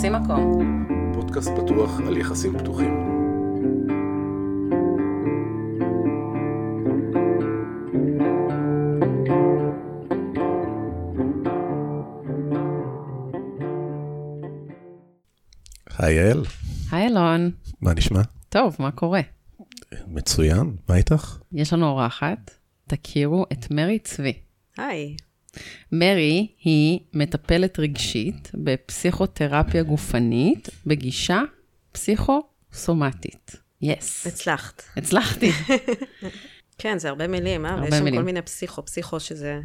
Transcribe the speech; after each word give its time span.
תופסים 0.00 0.22
מקום. 0.22 0.86
פודקאסט 1.14 1.50
פתוח 1.56 2.00
על 2.06 2.16
יחסים 2.16 2.58
פתוחים. 2.58 2.94
היי 15.98 16.14
יעל, 16.14 16.44
היי 16.92 17.06
אלון. 17.06 17.50
מה 17.80 17.94
נשמע? 17.94 18.20
טוב, 18.48 18.76
מה 18.78 18.90
קורה? 18.90 19.20
מצוין, 20.06 20.76
מה 20.88 20.96
איתך? 20.96 21.38
יש 21.52 21.72
לנו 21.72 21.86
אורחת, 21.86 22.50
תכירו 22.86 23.46
את 23.52 23.70
מרי 23.70 23.98
צבי. 23.98 24.38
היי. 24.78 25.16
מרי 25.92 26.48
היא 26.64 27.00
מטפלת 27.12 27.78
רגשית 27.78 28.50
בפסיכותרפיה 28.54 29.82
גופנית 29.82 30.68
בגישה 30.86 31.42
פסיכוסומטית. 31.92 33.56
יס. 33.82 34.26
הצלחת. 34.26 34.82
הצלחתי. 34.96 35.50
כן, 36.78 36.98
זה 36.98 37.08
הרבה 37.08 37.26
מילים, 37.26 37.66
אה? 37.66 37.70
הרבה 37.70 37.82
ויש 37.82 37.94
שם. 37.94 38.10
כל 38.10 38.22
מיני 38.22 38.42
פסיכו, 38.42 38.84
פסיכו, 38.84 39.20
שזה 39.20 39.60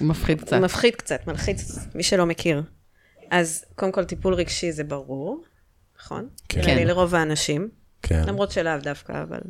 מפחיד 0.00 0.40
קצת. 0.40 0.56
מפחיד 0.56 0.94
קצת, 0.96 1.26
מלחיץ, 1.26 1.78
מי 1.94 2.02
שלא 2.02 2.26
מכיר. 2.26 2.62
אז 3.30 3.64
קודם 3.74 3.92
כל, 3.92 4.04
טיפול 4.04 4.34
רגשי 4.34 4.72
זה 4.72 4.84
ברור, 4.84 5.44
נכון? 5.98 6.28
כן. 6.48 6.62
כן. 6.62 6.86
לרוב 6.86 7.14
האנשים, 7.14 7.68
כן, 8.02 8.22
למרות 8.26 8.50
שלאו 8.50 8.72
דווקא, 8.82 9.22
אבל... 9.22 9.40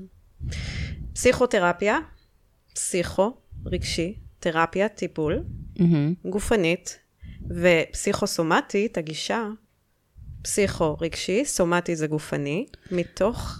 פסיכותרפיה, 1.12 1.98
פסיכו, 2.74 3.36
רגשי, 3.66 4.19
תרפיה, 4.41 4.89
טיפול, 4.89 5.44
מהמם. 5.78 6.14
גופנית, 6.25 6.98
ופסיכוסומטית, 7.50 8.98
הגישה, 8.98 9.48
פסיכו-רגשי, 10.42 11.44
סומטי 11.44 11.97
זה 11.97 12.06
גופני, 12.06 12.66
מתוך 12.91 13.59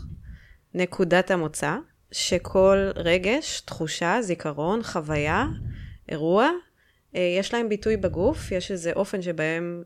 נקודת 0.75 1.31
המוצא 1.31 1.77
שכל 2.13 2.91
רגש, 2.97 3.61
תחושה, 3.61 4.19
זיכרון, 4.23 4.83
חוויה, 4.83 5.47
אירוע, 6.09 6.51
אה, 7.17 7.35
יש 7.39 7.55
להם 7.55 7.69
ביטוי 7.69 7.97
בגוף, 7.97 8.53
יש 8.53 8.71
איזה 8.71 8.93
אופן 8.93 9.23
שבהם 9.23 9.83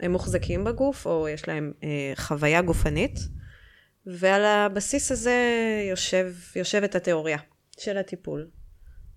הם 0.00 0.12
מוחזקים 0.12 0.64
בגוף, 0.64 1.06
או 1.06 1.28
יש 1.28 1.48
להם 1.48 1.72
אה, 1.82 2.12
חוויה 2.16 2.62
גופנית, 2.62 3.18
ועל 4.06 4.44
הבסיס 4.44 5.12
הזה 5.12 5.38
יושב, 5.90 6.34
יושבת 6.56 6.94
התיאוריה 6.94 7.38
של 7.78 7.98
הטיפול. 7.98 8.46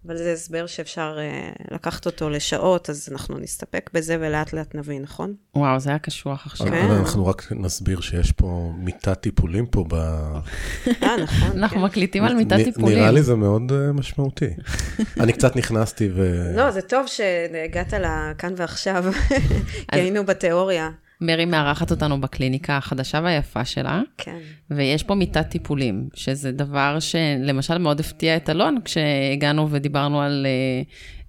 אבל 0.08 0.18
זה 0.18 0.34
הסבר 0.34 0.66
שאפשר 0.66 1.18
uh, 1.18 1.74
לקחת 1.74 2.06
אותו 2.06 2.30
לשעות, 2.30 2.90
אז 2.90 3.10
אנחנו 3.12 3.38
נסתפק 3.38 3.90
בזה 3.94 4.18
ולאט 4.20 4.54
לאט 4.54 4.76
נבין, 4.76 5.02
נכון? 5.02 5.34
וואו, 5.56 5.80
זה 5.80 5.90
היה 5.90 6.00
קשוח 6.00 6.46
עכשיו. 6.46 6.68
כן. 6.68 6.92
אנחנו 6.92 7.26
רק 7.26 7.48
נסביר 7.52 8.02
שיש 8.02 8.32
פה 8.32 8.72
מיטת 8.78 9.22
טיפולים 9.22 9.66
פה 9.66 9.86
ב... 9.88 9.94
אה, 9.94 11.18
נכון. 11.24 11.58
אנחנו 11.58 11.78
כן. 11.78 11.84
מקליטים 11.84 12.24
על 12.24 12.34
מיטת 12.34 12.56
טיפולים. 12.64 12.98
נראה 12.98 13.12
לי 13.12 13.24
זה 13.24 13.36
מאוד 13.36 13.72
אה, 13.72 13.92
משמעותי. 13.94 14.50
אני 15.22 15.34
קצת 15.34 15.56
נכנסתי 15.56 16.10
ו... 16.16 16.52
לא, 16.56 16.72
זה 16.72 16.82
טוב 16.82 17.08
שהגעת 17.08 17.94
לכאן 17.94 18.54
ועכשיו, 18.58 19.06
כי 19.92 20.00
היינו 20.00 20.26
בתיאוריה. 20.26 20.90
מרי 21.22 21.46
מארחת 21.46 21.92
אותנו 21.92 22.22
בקליניקה 22.22 22.78
החדשה 22.78 23.20
והיפה 23.24 23.66
שלה, 23.66 24.02
כן. 24.18 24.38
ויש 24.70 25.04
פה 25.04 25.16
מיטת 25.16 25.50
טיפולים, 25.50 26.10
שזה 26.14 26.52
דבר 26.52 27.00
שלמשל 27.00 27.78
מאוד 27.78 28.00
הפתיע 28.00 28.38
את 28.38 28.50
אלון 28.50 28.78
כשהגענו 28.86 29.72
ודיברנו 29.72 30.22
על 30.22 30.46
אה, 30.46 30.82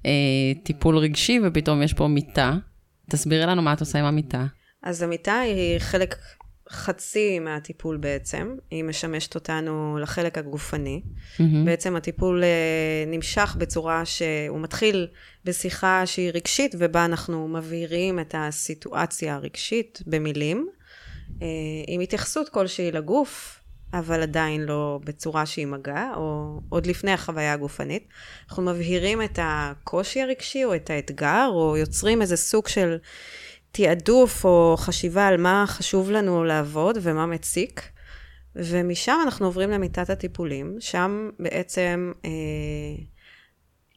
אה, 0.06 0.62
טיפול 0.62 0.98
רגשי, 0.98 1.40
ופתאום 1.44 1.82
יש 1.82 1.92
פה 1.92 2.06
מיטה. 2.06 2.54
תסבירי 3.10 3.46
לנו 3.46 3.62
מה 3.62 3.72
את 3.72 3.80
עושה 3.80 3.98
עם 3.98 4.04
המיטה. 4.04 4.46
אז 4.82 5.02
המיטה 5.02 5.38
היא 5.38 5.78
חלק 5.78 6.14
חצי 6.70 7.38
מהטיפול 7.38 7.96
בעצם, 7.96 8.56
היא 8.70 8.84
משמשת 8.84 9.34
אותנו 9.34 9.98
לחלק 10.00 10.38
הגופני. 10.38 11.02
מהמם. 11.38 11.64
בעצם 11.64 11.96
הטיפול 11.96 12.44
אה, 12.44 12.48
נמשך 13.06 13.56
בצורה 13.58 14.04
שהוא 14.04 14.60
מתחיל 14.60 15.06
בשיחה 15.44 16.06
שהיא 16.06 16.30
רגשית, 16.34 16.74
ובה 16.78 17.04
אנחנו 17.04 17.48
מבהירים 17.48 18.20
את 18.20 18.34
הסיטואציה 18.38 19.34
הרגשית 19.34 20.02
במילים, 20.06 20.68
אה, 21.42 21.46
עם 21.86 22.00
התייחסות 22.00 22.48
כלשהי 22.48 22.92
לגוף, 22.92 23.60
אבל 23.92 24.22
עדיין 24.22 24.62
לא 24.62 25.00
בצורה 25.04 25.46
שהיא 25.46 25.66
מגע, 25.66 26.10
או 26.16 26.60
עוד 26.68 26.86
לפני 26.86 27.12
החוויה 27.12 27.52
הגופנית. 27.52 28.08
אנחנו 28.48 28.62
מבהירים 28.62 29.22
את 29.22 29.38
הקושי 29.42 30.22
הרגשי, 30.22 30.64
או 30.64 30.74
את 30.74 30.90
האתגר, 30.90 31.48
או 31.52 31.76
יוצרים 31.76 32.22
איזה 32.22 32.36
סוג 32.36 32.68
של 32.68 32.96
תעדוף, 33.76 34.44
או 34.44 34.74
חשיבה 34.78 35.26
על 35.26 35.36
מה 35.36 35.64
חשוב 35.66 36.10
לנו 36.10 36.44
לעבוד 36.44 36.98
ומה 37.02 37.26
מציק. 37.26 37.82
ומשם 38.54 39.18
אנחנו 39.24 39.46
עוברים 39.46 39.70
למיטת 39.70 40.10
הטיפולים, 40.10 40.76
שם 40.80 41.30
בעצם, 41.38 42.12
אה, 42.24 42.30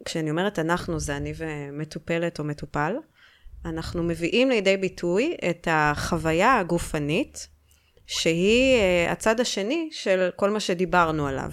כשאני 0.05 0.29
אומרת 0.29 0.59
אנחנו, 0.59 0.99
זה 0.99 1.17
אני 1.17 1.33
ומטופלת 1.37 2.39
או 2.39 2.43
מטופל, 2.43 2.95
אנחנו 3.65 4.03
מביאים 4.03 4.49
לידי 4.49 4.77
ביטוי 4.77 5.37
את 5.49 5.67
החוויה 5.71 6.57
הגופנית, 6.57 7.47
שהיא 8.07 8.75
אה, 8.75 9.11
הצד 9.11 9.39
השני 9.39 9.89
של 9.91 10.29
כל 10.35 10.49
מה 10.49 10.59
שדיברנו 10.59 11.27
עליו. 11.27 11.51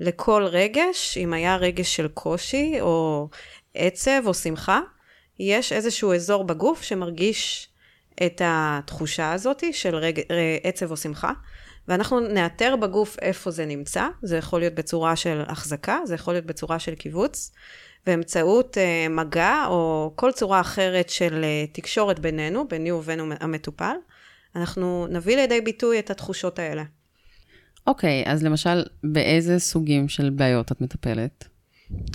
לכל 0.00 0.44
רגש, 0.44 1.18
אם 1.18 1.32
היה 1.32 1.56
רגש 1.56 1.96
של 1.96 2.08
קושי, 2.08 2.80
או 2.80 3.28
עצב, 3.74 4.22
או 4.26 4.34
שמחה, 4.34 4.80
יש 5.42 5.72
איזשהו 5.72 6.14
אזור 6.14 6.44
בגוף 6.44 6.82
שמרגיש 6.82 7.68
את 8.26 8.42
התחושה 8.44 9.32
הזאת 9.32 9.64
של 9.72 9.96
רג... 9.96 10.20
אה, 10.30 10.58
עצב 10.62 10.90
או 10.90 10.96
שמחה, 10.96 11.32
ואנחנו 11.88 12.20
נאתר 12.20 12.76
בגוף 12.76 13.16
איפה 13.22 13.50
זה 13.50 13.66
נמצא, 13.66 14.08
זה 14.22 14.36
יכול 14.36 14.60
להיות 14.60 14.74
בצורה 14.74 15.16
של 15.16 15.42
החזקה, 15.46 15.98
זה 16.04 16.14
יכול 16.14 16.34
להיות 16.34 16.46
בצורה 16.46 16.78
של 16.78 16.94
קיבוץ, 16.94 17.52
באמצעות 18.06 18.78
אה, 18.78 19.06
מגע 19.08 19.64
או 19.68 20.12
כל 20.16 20.32
צורה 20.32 20.60
אחרת 20.60 21.10
של 21.10 21.44
אה, 21.44 21.64
תקשורת 21.72 22.18
בינינו, 22.18 22.68
ביני 22.68 22.92
ובין 22.92 23.32
המטופל, 23.40 23.96
אנחנו 24.56 25.06
נביא 25.10 25.36
לידי 25.36 25.60
ביטוי 25.60 25.98
את 25.98 26.10
התחושות 26.10 26.58
האלה. 26.58 26.82
אוקיי, 27.86 28.24
אז 28.26 28.42
למשל, 28.42 28.84
באיזה 29.04 29.58
סוגים 29.58 30.08
של 30.08 30.30
בעיות 30.30 30.72
את 30.72 30.80
מטפלת? 30.80 31.51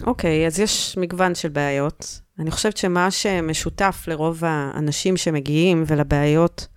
אוקיי, 0.06 0.48
אז 0.48 0.60
יש 0.60 0.98
מגוון 0.98 1.36
של 1.36 1.50
בעיות. 1.50 2.22
אני 2.40 2.52
חושבת 2.52 2.78
שמה 2.78 3.12
שמשותף 3.12 4.04
לרוב 4.08 4.44
האנשים 4.46 5.18
שמגיעים 5.18 5.84
ולבעיות 5.88 6.68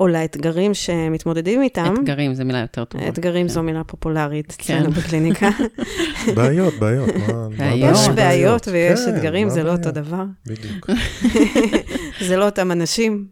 או 0.00 0.08
לאתגרים 0.08 0.74
שמתמודדים 0.74 1.62
איתם, 1.62 1.94
אתגרים, 2.00 2.34
זו 2.34 2.44
מילה 2.44 2.58
יותר 2.58 2.84
טובה. 2.84 3.08
אתגרים 3.08 3.46
כן. 3.46 3.52
זו 3.52 3.62
מילה 3.62 3.84
פופולרית 3.84 4.54
כן. 4.58 4.74
אצלנו 4.78 4.90
בקליניקה. 4.92 5.48
בעיות, 6.36 6.74
בעיות. 6.74 7.08
מה- 7.16 7.48
מה 7.48 7.56
בעיות. 7.56 7.90
יש 7.96 8.08
בעיות 8.08 8.68
ויש 8.68 9.00
כן, 9.00 9.16
אתגרים, 9.16 9.48
זה 9.48 9.62
לא? 9.62 9.72
אותו 9.72 9.90
דבר. 9.90 10.24
בדיוק. 10.46 10.90
זה 12.28 12.36
לא 12.36 12.44
אותם 12.44 12.72
אנשים. 12.72 13.26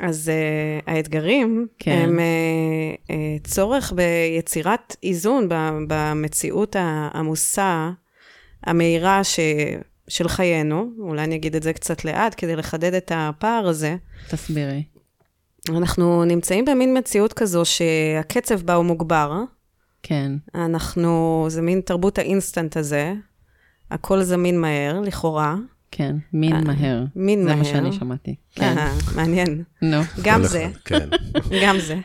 אז 0.00 0.30
uh, 0.30 0.90
האתגרים 0.90 1.66
כן. 1.78 1.90
כן. 1.90 2.02
הם 2.08 2.18
uh, 2.18 3.10
uh, 3.10 3.48
צורך 3.50 3.92
ביצירת 3.92 4.96
איזון 5.02 5.48
במציאות 5.88 6.76
העמוסה, 6.78 7.90
המהירה 8.66 9.24
ש... 9.24 9.40
של 10.08 10.28
חיינו, 10.28 10.90
אולי 10.98 11.24
אני 11.24 11.34
אגיד 11.34 11.56
את 11.56 11.62
זה 11.62 11.72
קצת 11.72 12.04
לאט 12.04 12.34
כדי 12.36 12.56
לחדד 12.56 12.94
את 12.94 13.12
הפער 13.14 13.68
הזה. 13.68 13.96
תסבירי. 14.30 14.82
אנחנו 15.68 16.24
נמצאים 16.24 16.64
במין 16.64 16.98
מציאות 16.98 17.32
כזו 17.32 17.62
שהקצב 17.64 18.62
בה 18.62 18.74
הוא 18.74 18.84
מוגבר. 18.84 19.42
כן. 20.02 20.32
אנחנו, 20.54 21.46
זה 21.48 21.62
מין 21.62 21.80
תרבות 21.80 22.18
האינסטנט 22.18 22.76
הזה, 22.76 23.14
הכל 23.90 24.22
זמין 24.22 24.60
מהר, 24.60 25.00
לכאורה. 25.00 25.56
כן, 25.90 26.16
מין 26.32 26.52
אה, 26.52 26.60
מהר. 26.60 27.04
מין 27.16 27.38
זה 27.42 27.44
מהר. 27.44 27.56
מה 27.56 27.64
שאני 27.64 27.92
שמעתי. 27.92 28.34
כן. 28.54 28.78
אה, 28.78 28.92
מעניין. 29.16 29.62
נו. 29.82 30.00
גם 30.22 30.44
זה, 30.44 30.68
כן. 30.84 31.08
גם 31.62 31.78
זה. 31.78 31.96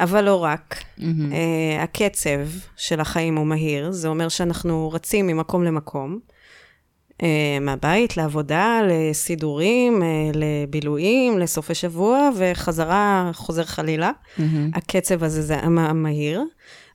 אבל 0.00 0.24
לא 0.24 0.44
רק. 0.44 0.84
מהמם. 0.98 1.32
Uh, 1.32 1.36
הקצב 1.82 2.40
של 2.76 3.00
החיים 3.00 3.36
הוא 3.36 3.46
מהיר, 3.46 3.90
זה 3.92 4.08
אומר 4.08 4.28
שאנחנו 4.28 4.90
רצים 4.92 5.26
ממקום 5.26 5.64
למקום, 5.64 6.18
uh, 7.12 7.22
מהבית 7.60 8.16
לעבודה, 8.16 8.80
לסידורים, 8.88 10.02
uh, 10.02 10.04
לבילויים, 10.36 11.38
לסופי 11.38 11.74
שבוע, 11.74 12.30
וחזרה, 12.36 13.30
חוזר 13.34 13.64
חלילה. 13.64 14.10
מהמם. 14.38 14.70
הקצב 14.74 15.24
הזה 15.24 15.42
זה 15.42 15.56
המ- 15.58 15.78
המהיר, 15.78 16.42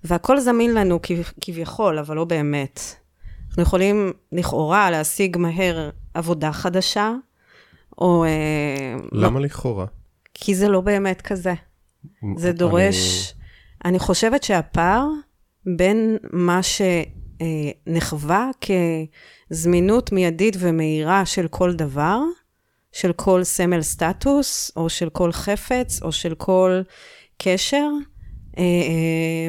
והכל 0.03 0.39
זמין 0.39 0.73
לנו 0.73 0.99
כב- 1.01 1.31
כביכול, 1.41 1.99
אבל 1.99 2.15
לא 2.15 2.25
באמת. 2.25 2.79
אנחנו 3.49 3.63
יכולים 3.63 4.11
לכאורה 4.31 4.91
להשיג 4.91 5.37
מהר 5.37 5.89
עבודה 6.13 6.51
חדשה, 6.51 7.11
או... 7.97 8.25
למה 9.11 9.39
לכאורה? 9.39 9.85
כי 10.33 10.55
זה 10.55 10.67
לא 10.69 10.81
באמת 10.81 11.21
כזה. 11.21 11.53
זה 12.37 12.51
דורש... 12.51 13.33
אני 13.85 13.99
חושבת 13.99 14.43
שהפער 14.43 15.07
בין 15.65 16.17
מה 16.31 16.59
שנחווה 16.63 18.49
כזמינות 19.49 20.11
מיידית 20.11 20.55
ומהירה 20.59 21.25
של 21.25 21.47
כל 21.47 21.73
דבר, 21.73 22.19
של 22.91 23.13
כל 23.13 23.43
סמל 23.43 23.81
סטטוס, 23.81 24.71
או 24.75 24.89
של 24.89 25.09
כל 25.09 25.31
חפץ, 25.31 26.01
או 26.01 26.11
של 26.11 26.35
כל 26.35 26.81
קשר, 27.37 27.89
אה, 28.57 28.63
אה, 28.63 29.47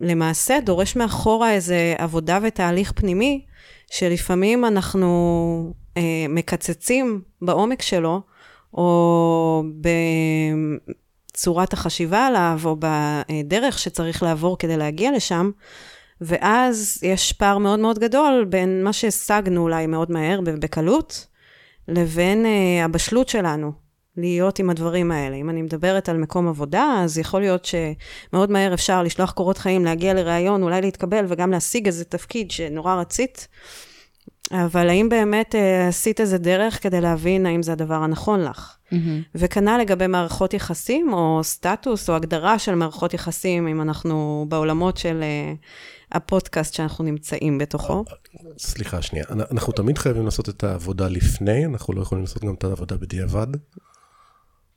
למעשה 0.00 0.60
דורש 0.60 0.96
מאחורה 0.96 1.52
איזה 1.52 1.94
עבודה 1.98 2.38
ותהליך 2.42 2.92
פנימי, 2.92 3.44
שלפעמים 3.90 4.64
אנחנו 4.64 5.74
אה, 5.96 6.26
מקצצים 6.28 7.22
בעומק 7.42 7.82
שלו, 7.82 8.20
או 8.74 9.62
בצורת 11.34 11.72
החשיבה 11.72 12.26
עליו, 12.26 12.60
או 12.64 12.76
בדרך 12.78 13.78
שצריך 13.78 14.22
לעבור 14.22 14.58
כדי 14.58 14.76
להגיע 14.76 15.12
לשם, 15.12 15.50
ואז 16.20 16.98
יש 17.02 17.32
פער 17.32 17.58
מאוד 17.58 17.78
מאוד 17.78 17.98
גדול 17.98 18.46
בין 18.48 18.84
מה 18.84 18.92
שהשגנו 18.92 19.62
אולי 19.62 19.86
מאוד 19.86 20.12
מהר, 20.12 20.40
בקלות, 20.40 21.26
לבין 21.88 22.44
uh, 22.44 22.84
הבשלות 22.84 23.28
שלנו 23.28 23.72
להיות 24.16 24.58
עם 24.58 24.70
הדברים 24.70 25.12
האלה. 25.12 25.36
אם 25.36 25.50
אני 25.50 25.62
מדברת 25.62 26.08
על 26.08 26.16
מקום 26.16 26.48
עבודה, 26.48 27.00
אז 27.04 27.18
יכול 27.18 27.40
להיות 27.40 27.64
שמאוד 27.64 28.50
מהר 28.50 28.74
אפשר 28.74 29.02
לשלוח 29.02 29.32
קורות 29.32 29.58
חיים, 29.58 29.84
להגיע 29.84 30.14
לראיון, 30.14 30.62
אולי 30.62 30.80
להתקבל 30.80 31.24
וגם 31.28 31.50
להשיג 31.50 31.86
איזה 31.86 32.04
תפקיד 32.04 32.50
שנורא 32.50 32.94
רצית. 32.94 33.48
אבל 34.52 34.88
האם 34.88 35.08
באמת 35.08 35.54
uh, 35.54 35.88
עשית 35.88 36.20
איזה 36.20 36.38
דרך 36.38 36.82
כדי 36.82 37.00
להבין 37.00 37.46
האם 37.46 37.62
זה 37.62 37.72
הדבר 37.72 37.94
הנכון 37.94 38.40
לך? 38.44 38.76
Mm-hmm. 38.86 38.96
וכנ"ל 39.34 39.78
לגבי 39.80 40.06
מערכות 40.06 40.54
יחסים, 40.54 41.12
או 41.12 41.40
סטטוס, 41.42 42.10
או 42.10 42.14
הגדרה 42.14 42.58
של 42.58 42.74
מערכות 42.74 43.14
יחסים, 43.14 43.68
אם 43.68 43.80
אנחנו 43.80 44.46
בעולמות 44.48 44.96
של 44.96 45.22
uh, 45.22 46.16
הפודקאסט 46.16 46.74
שאנחנו 46.74 47.04
נמצאים 47.04 47.58
בתוכו. 47.58 48.04
סליחה, 48.58 49.02
שנייה. 49.02 49.24
אנחנו 49.50 49.72
תמיד 49.72 49.98
חייבים 49.98 50.24
לעשות 50.24 50.48
את 50.48 50.64
העבודה 50.64 51.08
לפני, 51.08 51.66
אנחנו 51.66 51.94
לא 51.94 52.02
יכולים 52.02 52.24
לעשות 52.24 52.44
גם 52.44 52.54
את 52.54 52.64
העבודה 52.64 52.96
בדיעבד. 52.96 53.46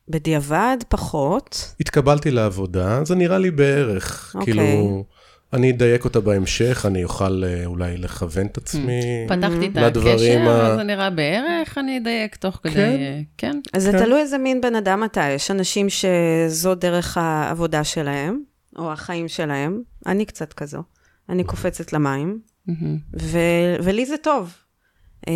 בדיעבד 0.09 0.77
פחות. 0.89 1.73
התקבלתי 1.79 2.31
לעבודה, 2.31 3.03
זה 3.03 3.15
נראה 3.15 3.37
לי 3.37 3.51
בערך. 3.51 4.35
Okay. 4.35 4.39
אוקיי. 4.39 4.53
כאילו, 4.53 5.03
אני 5.53 5.71
אדייק 5.71 6.05
אותה 6.05 6.19
בהמשך, 6.19 6.85
אני 6.87 7.03
אוכל 7.03 7.43
אה, 7.43 7.65
אולי 7.65 7.97
לכוון 7.97 8.45
את 8.45 8.57
עצמי 8.57 9.01
פתחתי 9.27 9.67
את 9.67 9.77
הקשר, 9.97 10.75
זה 10.77 10.83
נראה 10.83 11.09
בערך, 11.09 11.77
אני 11.77 11.97
אדייק 11.97 12.35
תוך 12.35 12.59
כדי, 12.63 12.73
כן. 12.73 13.21
כן. 13.37 13.59
אז 13.73 13.83
זה 13.83 13.91
כן. 13.91 13.97
תלוי 13.97 14.19
איזה 14.19 14.37
מין 14.37 14.61
בן 14.61 14.75
אדם 14.75 15.03
אתה, 15.03 15.23
יש 15.23 15.51
אנשים 15.51 15.87
שזו 15.89 16.75
דרך 16.75 17.17
העבודה 17.17 17.83
שלהם, 17.83 18.41
או 18.77 18.91
החיים 18.91 19.27
שלהם, 19.27 19.81
אני 20.05 20.25
קצת 20.25 20.53
כזו. 20.53 20.83
אני 21.29 21.43
קופצת 21.43 21.93
למים, 21.93 22.39
ו- 23.21 23.75
ולי 23.83 24.05
זה 24.05 24.17
טוב. 24.17 24.53
Uh, 25.25 25.29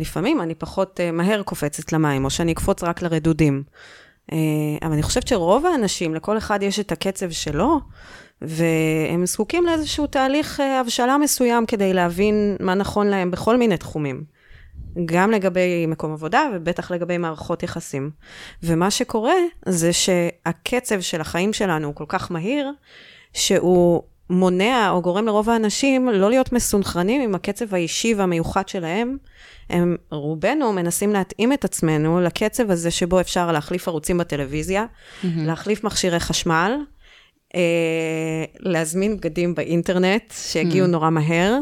לפעמים 0.00 0.40
אני 0.40 0.54
פחות 0.54 1.00
uh, 1.00 1.12
מהר 1.12 1.42
קופצת 1.42 1.92
למים, 1.92 2.24
או 2.24 2.30
שאני 2.30 2.52
אקפוץ 2.52 2.82
רק 2.82 3.02
לרדודים. 3.02 3.62
אבל 4.82 4.92
אני 4.92 5.02
חושבת 5.02 5.28
שרוב 5.28 5.66
האנשים, 5.66 6.14
לכל 6.14 6.38
אחד 6.38 6.62
יש 6.62 6.80
את 6.80 6.92
הקצב 6.92 7.30
שלו, 7.30 7.80
והם 8.42 9.26
זקוקים 9.26 9.66
לאיזשהו 9.66 10.06
תהליך 10.06 10.60
uh, 10.60 10.62
הבשלה 10.62 11.18
מסוים 11.18 11.66
כדי 11.66 11.92
להבין 11.92 12.56
מה 12.60 12.74
נכון 12.74 13.06
להם 13.06 13.30
בכל 13.30 13.56
מיני 13.56 13.76
תחומים. 13.76 14.24
גם 15.04 15.30
לגבי 15.30 15.86
מקום 15.86 16.12
עבודה, 16.12 16.48
ובטח 16.54 16.90
לגבי 16.90 17.18
מערכות 17.18 17.62
יחסים. 17.62 18.10
ומה 18.62 18.90
שקורה 18.90 19.34
זה 19.66 19.92
שהקצב 19.92 21.00
של 21.00 21.20
החיים 21.20 21.52
שלנו 21.52 21.86
הוא 21.86 21.94
כל 21.94 22.04
כך 22.08 22.30
מהיר, 22.30 22.70
שהוא 23.32 24.02
מונע 24.30 24.90
או 24.90 25.02
גורם 25.02 25.26
לרוב 25.26 25.50
האנשים 25.50 26.08
לא 26.08 26.30
להיות 26.30 26.52
מסונכרנים 26.52 27.22
עם 27.22 27.34
הקצב 27.34 27.74
האישי 27.74 28.14
והמיוחד 28.14 28.68
שלהם. 28.68 29.16
הם, 29.70 29.96
רובנו 30.10 30.72
מנסים 30.72 31.12
להתאים 31.12 31.52
את 31.52 31.64
עצמנו 31.64 32.20
לקצב 32.20 32.70
הזה 32.70 32.90
שבו 32.90 33.20
אפשר 33.20 33.52
להחליף 33.52 33.88
ערוצים 33.88 34.18
בטלוויזיה, 34.18 34.84
mm-hmm. 34.84 35.26
להחליף 35.36 35.84
מכשירי 35.84 36.20
חשמל, 36.20 36.72
אה, 37.54 38.44
להזמין 38.58 39.16
בגדים 39.16 39.54
באינטרנט 39.54 40.32
שיגיעו 40.32 40.86
mm-hmm. 40.86 40.90
נורא 40.90 41.10
מהר, 41.10 41.58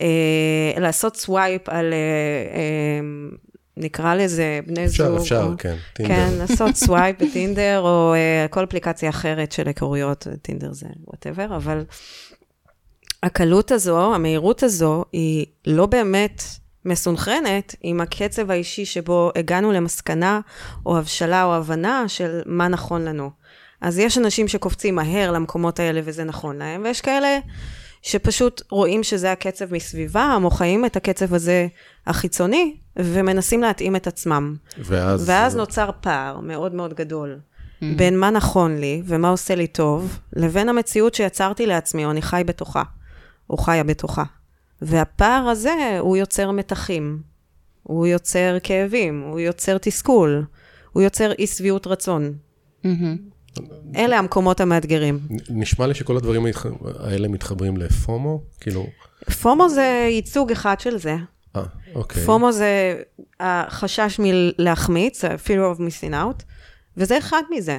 אה, 0.00 0.80
לעשות 0.80 1.16
swipe 1.16 1.68
על 1.68 1.92
אה, 1.92 1.98
אה, 2.58 3.00
נקרא 3.76 4.14
לזה 4.14 4.60
בני 4.66 4.84
אפשר, 4.84 5.08
זוג. 5.08 5.20
אפשר, 5.20 5.36
אפשר, 5.36 5.56
כן, 5.58 5.76
טינדר. 5.92 6.14
כן, 6.14 6.30
לעשות 6.38 6.76
swipe 6.84 7.22
בטינדר, 7.22 7.80
או 7.80 8.14
uh, 8.14 8.48
כל 8.48 8.64
אפליקציה 8.64 9.08
אחרת 9.08 9.52
של 9.52 9.66
היכרויות, 9.66 10.26
טינדר 10.42 10.72
זה 10.72 10.86
whatever, 11.06 11.56
אבל 11.56 11.84
הקלות 13.22 13.70
הזו, 13.70 14.14
המהירות 14.14 14.62
הזו, 14.62 15.04
היא 15.12 15.46
לא 15.66 15.86
באמת 15.86 16.42
מסונכרנת 16.84 17.74
עם 17.82 18.00
הקצב 18.00 18.50
האישי 18.50 18.84
שבו 18.84 19.30
הגענו 19.36 19.72
למסקנה, 19.72 20.40
או 20.86 20.98
הבשלה, 20.98 21.44
או 21.44 21.54
הבנה 21.54 22.04
של 22.08 22.40
מה 22.46 22.68
נכון 22.68 23.04
לנו. 23.04 23.30
אז 23.84 23.98
יש 23.98 24.18
אנשים 24.18 24.48
שקופצים 24.48 24.94
מהר 24.94 25.32
למקומות 25.32 25.80
האלה 25.80 26.00
וזה 26.04 26.24
נכון 26.24 26.56
להם, 26.56 26.82
ויש 26.84 27.00
כאלה 27.00 27.38
שפשוט 28.02 28.62
רואים 28.70 29.02
שזה 29.02 29.32
הקצב 29.32 29.74
מסביבם, 29.74 30.40
או 30.44 30.50
חיים 30.50 30.84
את 30.84 30.96
הקצב 30.96 31.34
הזה 31.34 31.66
החיצוני, 32.06 32.76
ומנסים 32.96 33.62
להתאים 33.62 33.96
את 33.96 34.06
עצמם. 34.06 34.56
ואז... 34.78 35.28
ואז 35.28 35.56
נוצר 35.56 35.90
פער 36.00 36.40
מאוד 36.40 36.74
מאוד 36.74 36.94
גדול. 36.94 37.38
Mm-hmm. 37.38 37.84
בין 37.96 38.18
מה 38.18 38.30
נכון 38.30 38.76
לי 38.76 39.02
ומה 39.04 39.28
עושה 39.28 39.54
לי 39.54 39.66
טוב, 39.66 40.18
לבין 40.32 40.68
המציאות 40.68 41.14
שיצרתי 41.14 41.66
לעצמי, 41.66 42.04
או 42.04 42.10
אני 42.10 42.22
חי 42.22 42.42
בתוכה, 42.46 42.82
או 43.50 43.56
חיה 43.56 43.84
בתוכה. 43.84 44.24
והפער 44.82 45.48
הזה, 45.48 45.98
הוא 46.00 46.16
יוצר 46.16 46.50
מתחים, 46.50 47.22
הוא 47.82 48.06
יוצר 48.06 48.56
כאבים, 48.62 49.20
הוא 49.20 49.40
יוצר 49.40 49.78
תסכול, 49.78 50.44
הוא 50.92 51.02
יוצר 51.02 51.32
אי 51.32 51.46
שביעות 51.46 51.86
רצון. 51.86 52.32
Mm-hmm. 52.84 53.33
אלה 53.96 54.18
המקומות 54.18 54.60
המאתגרים. 54.60 55.18
נשמע 55.50 55.86
לי 55.86 55.94
שכל 55.94 56.16
הדברים 56.16 56.46
האלה 56.98 57.28
מתחברים 57.28 57.76
לפומו, 57.76 58.42
כאילו... 58.60 58.86
פומו 59.42 59.68
זה 59.68 60.08
ייצוג 60.10 60.52
אחד 60.52 60.80
של 60.80 60.98
זה. 60.98 61.16
אה, 61.56 61.62
אוקיי. 61.94 62.24
פומו 62.24 62.52
זה 62.52 63.02
החשש 63.40 64.20
מלהחמיץ, 64.22 65.24
ה-fear 65.24 65.76
of 65.76 65.80
missing 65.80 66.12
out, 66.12 66.42
וזה 66.96 67.18
אחד 67.18 67.42
מזה, 67.50 67.78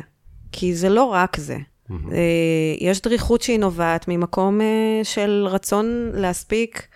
כי 0.51 0.75
זה 0.75 0.89
לא 0.89 1.03
רק 1.03 1.37
זה. 1.37 1.57
Mm-hmm. 1.89 1.93
יש 2.79 3.01
דריכות 3.01 3.41
שהיא 3.41 3.59
נובעת 3.59 4.05
ממקום 4.07 4.61
אה, 4.61 4.65
של 5.03 5.47
רצון 5.49 6.11
להספיק. 6.13 6.87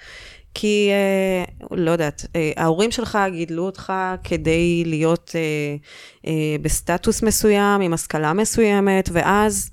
כי, 0.53 0.89
אה, 0.91 1.67
לא 1.77 1.91
יודעת, 1.91 2.25
אה, 2.35 2.51
ההורים 2.57 2.91
שלך 2.91 3.17
גידלו 3.31 3.65
אותך 3.65 3.93
כדי 4.23 4.83
להיות 4.85 5.31
אה, 5.35 5.75
אה, 6.27 6.55
בסטטוס 6.61 7.23
מסוים, 7.23 7.81
עם 7.81 7.93
השכלה 7.93 8.33
מסוימת, 8.33 9.09
ואז, 9.11 9.71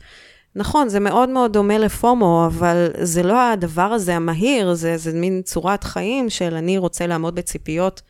נכון, 0.56 0.88
זה 0.88 1.00
מאוד 1.00 1.28
מאוד 1.28 1.52
דומה 1.52 1.78
לפומו, 1.78 2.44
אבל 2.46 2.90
זה 3.02 3.22
לא 3.22 3.50
הדבר 3.50 3.82
הזה 3.82 4.16
המהיר, 4.16 4.74
זה, 4.74 4.96
זה 4.96 5.12
מין 5.12 5.42
צורת 5.42 5.84
חיים 5.84 6.30
של 6.30 6.54
אני 6.54 6.78
רוצה 6.78 7.06
לעמוד 7.06 7.34
בציפיות 7.34 8.02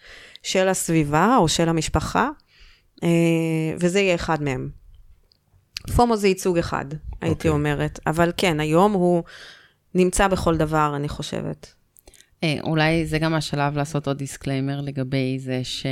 של 0.42 0.68
הסביבה 0.68 1.36
או 1.36 1.48
של 1.48 1.68
המשפחה, 1.68 2.28
אה, 3.02 3.08
וזה 3.80 4.00
יהיה 4.00 4.14
אחד 4.14 4.42
מהם. 4.42 4.68
FOMO 5.96 6.16
זה 6.16 6.28
ייצוג 6.28 6.58
אחד, 6.58 6.84
הייתי 7.20 7.26
okay. 7.26 7.30
אוקיי. 7.30 7.50
אומרת, 7.50 8.00
אבל 8.06 8.32
כן, 8.36 8.60
היום 8.60 8.92
הוא 8.92 9.22
נמצא 9.94 10.28
בכל 10.28 10.56
דבר, 10.56 10.92
אני 10.96 11.08
חושבת. 11.08 11.75
אה, 12.46 12.60
אולי 12.62 13.06
זה 13.06 13.18
גם 13.18 13.34
השלב 13.34 13.76
לעשות 13.76 14.06
עוד 14.06 14.18
disclaimer 14.18 14.80
לגבי 14.80 15.38
זה 15.38 15.64
שאת 15.64 15.88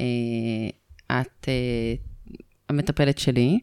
אה, 0.00 1.48
אה, 1.48 1.94
המטפלת 2.68 3.18
שלי. 3.18 3.58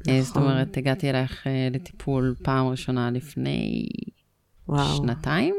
נכון. 0.00 0.20
זאת 0.22 0.36
אומרת, 0.36 0.76
הגעתי 0.76 1.10
אלייך 1.10 1.46
לטיפול 1.70 2.34
פעם 2.42 2.66
ראשונה 2.66 3.10
לפני 3.10 3.88
וואו. 4.68 4.96
שנתיים, 4.96 5.54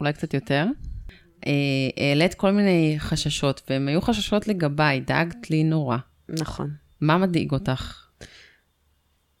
אולי 0.00 0.12
קצת 0.12 0.34
יותר. 0.34 0.66
העלית 1.96 2.34
כל 2.34 2.50
מיני 2.50 2.94
חששות, 2.98 3.62
והם 3.70 3.88
היו 3.88 4.00
חששות 4.00 4.48
לגביי, 4.48 5.00
דאגת 5.00 5.50
לי 5.50 5.64
נורא. 5.64 5.96
נכון. 6.28 6.70
מה 7.00 7.18
מדאיג 7.18 7.52
אותך? 7.52 8.06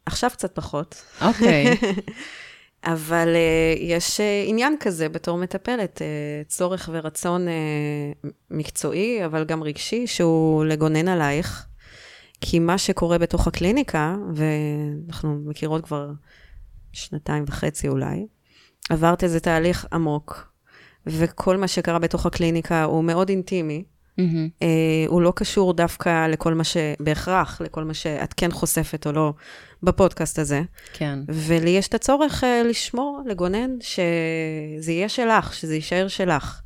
עכשיו 0.06 0.30
קצת 0.30 0.54
פחות. 0.54 1.02
אוקיי. 1.20 1.72
Okay. 1.72 2.00
אבל 2.84 3.28
uh, 3.34 3.80
יש 3.80 4.20
uh, 4.20 4.48
עניין 4.48 4.76
כזה 4.80 5.08
בתור 5.08 5.38
מטפלת, 5.38 5.98
uh, 5.98 6.48
צורך 6.48 6.90
ורצון 6.92 7.46
uh, 7.48 8.28
מקצועי, 8.50 9.24
אבל 9.24 9.44
גם 9.44 9.62
רגשי, 9.62 10.06
שהוא 10.06 10.64
לגונן 10.64 11.08
עלייך. 11.08 11.66
כי 12.40 12.58
מה 12.58 12.78
שקורה 12.78 13.18
בתוך 13.18 13.46
הקליניקה, 13.46 14.16
ואנחנו 14.34 15.38
מכירות 15.44 15.84
כבר 15.84 16.10
שנתיים 16.92 17.44
וחצי 17.46 17.88
אולי, 17.88 18.26
עברת 18.90 19.24
איזה 19.24 19.40
תהליך 19.40 19.86
עמוק, 19.92 20.52
וכל 21.06 21.56
מה 21.56 21.68
שקרה 21.68 21.98
בתוך 21.98 22.26
הקליניקה 22.26 22.84
הוא 22.84 23.04
מאוד 23.04 23.28
אינטימי. 23.28 23.84
Mm-hmm. 24.20 24.64
הוא 25.08 25.22
לא 25.22 25.32
קשור 25.36 25.74
דווקא 25.74 26.26
לכל 26.26 26.54
מה 26.54 26.64
ש... 26.64 26.76
בהכרח, 27.00 27.60
לכל 27.60 27.84
מה 27.84 27.94
שאת 27.94 28.34
כן 28.34 28.50
חושפת 28.50 29.06
או 29.06 29.12
לא 29.12 29.32
בפודקאסט 29.82 30.38
הזה. 30.38 30.62
כן. 30.92 31.18
ולי 31.28 31.70
יש 31.70 31.88
את 31.88 31.94
הצורך 31.94 32.44
uh, 32.44 32.66
לשמור, 32.68 33.22
לגונן, 33.26 33.70
שזה 33.80 34.92
יהיה 34.92 35.08
שלך, 35.08 35.54
שזה 35.54 35.74
יישאר 35.74 36.08
שלך. 36.08 36.60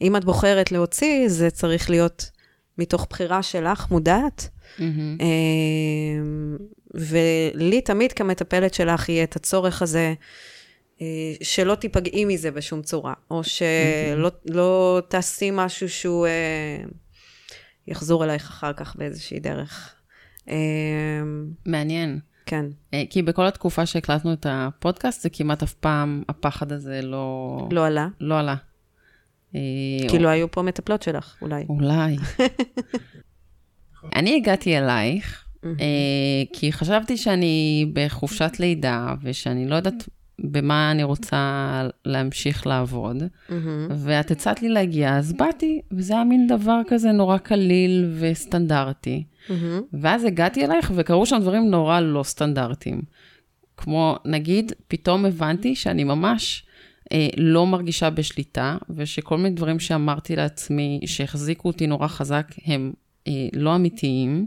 אם 0.00 0.16
את 0.16 0.24
בוחרת 0.24 0.72
להוציא, 0.72 1.28
זה 1.28 1.50
צריך 1.50 1.90
להיות 1.90 2.30
מתוך 2.78 3.06
בחירה 3.10 3.42
שלך, 3.42 3.86
מודעת. 3.90 4.48
Mm-hmm. 4.78 5.22
ולי 6.94 7.80
תמיד 7.80 8.12
כמטפלת 8.12 8.74
שלך 8.74 9.08
יהיה 9.08 9.24
את 9.24 9.36
הצורך 9.36 9.82
הזה, 9.82 9.98
אה, 9.98 10.14
שלא 11.42 11.74
תיפגעי 11.74 12.24
מזה 12.24 12.50
בשום 12.50 12.82
צורה, 12.82 13.14
או 13.30 13.44
שלא 13.44 14.28
mm-hmm. 14.28 14.52
לא 14.52 15.02
תעשי 15.08 15.50
משהו 15.52 15.88
שהוא 15.88 16.26
אה, 16.26 16.84
יחזור 17.86 18.24
אלייך 18.24 18.48
אחר 18.48 18.72
כך 18.72 18.96
באיזושהי 18.96 19.40
דרך. 19.40 19.94
אה, 20.48 20.56
מעניין. 21.66 22.20
כן. 22.46 22.66
כי 23.10 23.22
בכל 23.22 23.46
התקופה 23.46 23.86
שהקלטנו 23.86 24.32
את 24.32 24.46
הפודקאסט, 24.48 25.22
זה 25.22 25.30
כמעט 25.30 25.62
אף 25.62 25.74
פעם, 25.74 26.22
הפחד 26.28 26.72
הזה 26.72 27.02
לא... 27.02 27.58
לא 27.70 27.86
עלה? 27.86 28.08
לא 28.20 28.38
עלה. 28.38 28.54
כי 30.08 30.18
לא 30.18 30.28
היו 30.28 30.50
פה 30.50 30.62
מטפלות 30.62 31.02
שלך, 31.02 31.36
אולי. 31.42 31.64
אולי. 31.68 32.16
אני 34.16 34.36
הגעתי 34.36 34.78
אלייך, 34.78 35.44
כי 36.52 36.72
חשבתי 36.72 37.16
שאני 37.16 37.86
בחופשת 37.92 38.52
לידה, 38.58 39.14
ושאני 39.22 39.68
לא 39.68 39.74
יודעת 39.74 40.08
במה 40.44 40.90
אני 40.90 41.02
רוצה 41.02 41.82
להמשיך 42.04 42.66
לעבוד, 42.66 43.16
ואת 43.90 44.30
הצעת 44.30 44.62
לי 44.62 44.68
להגיע, 44.68 45.16
אז 45.16 45.32
באתי, 45.32 45.80
וזה 45.92 46.14
היה 46.14 46.24
מין 46.24 46.46
דבר 46.46 46.80
כזה 46.88 47.12
נורא 47.12 47.38
קליל 47.38 48.12
וסטנדרטי. 48.20 49.24
ואז 49.92 50.24
הגעתי 50.24 50.64
אלייך, 50.64 50.92
וקרו 50.94 51.26
שם 51.26 51.38
דברים 51.40 51.70
נורא 51.70 52.00
לא 52.00 52.22
סטנדרטיים. 52.22 53.02
כמו, 53.76 54.16
נגיד, 54.24 54.72
פתאום 54.88 55.24
הבנתי 55.24 55.74
שאני 55.74 56.04
ממש 56.04 56.66
אה, 57.12 57.28
לא 57.36 57.66
מרגישה 57.66 58.10
בשליטה, 58.10 58.76
ושכל 58.90 59.36
מיני 59.36 59.50
דברים 59.50 59.80
שאמרתי 59.80 60.36
לעצמי, 60.36 61.00
שהחזיקו 61.06 61.68
אותי 61.68 61.86
נורא 61.86 62.08
חזק, 62.08 62.46
הם 62.64 62.92
אה, 63.28 63.32
לא 63.52 63.76
אמיתיים, 63.76 64.46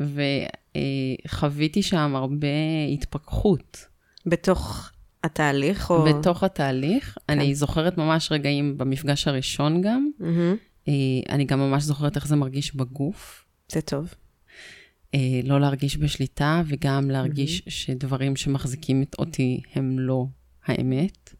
וחוויתי 0.00 1.82
שם 1.82 2.16
הרבה 2.16 2.48
התפכחות. 2.92 3.86
בתוך 4.26 4.90
התהליך? 5.24 5.90
או... 5.90 6.04
בתוך 6.04 6.42
התהליך. 6.42 7.18
כן. 7.26 7.32
אני 7.32 7.54
זוכרת 7.54 7.98
ממש 7.98 8.32
רגעים 8.32 8.78
במפגש 8.78 9.28
הראשון 9.28 9.80
גם. 9.80 10.08
Mm-hmm. 10.20 10.88
אני 11.28 11.44
גם 11.44 11.58
ממש 11.58 11.82
זוכרת 11.82 12.16
איך 12.16 12.26
זה 12.26 12.36
מרגיש 12.36 12.76
בגוף. 12.76 13.44
זה 13.72 13.80
טוב. 13.80 14.14
אה, 15.14 15.40
לא 15.44 15.60
להרגיש 15.60 15.98
בשליטה, 15.98 16.62
וגם 16.66 17.10
להרגיש 17.10 17.60
mm-hmm. 17.60 17.70
שדברים 17.70 18.36
שמחזיקים 18.36 19.04
אותי 19.18 19.60
הם 19.74 19.98
לא 19.98 20.26
האמת. 20.66 21.34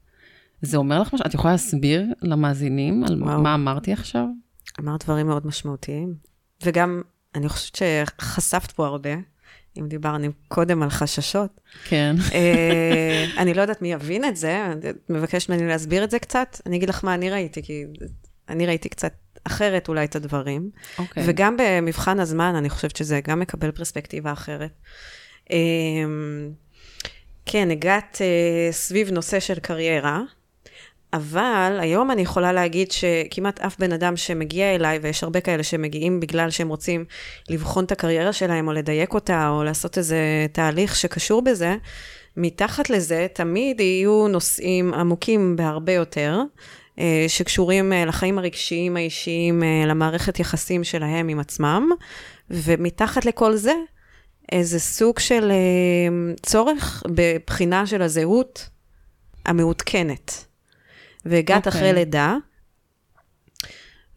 זה 0.62 0.76
אומר 0.76 1.00
לך 1.00 1.14
משהו? 1.14 1.26
את 1.26 1.34
יכולה 1.34 1.52
להסביר 1.52 2.06
למאזינים 2.22 3.04
על 3.04 3.22
וואו. 3.22 3.42
מה 3.42 3.54
אמרתי 3.54 3.92
עכשיו? 3.92 4.26
אמרת 4.80 5.04
דברים 5.04 5.26
מאוד 5.26 5.46
משמעותיים. 5.46 6.14
וגם, 6.64 7.02
אני 7.34 7.48
חושבת 7.48 7.76
שחשפת 7.76 8.70
פה 8.70 8.86
הרבה. 8.86 9.14
אם 9.78 9.88
דיברנו 9.88 10.28
קודם 10.48 10.82
על 10.82 10.90
חששות. 10.90 11.60
כן. 11.84 12.16
אה, 12.32 13.24
אני 13.38 13.54
לא 13.54 13.62
יודעת 13.62 13.82
מי 13.82 13.92
יבין 13.92 14.24
את 14.24 14.36
זה, 14.36 14.64
מבקש 15.08 15.48
ממני 15.48 15.68
להסביר 15.68 16.04
את 16.04 16.10
זה 16.10 16.18
קצת. 16.18 16.60
אני 16.66 16.76
אגיד 16.76 16.88
לך 16.88 17.04
מה 17.04 17.14
אני 17.14 17.30
ראיתי, 17.30 17.62
כי 17.62 17.84
אני 18.48 18.66
ראיתי 18.66 18.88
קצת 18.88 19.12
אחרת 19.44 19.88
אולי 19.88 20.04
את 20.04 20.16
הדברים. 20.16 20.70
אוקיי. 20.98 21.22
וגם 21.26 21.56
במבחן 21.58 22.20
הזמן, 22.20 22.54
אני 22.54 22.70
חושבת 22.70 22.96
שזה 22.96 23.20
גם 23.24 23.40
מקבל 23.40 23.70
פרספקטיבה 23.70 24.32
אחרת. 24.32 24.70
אה, 25.50 25.56
כן, 27.46 27.70
הגעת 27.70 28.18
אה, 28.20 28.72
סביב 28.72 29.10
נושא 29.10 29.40
של 29.40 29.58
קריירה. 29.58 30.22
אבל 31.14 31.78
היום 31.80 32.10
אני 32.10 32.22
יכולה 32.22 32.52
להגיד 32.52 32.92
שכמעט 32.92 33.60
אף 33.60 33.78
בן 33.78 33.92
אדם 33.92 34.16
שמגיע 34.16 34.74
אליי, 34.74 34.98
ויש 35.02 35.24
הרבה 35.24 35.40
כאלה 35.40 35.62
שמגיעים 35.62 36.20
בגלל 36.20 36.50
שהם 36.50 36.68
רוצים 36.68 37.04
לבחון 37.50 37.84
את 37.84 37.92
הקריירה 37.92 38.32
שלהם, 38.32 38.68
או 38.68 38.72
לדייק 38.72 39.14
אותה, 39.14 39.48
או 39.48 39.64
לעשות 39.64 39.98
איזה 39.98 40.46
תהליך 40.52 40.96
שקשור 40.96 41.42
בזה, 41.42 41.76
מתחת 42.36 42.90
לזה 42.90 43.26
תמיד 43.32 43.80
יהיו 43.80 44.28
נושאים 44.28 44.94
עמוקים 44.94 45.56
בהרבה 45.56 45.92
יותר, 45.92 46.40
אה, 46.98 47.24
שקשורים 47.28 47.92
אה, 47.92 48.04
לחיים 48.04 48.38
הרגשיים 48.38 48.96
האישיים, 48.96 49.62
אה, 49.62 49.86
למערכת 49.86 50.40
יחסים 50.40 50.84
שלהם 50.84 51.28
עם 51.28 51.40
עצמם, 51.40 51.90
ומתחת 52.50 53.24
לכל 53.24 53.56
זה, 53.56 53.74
איזה 54.52 54.80
סוג 54.80 55.18
של 55.18 55.52
צורך 56.42 57.02
בבחינה 57.06 57.86
של 57.86 58.02
הזהות 58.02 58.68
המעודכנת. 59.46 60.53
והגעת 61.26 61.66
okay. 61.66 61.70
אחרי 61.70 61.80
אוקיי. 61.80 61.92
לידה, 61.92 62.36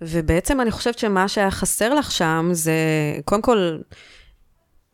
ובעצם 0.02 0.62
אני 0.62 0.72
חושבת 0.72 1.00
שמה 1.00 1.28
שהיה 1.28 1.52
חסר 1.52 1.94
לך 1.94 2.12
שם 2.12 2.50
זה, 2.52 2.74
קודם 3.26 3.42
כל, 3.42 3.78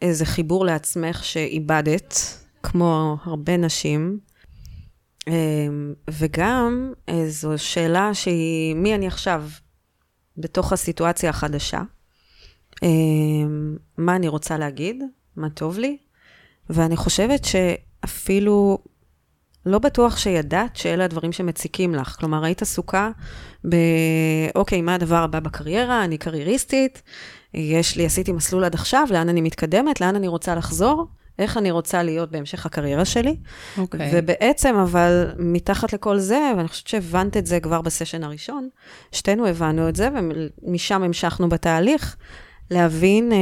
איזה 0.02 0.26
חיבור 0.26 0.66
לעצמך 0.66 1.24
שאיבדת, 1.24 2.38
כמו 2.64 3.18
הרבה 3.24 3.58
נשים, 3.58 4.20
אמ, 5.28 5.94
וגם 6.10 6.94
איזו 7.08 7.54
שאלה 7.58 8.14
שהיא, 8.14 8.76
מי 8.76 8.96
אני 8.96 9.08
עכשיו 9.08 9.44
בתוך 10.38 10.74
הסיטואציה 10.74 11.30
החדשה? 11.30 11.82
אמ, 12.84 13.78
מה 13.98 14.16
אני 14.16 14.28
רוצה 14.28 14.58
להגיד? 14.58 15.04
מה 15.36 15.50
טוב 15.50 15.78
לי? 15.80 15.98
ואני 16.70 16.98
חושבת 16.98 17.46
שאפילו 17.46 18.78
לא 19.66 19.80
בטוח 19.80 20.18
שידעת 20.18 20.76
שאלה 20.76 21.06
הדברים 21.06 21.32
שמציקים 21.32 21.96
לך. 21.96 22.16
כלומר, 22.20 22.44
היית 22.44 22.62
עסוקה 22.62 23.12
ב... 23.70 23.76
אוקיי, 24.56 24.82
מה 24.82 24.96
הדבר 24.96 25.24
הבא 25.24 25.40
בקריירה? 25.40 26.04
אני 26.04 26.18
קרייריסטית, 26.18 27.02
יש 27.54 27.98
לי, 27.98 28.06
עשיתי 28.06 28.32
מסלול 28.32 28.64
עד 28.64 28.74
עכשיו, 28.74 29.08
לאן 29.12 29.30
אני 29.30 29.42
מתקדמת, 29.42 30.02
לאן 30.02 30.16
אני 30.16 30.28
רוצה 30.28 30.56
לחזור, 30.56 31.08
איך 31.40 31.58
אני 31.58 31.72
רוצה 31.72 32.04
להיות 32.04 32.32
בהמשך 32.32 32.66
הקריירה 32.66 33.06
שלי. 33.06 33.36
אוקיי. 33.78 34.12
ובעצם, 34.14 34.76
אבל 34.76 35.32
מתחת 35.38 35.94
לכל 35.94 36.20
זה, 36.20 36.52
ואני 36.58 36.68
חושבת 36.68 36.88
שהבנת 36.88 37.38
את 37.38 37.46
זה 37.46 37.60
כבר 37.60 37.82
בסשן 37.82 38.24
הראשון, 38.24 38.70
שתינו 39.12 39.48
הבנו 39.48 39.90
את 39.90 39.96
זה, 39.96 40.10
ומשם 40.64 41.04
המשכנו 41.04 41.50
בתהליך, 41.50 42.16
להבין 42.72 43.32
אה, 43.32 43.38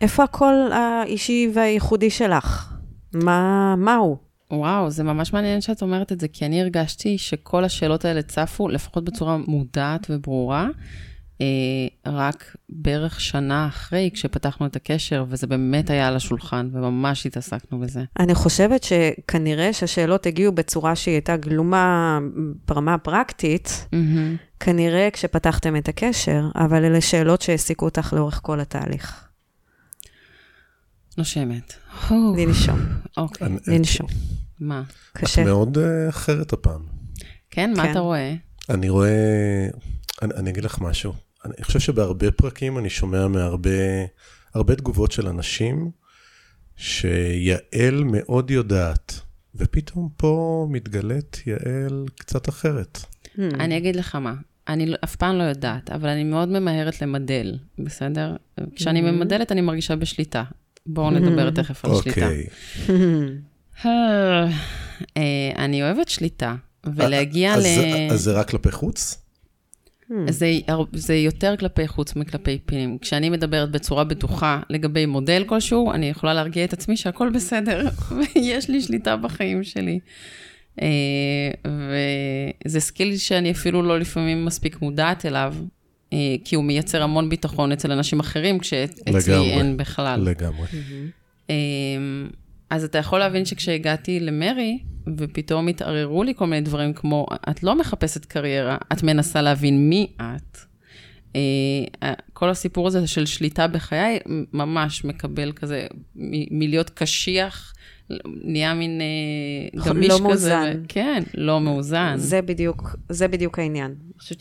איפה 0.00 0.22
הקול 0.22 0.70
האישי 0.72 1.50
והייחודי 1.54 2.10
שלך. 2.10 2.72
מה, 3.12 3.74
מה 3.76 3.96
הוא? 3.96 4.29
וואו, 4.50 4.90
זה 4.90 5.04
ממש 5.04 5.32
מעניין 5.32 5.60
שאת 5.60 5.82
אומרת 5.82 6.12
את 6.12 6.20
זה, 6.20 6.28
כי 6.28 6.46
אני 6.46 6.60
הרגשתי 6.60 7.18
שכל 7.18 7.64
השאלות 7.64 8.04
האלה 8.04 8.22
צפו, 8.22 8.68
לפחות 8.68 9.04
בצורה 9.04 9.36
מודעת 9.36 10.06
וברורה, 10.10 10.68
אה, 11.40 11.46
רק 12.12 12.56
בערך 12.68 13.20
שנה 13.20 13.66
אחרי, 13.66 14.10
כשפתחנו 14.14 14.66
את 14.66 14.76
הקשר, 14.76 15.24
וזה 15.28 15.46
באמת 15.46 15.90
היה 15.90 16.08
על 16.08 16.16
השולחן, 16.16 16.68
וממש 16.72 17.26
התעסקנו 17.26 17.78
בזה. 17.80 18.04
אני 18.18 18.34
חושבת 18.34 18.82
שכנראה 18.82 19.72
שהשאלות 19.72 20.26
הגיעו 20.26 20.52
בצורה 20.52 20.96
שהיא 20.96 21.14
הייתה 21.14 21.36
גלומה 21.36 22.18
ברמה 22.68 22.94
הפרקטית, 22.94 23.86
mm-hmm. 23.86 24.60
כנראה 24.60 25.08
כשפתחתם 25.12 25.76
את 25.76 25.88
הקשר, 25.88 26.42
אבל 26.54 26.84
אלה 26.84 27.00
שאלות 27.00 27.42
שהעסיקו 27.42 27.84
אותך 27.84 28.12
לאורך 28.12 28.40
כל 28.42 28.60
התהליך. 28.60 29.29
נושמת. 31.20 31.74
לנשום. 32.10 32.78
אוקיי. 33.16 33.48
לנשום. 33.66 34.06
מה? 34.60 34.82
קשה. 35.12 35.42
את 35.42 35.46
מאוד 35.46 35.78
אה, 35.78 36.08
אחרת 36.08 36.52
הפעם. 36.52 36.82
כן? 37.50 37.72
מה 37.76 37.82
כן. 37.82 37.90
אתה 37.90 37.98
רואה? 37.98 38.34
אני 38.70 38.88
רואה... 38.88 39.68
אני, 40.22 40.34
אני 40.34 40.50
אגיד 40.50 40.64
לך 40.64 40.80
משהו. 40.80 41.12
אני 41.44 41.54
חושב 41.62 41.78
שבהרבה 41.78 42.30
פרקים 42.30 42.78
אני 42.78 42.90
שומע 42.90 43.28
מהרבה 43.28 43.70
הרבה 44.54 44.76
תגובות 44.76 45.12
של 45.12 45.26
אנשים, 45.26 45.90
שיעל 46.76 48.04
מאוד 48.04 48.50
יודעת, 48.50 49.20
ופתאום 49.54 50.08
פה 50.16 50.66
מתגלית 50.70 51.42
יעל 51.46 52.04
קצת 52.18 52.48
אחרת. 52.48 52.98
Hmm. 52.98 53.40
אני 53.54 53.76
אגיד 53.76 53.96
לך 53.96 54.14
מה, 54.14 54.34
אני 54.68 54.86
לא- 54.86 54.96
אף 55.04 55.16
פעם 55.16 55.36
לא 55.36 55.42
יודעת, 55.42 55.90
אבל 55.90 56.08
אני 56.08 56.24
מאוד 56.24 56.48
ממהרת 56.48 57.02
למדל, 57.02 57.58
בסדר? 57.78 58.36
כשאני 58.76 59.00
hmm. 59.00 59.12
ממדלת 59.12 59.52
אני 59.52 59.60
מרגישה 59.60 59.96
בשליטה. 59.96 60.44
בואו 60.92 61.10
נדבר 61.10 61.50
תכף 61.50 61.84
על 61.84 61.90
שליטה. 62.02 62.26
אוקיי. 62.26 62.46
אה, 65.16 65.52
אני 65.56 65.82
אוהבת 65.82 66.08
שליטה, 66.08 66.54
ולהגיע 66.84 67.56
ל... 67.56 67.62
אז 68.10 68.20
זה 68.20 68.32
רק 68.32 68.50
כלפי 68.50 68.70
חוץ? 68.70 69.16
זה, 70.28 70.50
זה 70.92 71.14
יותר 71.14 71.56
כלפי 71.56 71.88
חוץ 71.88 72.16
מכלפי 72.16 72.58
פנים. 72.66 72.98
כשאני 72.98 73.30
מדברת 73.30 73.70
בצורה 73.70 74.04
בטוחה 74.04 74.60
לגבי 74.70 75.06
מודל 75.06 75.44
כלשהו, 75.46 75.92
אני 75.92 76.08
יכולה 76.08 76.34
להרגיע 76.34 76.64
את 76.64 76.72
עצמי 76.72 76.96
שהכל 76.96 77.30
בסדר, 77.34 77.88
ויש 78.34 78.68
לי 78.68 78.82
שליטה 78.82 79.16
בחיים 79.16 79.64
שלי. 79.64 79.98
אה, 80.82 81.50
וזה 82.66 82.80
skill 82.80 83.16
שאני 83.16 83.50
אפילו 83.50 83.82
לא 83.82 83.98
לפעמים 83.98 84.44
מספיק 84.44 84.82
מודעת 84.82 85.26
אליו, 85.26 85.54
אה, 85.58 85.64
כי 86.44 86.54
הוא 86.54 86.64
מייצר 86.64 87.02
המון 87.02 87.28
ביטחון 87.28 87.72
אצל 87.72 87.92
אנשים 87.92 88.20
אחרים, 88.20 88.58
כשאצלי 88.58 89.50
אין 89.50 89.76
בכלל. 89.76 90.20
לגמרי. 90.24 90.66
אז 92.70 92.84
אתה 92.84 92.98
יכול 92.98 93.18
להבין 93.18 93.44
שכשהגעתי 93.44 94.20
למרי, 94.20 94.78
ופתאום 95.16 95.68
התערערו 95.68 96.22
לי 96.22 96.34
כל 96.36 96.46
מיני 96.46 96.60
דברים 96.60 96.92
כמו, 96.92 97.26
את 97.50 97.62
לא 97.62 97.78
מחפשת 97.78 98.24
קריירה, 98.24 98.76
את 98.92 99.02
מנסה 99.02 99.42
להבין 99.42 99.88
מי 99.88 100.06
את. 100.16 100.58
אה, 101.36 102.12
כל 102.32 102.50
הסיפור 102.50 102.86
הזה 102.86 103.06
של 103.06 103.26
שליטה 103.26 103.66
בחיי 103.66 104.18
ממש 104.52 105.04
מקבל 105.04 105.52
כזה, 105.52 105.86
מלהיות 106.50 106.90
קשיח, 106.90 107.74
נהיה 108.44 108.74
מין 108.74 109.00
אה, 109.00 109.84
גמיש 109.84 110.08
לא 110.08 110.14
כזה. 110.14 110.22
מאוזן. 110.28 110.82
כן, 110.88 111.22
לא 111.34 111.60
מאוזן. 111.60 112.14
זה 112.16 112.42
בדיוק, 112.42 112.96
זה 113.08 113.28
בדיוק 113.28 113.58
העניין. 113.58 113.86
אני 113.90 114.18
חושבת 114.18 114.40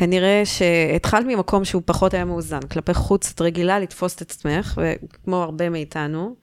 שכנראה 0.00 0.42
שהתחלת 0.44 1.26
ממקום 1.26 1.64
שהוא 1.64 1.82
פחות 1.84 2.14
היה 2.14 2.24
מאוזן. 2.24 2.60
כלפי 2.60 2.94
חוץ 2.94 3.32
את 3.34 3.40
רגילה 3.40 3.78
לתפוס 3.78 4.16
את 4.16 4.20
עצמך, 4.20 4.80
וכמו 4.82 5.36
הרבה 5.36 5.70
מאיתנו, 5.70 6.36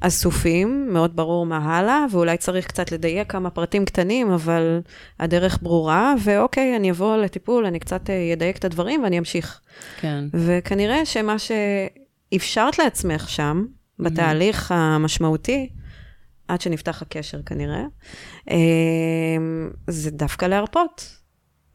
אסופים, 0.00 0.88
מאוד 0.92 1.16
ברור 1.16 1.46
מה 1.46 1.58
הלאה, 1.58 2.04
ואולי 2.10 2.36
צריך 2.36 2.66
קצת 2.66 2.92
לדייק 2.92 3.32
כמה 3.32 3.50
פרטים 3.50 3.84
קטנים, 3.84 4.30
אבל 4.30 4.80
הדרך 5.20 5.58
ברורה, 5.62 6.14
ואוקיי, 6.24 6.76
אני 6.76 6.90
אבוא 6.90 7.16
לטיפול, 7.16 7.66
אני 7.66 7.78
קצת 7.78 8.10
אה, 8.10 8.32
אדייק 8.32 8.56
את 8.56 8.64
הדברים 8.64 9.02
ואני 9.02 9.18
אמשיך. 9.18 9.60
כן. 10.00 10.24
וכנראה 10.32 11.06
שמה 11.06 11.36
שאפשרת 11.38 12.78
לעצמך 12.78 13.28
שם, 13.28 13.64
בתהליך 13.98 14.72
המשמעותי, 14.72 15.68
עד 16.48 16.60
שנפתח 16.60 17.02
הקשר 17.02 17.42
כנראה, 17.42 17.84
אה, 18.50 18.56
זה 19.86 20.10
דווקא 20.10 20.46
להרפות. 20.46 21.17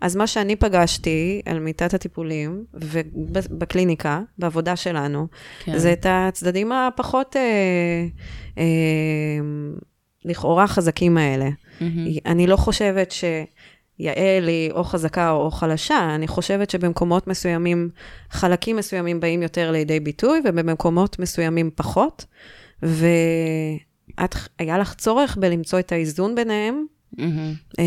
אז 0.03 0.15
מה 0.15 0.27
שאני 0.27 0.55
פגשתי 0.55 1.41
על 1.45 1.59
מיטת 1.59 1.93
הטיפולים, 1.93 2.65
ובקליניקה, 2.73 4.21
בעבודה 4.37 4.75
שלנו, 4.75 5.27
כן. 5.63 5.77
זה 5.77 5.93
את 5.93 6.05
הצדדים 6.09 6.71
הפחות, 6.71 7.35
אה, 7.35 7.41
אה, 8.57 8.63
לכאורה 10.25 10.67
חזקים 10.67 11.17
האלה. 11.17 11.49
Mm-hmm. 11.49 11.83
אני 12.25 12.47
לא 12.47 12.55
חושבת 12.55 13.11
שיעל 13.11 14.47
היא 14.47 14.71
או 14.71 14.83
חזקה 14.83 15.31
או 15.31 15.51
חלשה, 15.51 16.15
אני 16.15 16.27
חושבת 16.27 16.69
שבמקומות 16.69 17.27
מסוימים, 17.27 17.89
חלקים 18.29 18.75
מסוימים 18.75 19.19
באים 19.19 19.41
יותר 19.41 19.71
לידי 19.71 19.99
ביטוי, 19.99 20.41
ובמקומות 20.45 21.19
מסוימים 21.19 21.69
פחות. 21.75 22.25
והיה 22.81 24.77
לך 24.77 24.93
צורך 24.93 25.37
בלמצוא 25.37 25.79
את 25.79 25.91
האיזון 25.91 26.35
ביניהם. 26.35 26.85
Mm-hmm. 27.17 27.81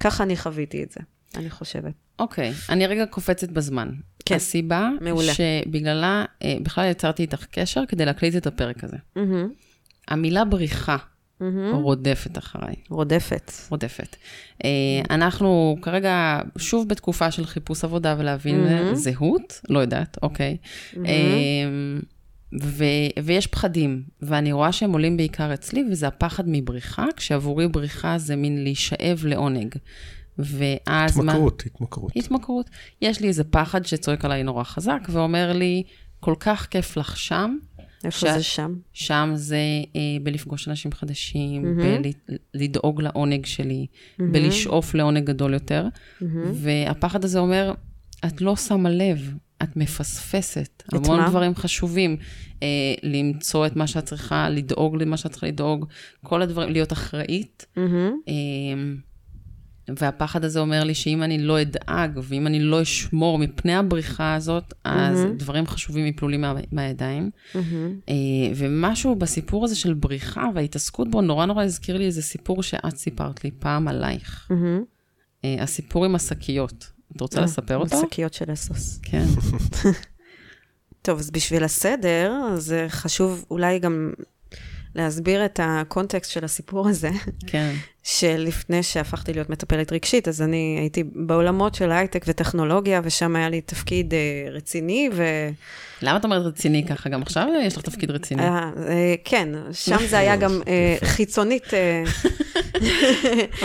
ככה 0.00 0.22
אני 0.24 0.36
חוויתי 0.36 0.82
את 0.82 0.90
זה, 0.90 1.00
אני 1.36 1.50
חושבת. 1.50 1.92
אוקיי, 2.18 2.50
okay, 2.50 2.72
אני 2.72 2.86
רגע 2.86 3.06
קופצת 3.06 3.48
בזמן. 3.48 3.90
כן, 4.24 4.36
הסיבה 4.36 4.90
מעולה. 5.00 5.32
שבגללה 5.34 6.24
אה, 6.42 6.56
בכלל 6.62 6.90
יצרתי 6.90 7.22
איתך 7.22 7.46
קשר 7.50 7.82
כדי 7.88 8.04
להקליט 8.04 8.36
את 8.36 8.46
הפרק 8.46 8.84
הזה. 8.84 8.96
Mm-hmm. 9.16 9.20
המילה 10.08 10.44
בריחה 10.44 10.96
mm-hmm. 10.96 11.44
רודפת 11.72 12.38
אחריי. 12.38 12.74
רודפת. 12.90 13.52
רודפת. 13.70 14.16
אה, 14.64 14.70
אנחנו 15.10 15.76
כרגע 15.82 16.40
שוב 16.58 16.88
בתקופה 16.88 17.30
של 17.30 17.46
חיפוש 17.46 17.84
עבודה 17.84 18.16
ולהבין 18.18 18.66
mm-hmm. 18.66 18.94
זהות, 18.94 19.60
לא 19.68 19.78
יודעת, 19.78 20.18
אוקיי. 20.22 20.56
Mm-hmm. 20.62 20.98
אה, 21.06 21.10
ו- 22.62 23.24
ויש 23.24 23.46
פחדים, 23.46 24.02
ואני 24.22 24.52
רואה 24.52 24.72
שהם 24.72 24.92
עולים 24.92 25.16
בעיקר 25.16 25.54
אצלי, 25.54 25.84
וזה 25.90 26.08
הפחד 26.08 26.44
מבריחה, 26.46 27.06
כשעבורי 27.16 27.68
בריחה 27.68 28.18
זה 28.18 28.36
מין 28.36 28.62
להישאב 28.62 29.24
לעונג. 29.24 29.74
ואז... 30.38 31.18
התמכרות, 31.18 31.62
מה... 31.66 31.70
התמכרות. 31.74 32.12
התמכרות. 32.16 32.70
יש 33.02 33.20
לי 33.20 33.28
איזה 33.28 33.44
פחד 33.44 33.86
שצועק 33.86 34.24
עליי 34.24 34.42
נורא 34.42 34.64
חזק, 34.64 35.00
ואומר 35.08 35.52
לי, 35.52 35.82
כל 36.20 36.34
כך 36.40 36.66
כיף 36.66 36.96
לך 36.96 37.16
שם. 37.16 37.56
איפה 38.04 38.18
ש... 38.18 38.24
זה 38.24 38.42
שם? 38.42 38.74
שם 38.92 39.32
זה 39.34 39.56
אה, 39.96 40.00
בלפגוש 40.22 40.68
אנשים 40.68 40.92
חדשים, 40.92 41.64
mm-hmm. 41.64 42.32
בלדאוג 42.54 43.02
לעונג 43.02 43.46
שלי, 43.46 43.86
mm-hmm. 43.86 44.22
בלשאוף 44.32 44.94
לעונג 44.94 45.24
גדול 45.24 45.54
יותר. 45.54 45.86
Mm-hmm. 45.86 46.24
והפחד 46.52 47.24
הזה 47.24 47.38
אומר, 47.38 47.72
את 48.26 48.40
לא 48.40 48.56
שמה 48.56 48.90
לב, 48.90 49.34
את 49.62 49.76
מפספסת 49.76 50.82
המון 50.92 51.20
מה? 51.20 51.28
דברים 51.28 51.54
חשובים. 51.54 52.16
אה, 52.62 52.68
למצוא 53.02 53.66
את 53.66 53.76
מה 53.76 53.86
שאת 53.86 54.04
צריכה, 54.04 54.48
לדאוג 54.48 55.02
למה 55.02 55.16
שאת 55.16 55.30
צריכה 55.30 55.46
לדאוג, 55.46 55.86
כל 56.24 56.42
הדברים, 56.42 56.70
להיות 56.70 56.92
אחראית. 56.92 57.66
Mm-hmm. 57.76 57.80
אה, 58.28 58.32
והפחד 59.96 60.44
הזה 60.44 60.60
אומר 60.60 60.84
לי 60.84 60.94
שאם 60.94 61.22
אני 61.22 61.38
לא 61.38 61.62
אדאג, 61.62 62.20
ואם 62.22 62.46
אני 62.46 62.60
לא 62.60 62.82
אשמור 62.82 63.38
מפני 63.38 63.74
הבריחה 63.74 64.34
הזאת, 64.34 64.74
אז 64.84 65.24
mm-hmm. 65.24 65.38
דברים 65.38 65.66
חשובים 65.66 66.06
יפלו 66.06 66.28
לי 66.28 66.36
מה, 66.36 66.54
מהידיים. 66.72 67.30
Mm-hmm. 67.30 67.58
אה, 68.08 68.14
ומשהו 68.54 69.14
בסיפור 69.14 69.64
הזה 69.64 69.76
של 69.76 69.94
בריחה 69.94 70.44
וההתעסקות 70.54 71.10
בו, 71.10 71.20
נורא 71.20 71.46
נורא 71.46 71.64
הזכיר 71.64 71.98
לי 71.98 72.04
איזה 72.06 72.22
סיפור 72.22 72.62
שאת 72.62 72.96
סיפרת 72.96 73.44
לי 73.44 73.50
פעם 73.50 73.88
עלייך. 73.88 74.48
Mm-hmm. 74.50 74.84
אה, 75.44 75.62
הסיפור 75.62 76.04
עם 76.04 76.14
השקיות. 76.14 76.90
את 77.16 77.20
רוצה 77.20 77.38
אה, 77.38 77.44
לספר 77.44 77.76
אותו? 77.76 78.00
שקיות 78.00 78.34
של 78.34 78.52
אסוס. 78.52 79.00
כן. 79.02 79.24
טוב, 81.02 81.18
אז 81.18 81.30
בשביל 81.30 81.64
הסדר, 81.64 82.32
זה 82.56 82.86
חשוב 82.88 83.44
אולי 83.50 83.78
גם 83.78 84.12
להסביר 84.94 85.44
את 85.44 85.60
הקונטקסט 85.62 86.30
של 86.30 86.44
הסיפור 86.44 86.88
הזה. 86.88 87.10
כן. 87.46 87.74
שלפני 88.02 88.82
שהפכתי 88.82 89.32
להיות 89.32 89.50
מטפלת 89.50 89.92
רגשית, 89.92 90.28
אז 90.28 90.42
אני 90.42 90.76
הייתי 90.80 91.04
בעולמות 91.14 91.74
של 91.74 91.92
הייטק 91.92 92.24
וטכנולוגיה, 92.28 93.00
ושם 93.04 93.36
היה 93.36 93.48
לי 93.48 93.60
תפקיד 93.60 94.12
uh, 94.12 94.50
רציני, 94.50 95.08
ו... 95.12 95.24
למה 96.02 96.18
את 96.18 96.24
אומרת 96.24 96.46
רציני 96.46 96.86
ככה? 96.86 97.08
גם 97.08 97.22
עכשיו 97.22 97.48
יש 97.62 97.76
לך 97.76 97.82
תפקיד 97.82 98.10
רציני. 98.10 98.42
Uh, 98.42 98.48
uh, 98.48 98.80
כן, 99.24 99.48
שם 99.72 100.06
זה 100.06 100.18
היה 100.18 100.36
גם 100.36 100.60
uh, 100.62 101.04
חיצונית. 101.04 101.64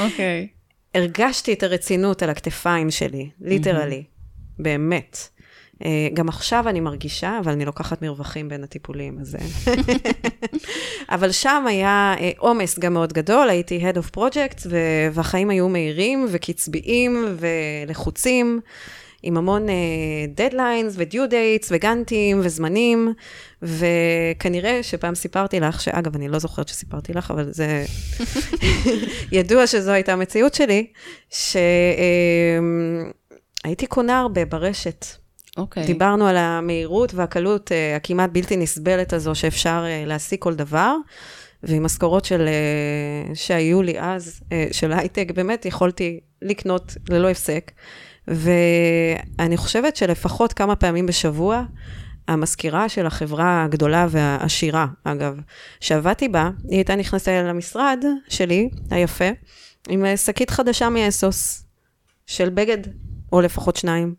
אוקיי. 0.03 0.47
Uh. 0.95 0.97
הרגשתי 0.97 1.53
את 1.53 1.63
הרצינות 1.63 2.23
על 2.23 2.29
הכתפיים 2.29 2.91
שלי, 2.91 3.29
ליטרלי, 3.41 4.03
mm-hmm. 4.05 4.63
באמת. 4.63 5.17
Uh, 5.73 5.85
גם 6.13 6.29
עכשיו 6.29 6.69
אני 6.69 6.79
מרגישה, 6.79 7.39
אבל 7.43 7.51
אני 7.51 7.65
לוקחת 7.65 8.01
מרווחים 8.01 8.49
בין 8.49 8.63
הטיפולים, 8.63 9.19
אז... 9.19 9.37
אבל 11.15 11.31
שם 11.31 11.65
היה 11.67 12.15
אה, 12.19 12.31
עומס 12.37 12.77
uh, 12.77 12.81
גם 12.81 12.93
מאוד 12.93 13.13
גדול, 13.13 13.49
הייתי 13.49 13.79
Head 13.89 13.95
of 13.95 14.17
Projects, 14.17 14.67
והחיים 15.13 15.49
היו 15.49 15.69
מהירים 15.69 16.27
וקצביים 16.31 17.37
ולחוצים. 17.39 18.61
עם 19.25 19.37
המון 19.37 19.67
deadlines 20.27 20.93
ו 20.97 21.05
due 21.05 21.29
dates 21.29 21.67
וגאנטים 21.71 22.39
וזמנים, 22.43 23.13
וכנראה 23.61 24.83
שפעם 24.83 25.15
סיפרתי 25.15 25.59
לך, 25.59 25.81
שאגב, 25.81 26.15
אני 26.15 26.27
לא 26.27 26.39
זוכרת 26.39 26.67
שסיפרתי 26.67 27.13
לך, 27.13 27.31
אבל 27.31 27.51
זה 27.51 27.85
ידוע 29.31 29.67
שזו 29.67 29.91
הייתה 29.91 30.13
המציאות 30.13 30.53
שלי, 30.53 30.87
שהייתי 31.29 31.47
קונה 33.87 34.19
הרבה 34.19 34.45
ברשת. 34.45 35.05
אוקיי. 35.57 35.83
Okay. 35.83 35.87
דיברנו 35.87 36.27
על 36.27 36.37
המהירות 36.37 37.13
והקלות 37.13 37.71
uh, 37.71 37.73
הכמעט 37.95 38.29
בלתי 38.33 38.57
נסבלת 38.57 39.13
הזו 39.13 39.35
שאפשר 39.35 39.85
uh, 39.85 40.07
להשיג 40.07 40.39
כל 40.39 40.55
דבר. 40.55 40.95
ועם 41.63 41.83
משכורות 41.83 42.25
של, 42.25 42.47
uh, 42.47 43.35
שהיו 43.35 43.81
לי 43.81 43.99
אז, 43.99 44.41
של 44.71 44.93
הייטק, 44.93 45.31
באמת 45.35 45.65
יכולתי 45.65 46.19
לקנות 46.41 46.93
ללא 47.09 47.29
הפסק. 47.29 47.71
ואני 48.27 49.57
חושבת 49.57 49.95
שלפחות 49.95 50.53
כמה 50.53 50.75
פעמים 50.75 51.05
בשבוע, 51.05 51.63
המזכירה 52.27 52.89
של 52.89 53.05
החברה 53.05 53.63
הגדולה 53.63 54.07
והעשירה, 54.09 54.87
אגב, 55.03 55.39
שעבדתי 55.79 56.27
בה, 56.27 56.49
היא 56.69 56.77
הייתה 56.77 56.95
נכנסת 56.95 57.31
למשרד 57.31 58.03
שלי, 58.27 58.69
היפה, 58.91 59.29
עם 59.89 60.05
שקית 60.15 60.49
חדשה 60.49 60.89
מאסוס, 60.89 61.65
של 62.25 62.49
בגד, 62.49 62.77
או 63.31 63.41
לפחות 63.41 63.75
שניים, 63.75 64.15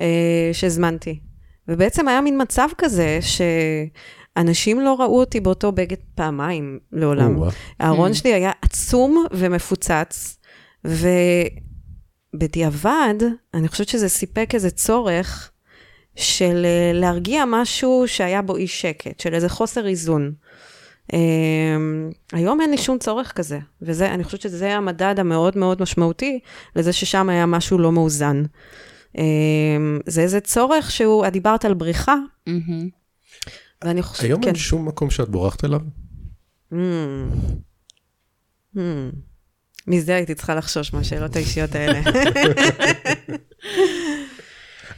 אה, 0.00 0.50
שהזמנתי. 0.52 1.20
ובעצם 1.68 2.08
היה 2.08 2.20
מין 2.20 2.42
מצב 2.42 2.68
כזה, 2.78 3.18
שאנשים 4.36 4.80
לא 4.80 4.96
ראו 5.00 5.20
אותי 5.20 5.40
באותו 5.40 5.72
בגד 5.72 5.96
פעמיים 6.14 6.78
לעולם. 6.92 7.36
הארון 7.80 8.14
שלי 8.14 8.34
היה 8.34 8.50
עצום 8.62 9.26
ומפוצץ, 9.32 10.38
ו... 10.86 11.08
בדיעבד, 12.38 13.14
אני 13.54 13.68
חושבת 13.68 13.88
שזה 13.88 14.08
סיפק 14.08 14.50
איזה 14.54 14.70
צורך 14.70 15.50
של 16.16 16.62
אה, 16.64 16.90
להרגיע 16.94 17.44
משהו 17.46 18.04
שהיה 18.06 18.42
בו 18.42 18.56
אי 18.56 18.66
שקט, 18.66 19.20
של 19.20 19.34
איזה 19.34 19.48
חוסר 19.48 19.86
איזון. 19.86 20.32
Um, 21.12 21.16
היום 22.32 22.60
אין 22.60 22.70
לי 22.70 22.78
שום 22.78 22.98
צורך 22.98 23.32
כזה, 23.32 23.58
ואני 23.82 24.24
חושבת 24.24 24.40
שזה 24.40 24.76
המדד 24.76 25.14
המאוד 25.18 25.58
מאוד 25.58 25.82
משמעותי 25.82 26.40
לזה 26.76 26.92
ששם 26.92 27.28
היה 27.28 27.46
משהו 27.46 27.78
לא 27.78 27.92
מאוזן. 27.92 28.42
Um, 29.12 29.18
זה 30.06 30.20
איזה 30.20 30.40
צורך 30.40 30.90
שהוא, 30.90 31.26
את 31.26 31.32
דיברת 31.32 31.64
על 31.64 31.74
בריחה, 31.74 32.16
mm-hmm. 32.48 33.52
ואני 33.84 34.02
חושבת, 34.02 34.24
היום 34.24 34.40
כן. 34.40 34.46
אין 34.48 34.54
שום 34.54 34.88
מקום 34.88 35.10
שאת 35.10 35.28
בורחת 35.28 35.64
אליו? 35.64 35.80
מזה 39.86 40.14
הייתי 40.14 40.34
צריכה 40.34 40.54
לחשוש 40.54 40.92
מהשאלות 40.92 41.36
האישיות 41.36 41.74
האלה. 41.74 42.00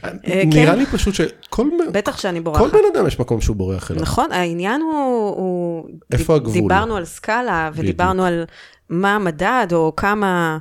אה, 0.03 0.43
נראה 0.45 0.73
כן. 0.73 0.79
לי 0.79 0.85
פשוט 0.85 1.13
שכל 1.13 1.67
בטח 1.91 2.17
שאני 2.17 2.39
בורחת. 2.39 2.61
כל 2.61 2.69
בן 2.69 2.83
אדם 2.93 3.07
יש 3.07 3.19
מקום 3.19 3.41
שהוא 3.41 3.55
בורח 3.55 3.91
אליו. 3.91 4.01
נכון, 4.01 4.31
העניין 4.31 4.81
הוא... 4.81 5.89
איפה 6.11 6.35
הגבול? 6.35 6.53
דיברנו 6.53 6.95
על 6.95 7.05
סקאלה, 7.05 7.69
ודיברנו 7.73 8.25
על 8.25 8.45
מה 8.89 9.15
המדד, 9.15 9.67
או 9.71 9.93
כמה 9.97 10.57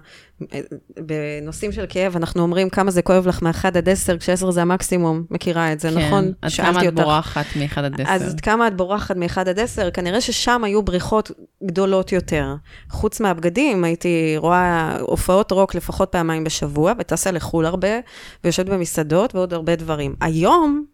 בנושאים 1.01 1.73
של 1.73 1.85
כאב, 1.89 2.17
אנחנו 2.17 2.43
אומרים 2.43 2.71
כמה 2.71 2.91
זה 2.91 3.03
כואב 3.03 3.27
לך 3.27 3.43
מ-1 3.43 3.67
עד 3.75 3.89
10, 3.89 4.19
כש-10 4.19 4.51
זה 4.51 4.63
המקסימום, 4.63 5.25
מכירה 5.31 5.73
את 5.73 5.81
זה, 5.81 5.91
כן. 5.91 6.07
נכון? 6.07 6.33
עד 6.43 6.51
שאלתי 6.51 6.73
כמה 6.73 6.83
את 6.83 6.87
אותך. 6.87 7.03
בורחת 7.03 7.47
מ-1 7.57 7.81
עד 7.81 8.01
10? 8.01 8.11
אז 8.11 8.33
עד 8.33 8.41
כמה 8.41 8.69
את 8.69 8.77
בורחת 8.77 9.17
מ-1 9.17 9.41
עד 9.41 9.59
10? 9.59 9.91
כנראה 9.91 10.21
ששם 10.21 10.65
היו 10.65 10.83
בריחות 10.83 11.31
גדולות 11.65 12.13
יותר. 12.13 12.55
חוץ 12.91 13.21
מהבגדים, 13.21 13.85
הייתי 13.85 14.35
רואה 14.37 14.97
הופעות 15.01 15.53
רוק 15.53 15.75
לפחות 15.75 16.13
פעמיים 16.13 16.45
בשבוע, 16.45 16.93
וטסה 16.99 17.31
לחו"ל 17.31 17.67
הרבה, 17.67 17.99
ויושבת 18.45 18.67
במסעדות 18.69 19.35
ועוד 19.35 19.55
הרבה 19.55 19.77
דברים. 19.77 20.15
היום, 20.21 20.85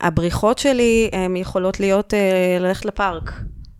הבריחות 0.00 0.58
שלי 0.58 1.10
הן 1.12 1.36
יכולות 1.36 1.80
להיות 1.80 2.14
אה, 2.14 2.58
ללכת 2.60 2.84
לפארק. 2.84 3.32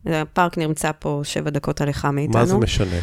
הפארק 0.07 0.59
נמצא 0.59 0.91
פה 0.99 1.21
שבע 1.25 1.51
דקות 1.51 1.81
הליכה 1.81 2.11
מאיתנו. 2.11 2.39
מה 2.39 2.47
זה 2.47 2.57
משנה? 2.57 2.97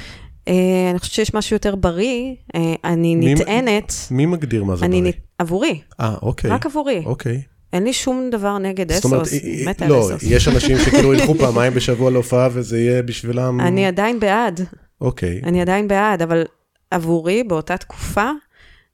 אה, 0.47 0.54
אני 0.91 0.99
חושבת 0.99 1.13
שיש 1.15 1.34
משהו 1.34 1.56
יותר 1.56 1.75
בריא. 1.75 2.36
אה, 2.56 2.73
אני 2.84 3.15
מי- 3.15 3.34
נטענת, 3.34 3.93
מי 4.12 4.25
מגדיר 4.25 4.63
מה 4.63 4.75
זה 4.75 4.88
בריא? 4.88 5.12
עבורי, 5.38 5.82
אה, 5.99 6.15
אוקיי. 6.21 6.49
רק 6.51 6.65
עבורי. 6.65 7.04
אוקיי. 7.06 7.41
אין 7.73 7.84
לי 7.84 7.93
שום 7.93 8.30
דבר 8.32 8.58
נגד 8.58 8.91
אסוס, 8.91 9.32
היא- 9.34 9.67
מתה 9.67 9.86
על 9.86 9.91
לא, 9.91 9.99
אסוס. 9.99 10.23
יש 10.23 10.47
אנשים 10.47 10.77
שכאילו 10.86 11.13
ילכו 11.13 11.36
פעמיים 11.36 11.73
בשבוע 11.73 12.12
להופעה 12.12 12.49
וזה 12.54 12.80
יהיה 12.80 13.04
בשבילם... 13.04 13.60
אני 13.62 13.86
עדיין 13.86 14.19
בעד, 14.19 14.62
אוקיי. 15.01 15.41
אני 15.43 15.62
עדיין 15.62 15.88
בעד, 15.88 16.21
אבל 16.21 16.43
עבורי 16.91 17.43
באותה 17.43 17.77
תקופה, 17.77 18.30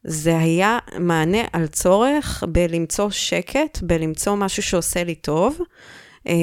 זה 0.04 0.38
היה 0.38 0.80
מענה 1.00 1.42
על 1.54 1.68
צורך 1.68 2.44
בלמצוא 2.52 3.10
שקט, 3.10 3.80
בלמצוא 3.82 4.36
משהו 4.36 4.64
שעושה 4.64 5.04
לי 5.04 5.16
טוב, 5.16 5.58
אה, 6.28 6.34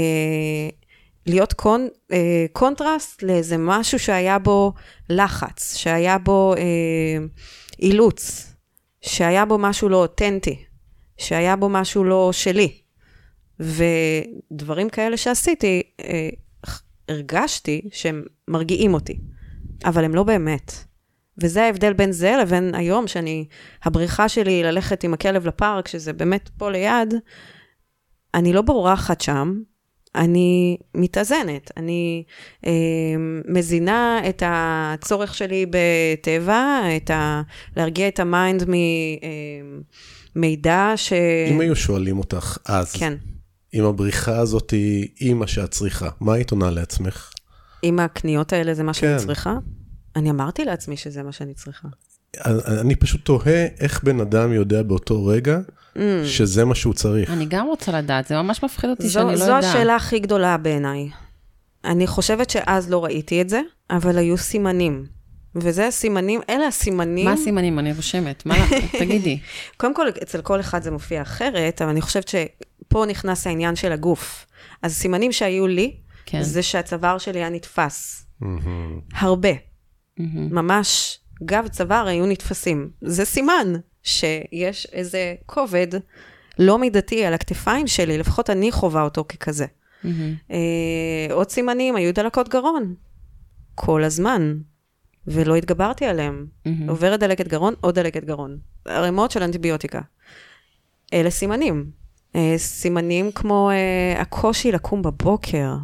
להיות 1.27 1.53
קונ, 1.53 1.89
אה, 2.13 2.47
קונטרסט 2.53 3.23
לאיזה 3.23 3.57
משהו 3.59 3.99
שהיה 3.99 4.39
בו 4.39 4.73
לחץ, 5.11 5.77
שהיה 5.77 6.19
בו 6.19 6.55
אה, 6.57 7.27
אילוץ, 7.79 8.53
שהיה 9.01 9.45
בו 9.45 9.59
משהו 9.59 9.89
לא 9.89 9.97
אותנטי, 9.97 10.65
שהיה 11.19 11.57
בו 11.57 11.69
משהו 11.69 12.05
לא 12.05 12.31
שלי. 12.33 12.81
ודברים 13.61 14.89
כאלה 14.89 15.17
שעשיתי, 15.17 15.83
אה, 16.01 16.29
הרגשתי 17.09 17.89
שהם 17.93 18.25
מרגיעים 18.49 18.95
אותי, 18.95 19.19
אבל 19.85 20.05
הם 20.05 20.15
לא 20.15 20.23
באמת. 20.23 20.73
וזה 21.39 21.65
ההבדל 21.65 21.93
בין 21.93 22.13
זה 22.13 22.37
לבין 22.43 22.75
היום, 22.75 23.07
שאני, 23.07 23.47
הבריחה 23.85 24.29
שלי 24.29 24.63
ללכת 24.63 25.05
עם 25.05 25.15
הכלב 25.15 25.47
לפארק, 25.47 25.89
שזה 25.89 26.13
באמת 26.13 26.51
פה 26.59 26.71
ליד, 26.71 27.15
אני 28.35 28.53
לא 28.53 28.63
בורחת 28.63 29.21
שם, 29.21 29.61
אני 30.15 30.77
מתאזנת, 30.95 31.71
אני 31.77 32.25
אה, 32.67 32.73
מזינה 33.49 34.21
את 34.29 34.43
הצורך 34.47 35.35
שלי 35.35 35.67
בטבע, 35.71 36.81
את 36.97 37.11
ה... 37.11 37.43
להרגיע 37.77 38.09
את 38.09 38.21
ה 38.21 38.30
mind 38.30 38.65
ממידע 40.37 40.93
ש... 40.97 41.13
אם 41.51 41.61
היו 41.61 41.77
שואלים 41.77 42.19
אותך 42.19 42.59
אז, 42.67 42.93
כן. 42.93 43.15
אם 43.75 43.85
הבריחה 43.85 44.39
הזאת 44.39 44.71
היא 45.21 45.35
מה 45.35 45.47
שאת 45.47 45.71
צריכה, 45.71 46.09
מה 46.21 46.35
היית 46.35 46.51
עונה 46.51 46.71
לעצמך? 46.71 47.31
אם 47.85 48.01
הקניות 48.01 48.53
האלה 48.53 48.75
זה 48.75 48.83
מה 48.83 48.95
שאני 48.95 49.19
כן. 49.19 49.27
צריכה, 49.27 49.55
אני 50.17 50.31
אמרתי 50.31 50.65
לעצמי 50.65 50.97
שזה 50.97 51.23
מה 51.23 51.33
שאני 51.33 51.55
צריכה. 51.55 51.89
אני 52.81 52.97
פשוט 52.97 53.25
תוהה 53.25 53.67
איך 53.81 54.05
בן 54.05 54.21
אדם 54.21 54.53
יודע 54.53 54.83
באותו 54.83 55.27
רגע 55.27 55.59
Mm. 55.97 56.01
שזה 56.25 56.65
מה 56.65 56.75
שהוא 56.75 56.95
צריך. 56.95 57.31
אני 57.31 57.47
גם 57.47 57.67
רוצה 57.67 57.93
לדעת, 57.93 58.27
זה 58.27 58.43
ממש 58.43 58.65
מפחיד 58.65 58.91
אותי 58.91 59.03
זו, 59.09 59.13
שאני 59.13 59.31
לא 59.31 59.37
זו 59.37 59.45
יודעת. 59.45 59.65
השאלה 59.65 59.97
הכי 59.97 60.19
גדולה 60.19 60.57
בעיניי. 60.57 61.11
אני 61.85 62.07
חושבת 62.07 62.51
שאז 62.51 62.91
לא 62.91 63.05
ראיתי 63.05 63.41
את 63.41 63.49
זה, 63.49 63.61
אבל 63.91 64.19
היו 64.19 64.39
סימנים. 64.39 65.07
וזה 65.57 65.87
הסימנים, 65.87 66.41
אלה 66.51 66.67
הסימנים. 66.67 67.25
מה 67.25 67.33
הסימנים? 67.33 67.79
אני 67.79 67.93
רושמת. 67.93 68.47
מה, 68.47 68.55
תגידי. 69.01 69.39
קודם 69.77 69.95
כל, 69.95 70.07
אצל 70.23 70.43
כל 70.43 70.61
אחד 70.61 70.83
זה 70.83 70.91
מופיע 70.91 71.23
אחרת, 71.23 71.83
אבל 71.83 71.91
אני 71.91 72.01
חושבת 72.01 72.29
שפה 72.29 73.05
נכנס 73.09 73.47
העניין 73.47 73.77
של 73.77 73.93
הגוף. 73.93 74.47
אז 74.83 74.95
סימנים 74.95 75.33
שהיו 75.33 75.67
לי, 75.67 75.97
כן. 76.27 76.43
זה 76.43 76.63
שהצוואר 76.63 77.19
שלי 77.19 77.39
היה 77.39 77.51
נתפס. 77.51 78.27
הרבה. 79.15 79.49
ממש 80.51 81.19
גב 81.45 81.69
צוואר 81.69 82.07
היו 82.07 82.27
נתפסים. 82.27 82.91
זה 83.01 83.25
סימן 83.25 83.73
שיש 84.05 84.87
איזה 84.93 85.35
כובד 85.47 85.89
לא 86.59 86.79
מידתי 86.79 87.25
על 87.25 87.35
הכתפיים 87.35 87.87
שלי, 87.87 88.19
לפחות 88.19 88.51
אני 88.51 88.73
חווה 88.73 89.03
אותו 89.03 89.25
ככזה. 89.29 89.67
מהמם. 90.05 90.35
אה, 90.51 91.35
עוד 91.35 91.51
סימנים, 91.51 91.97
היו 91.97 92.15
דלקות 92.15 92.49
גרון. 92.49 92.95
כל 93.75 94.05
הזמן. 94.05 94.57
ולא 95.27 95.57
התגברתי 95.57 96.05
עליהם. 96.05 96.47
מהמם. 96.67 96.91
עוברת 96.91 97.21
דלקת 97.21 97.49
גרון, 97.49 97.75
עוד 97.81 97.95
דלקת 97.95 98.25
גרון. 98.25 98.59
ערימות 98.85 99.31
של 99.31 99.43
אנטיביוטיקה. 99.43 100.01
אלה 101.13 101.31
סימנים. 101.31 101.91
אה, 102.37 102.55
סימנים 102.57 103.33
כמו 103.33 103.71
אה, 103.71 104.21
הקושי 104.21 104.73
לקום 104.73 105.03
בבוקר. 105.03 105.75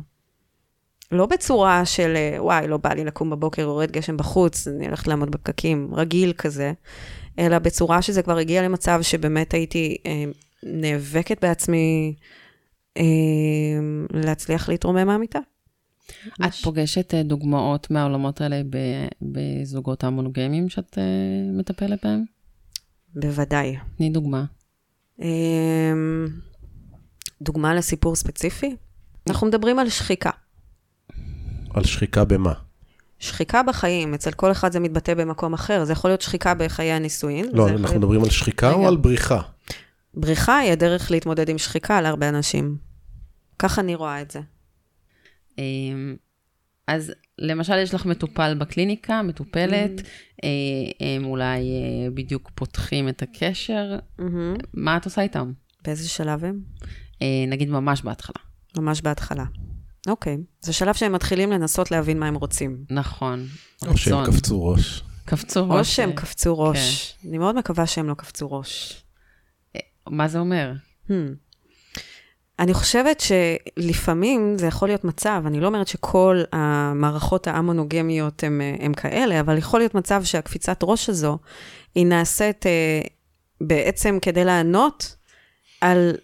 לא 1.12 1.26
בצורה 1.26 1.86
של, 1.86 2.16
אה, 2.16 2.36
וואי, 2.42 2.68
לא 2.68 2.76
בא 2.76 2.92
לי 2.92 3.04
לקום 3.04 3.30
בבוקר, 3.30 3.62
יורד 3.62 3.90
גשם 3.90 4.16
בחוץ, 4.16 4.68
אני 4.68 4.86
הולכת 4.86 5.06
לעמוד 5.06 5.30
בפקקים, 5.30 5.94
רגיל 5.94 6.32
כזה, 6.32 6.72
אלא 7.38 7.58
בצורה 7.58 8.02
שזה 8.02 8.22
כבר 8.22 8.36
הגיע 8.36 8.62
למצב 8.62 9.02
שבאמת 9.02 9.54
הייתי 9.54 9.96
אה, 10.06 10.24
נאבקת 10.62 11.44
בעצמי 11.44 12.14
אה, 12.96 13.02
להצליח 14.12 14.68
להתרומם 14.68 15.06
מהמיטה. 15.06 15.38
את 16.46 16.54
פוגשת 16.54 17.14
אה, 17.14 17.22
דוגמאות 17.22 17.90
מהעולמות 17.90 18.40
האלה 18.40 18.62
ב- 18.70 19.06
בזוגות 19.22 20.04
המונוגמיים 20.04 20.68
שאת 20.68 20.98
אה, 20.98 21.02
מטפלת 21.58 22.04
בהם? 22.04 22.24
בוודאי. 23.14 23.76
תני 23.96 24.10
דוגמה. 24.10 24.44
אמ, 25.20 26.26
דוגמה 27.42 27.74
לסיפור 27.74 28.16
ספציפי? 28.16 28.76
אנחנו 29.28 29.46
מדברים 29.46 29.78
על 29.78 29.88
שחיקה. 29.88 30.30
על 31.74 31.85
שחיקה 31.85 32.24
במה? 32.24 32.52
שחיקה 33.18 33.62
בחיים, 33.62 34.14
אצל 34.14 34.30
כל 34.30 34.52
אחד 34.52 34.72
זה 34.72 34.80
מתבטא 34.80 35.14
במקום 35.14 35.54
אחר. 35.54 35.85
זה 35.85 35.92
יכול 35.92 36.11
להיות 36.11 36.20
שחיקה 36.22 36.54
בחיי 36.54 36.92
הנישואין. 36.92 37.44
לא, 37.44 37.50
יכול 37.50 37.70
אנחנו 37.70 37.85
להיות- 37.87 37.96
מדברים 37.96 38.24
על 38.24 38.30
שחיקה 38.30 38.72
או 38.72 38.78
רגע. 38.78 38.88
על 38.88 38.96
בריחה? 38.96 39.40
בריחה 40.14 40.59
היא 40.59 40.72
הדרך 40.72 41.11
להתמודד 41.11 41.48
עם 41.48 41.59
שחיקה 41.59 42.00
להרבה 42.00 42.28
אנשים. 42.28 42.76
ככה 43.59 43.80
אני 43.80 43.94
רואה 43.94 44.22
את 44.22 44.30
זה. 44.30 44.40
אמ, 45.59 46.16
אז 46.87 47.12
למשל, 47.38 47.78
יש 47.78 47.94
לך 47.94 48.06
מטופל 48.06 48.54
בקליניקה, 48.59 49.22
מטופלת, 49.22 49.90
אה, 50.44 50.48
הם 51.16 51.24
אולי 51.24 51.59
אה, 51.59 52.11
בדיוק 52.14 52.50
פותחים 52.54 53.09
את 53.09 53.22
הקשר, 53.22 53.98
מהמם. 54.18 54.54
מה 54.74 54.96
את 54.96 55.04
עושה 55.04 55.22
איתם? 55.22 55.52
באיזה 55.85 56.09
שלב 56.09 56.44
הם? 56.44 56.61
אה, 57.22 57.26
נגיד 57.48 57.70
ממש 57.70 58.02
בהתחלה. 58.02 58.42
ממש 58.78 59.00
בהתחלה. 59.02 59.44
אוקיי. 60.08 60.36
זה 60.60 60.72
שלב 60.72 60.94
שהם 60.94 61.12
מתחילים 61.12 61.50
לנסות 61.50 61.90
להבין 61.90 62.18
מה 62.18 62.26
הם 62.28 62.34
רוצים. 62.34 62.84
נכון. 62.90 63.46
או 63.86 63.96
שהם. 63.96 64.26
קפצו 64.26 64.64
ראש. 64.64 65.02
קפצו 65.24 65.60
או 65.60 65.70
ראש. 65.70 65.96
שהם 65.96 66.10
אה, 66.10 66.16
קפצו 66.16 66.58
ראש. 66.58 67.14
אני 67.28 67.38
מאוד 67.38 67.56
מקווה 67.56 67.86
שהם 67.86 68.08
לא 68.08 68.14
קפצו 68.14 68.52
ראש. 68.52 69.02
מה 70.06 70.28
זה 70.28 70.38
אומר? 70.38 70.72
Hmm. 71.08 71.12
אני 72.58 72.74
חושבת 72.74 73.20
שלפעמים 73.20 74.58
זה 74.58 74.66
יכול 74.66 74.88
להיות 74.88 75.04
מצב, 75.04 75.42
אני 75.46 75.60
לא 75.60 75.66
אומרת 75.66 75.88
שכל 75.88 76.42
המערכות 76.52 77.46
המונוגמיות 77.46 78.44
הם, 78.44 78.60
הם 78.80 78.94
כאלה, 78.94 79.40
אבל 79.40 79.58
יכול 79.58 79.80
להיות 79.80 79.94
מצב 79.94 80.24
שהקפיצת 80.24 80.78
ראש 80.82 81.08
הזו, 81.08 81.38
היא 81.94 82.06
נעשית 82.06 82.66
אה, 82.66 83.00
בעצם 83.60 84.18
כדי 84.22 84.44
לענות 84.44 85.16
על 85.80 86.14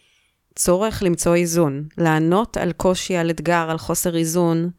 צורך 0.56 1.02
למצוא 1.02 1.34
איזון, 1.34 1.84
לענות 1.98 2.56
על 2.56 2.72
קושי, 2.72 3.16
על 3.16 3.30
אתגר, 3.30 3.66
על 3.70 3.78
חוסר 3.78 4.16
איזון, 4.16 4.70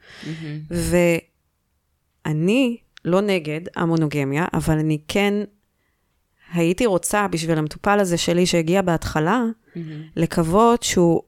ואני 2.25 2.77
לא 3.05 3.21
נגד 3.21 3.61
המונוגמיה, 3.75 4.45
אבל 4.53 4.77
אני 4.77 4.97
כן 5.07 5.33
הייתי 6.53 6.85
רוצה 6.85 7.27
בשביל 7.27 7.57
המטופל 7.57 7.99
הזה 7.99 8.17
שלי 8.17 8.45
שהגיע 8.45 8.81
בהתחלה, 8.81 9.43
לקוות 10.15 10.83
שהוא 10.83 11.21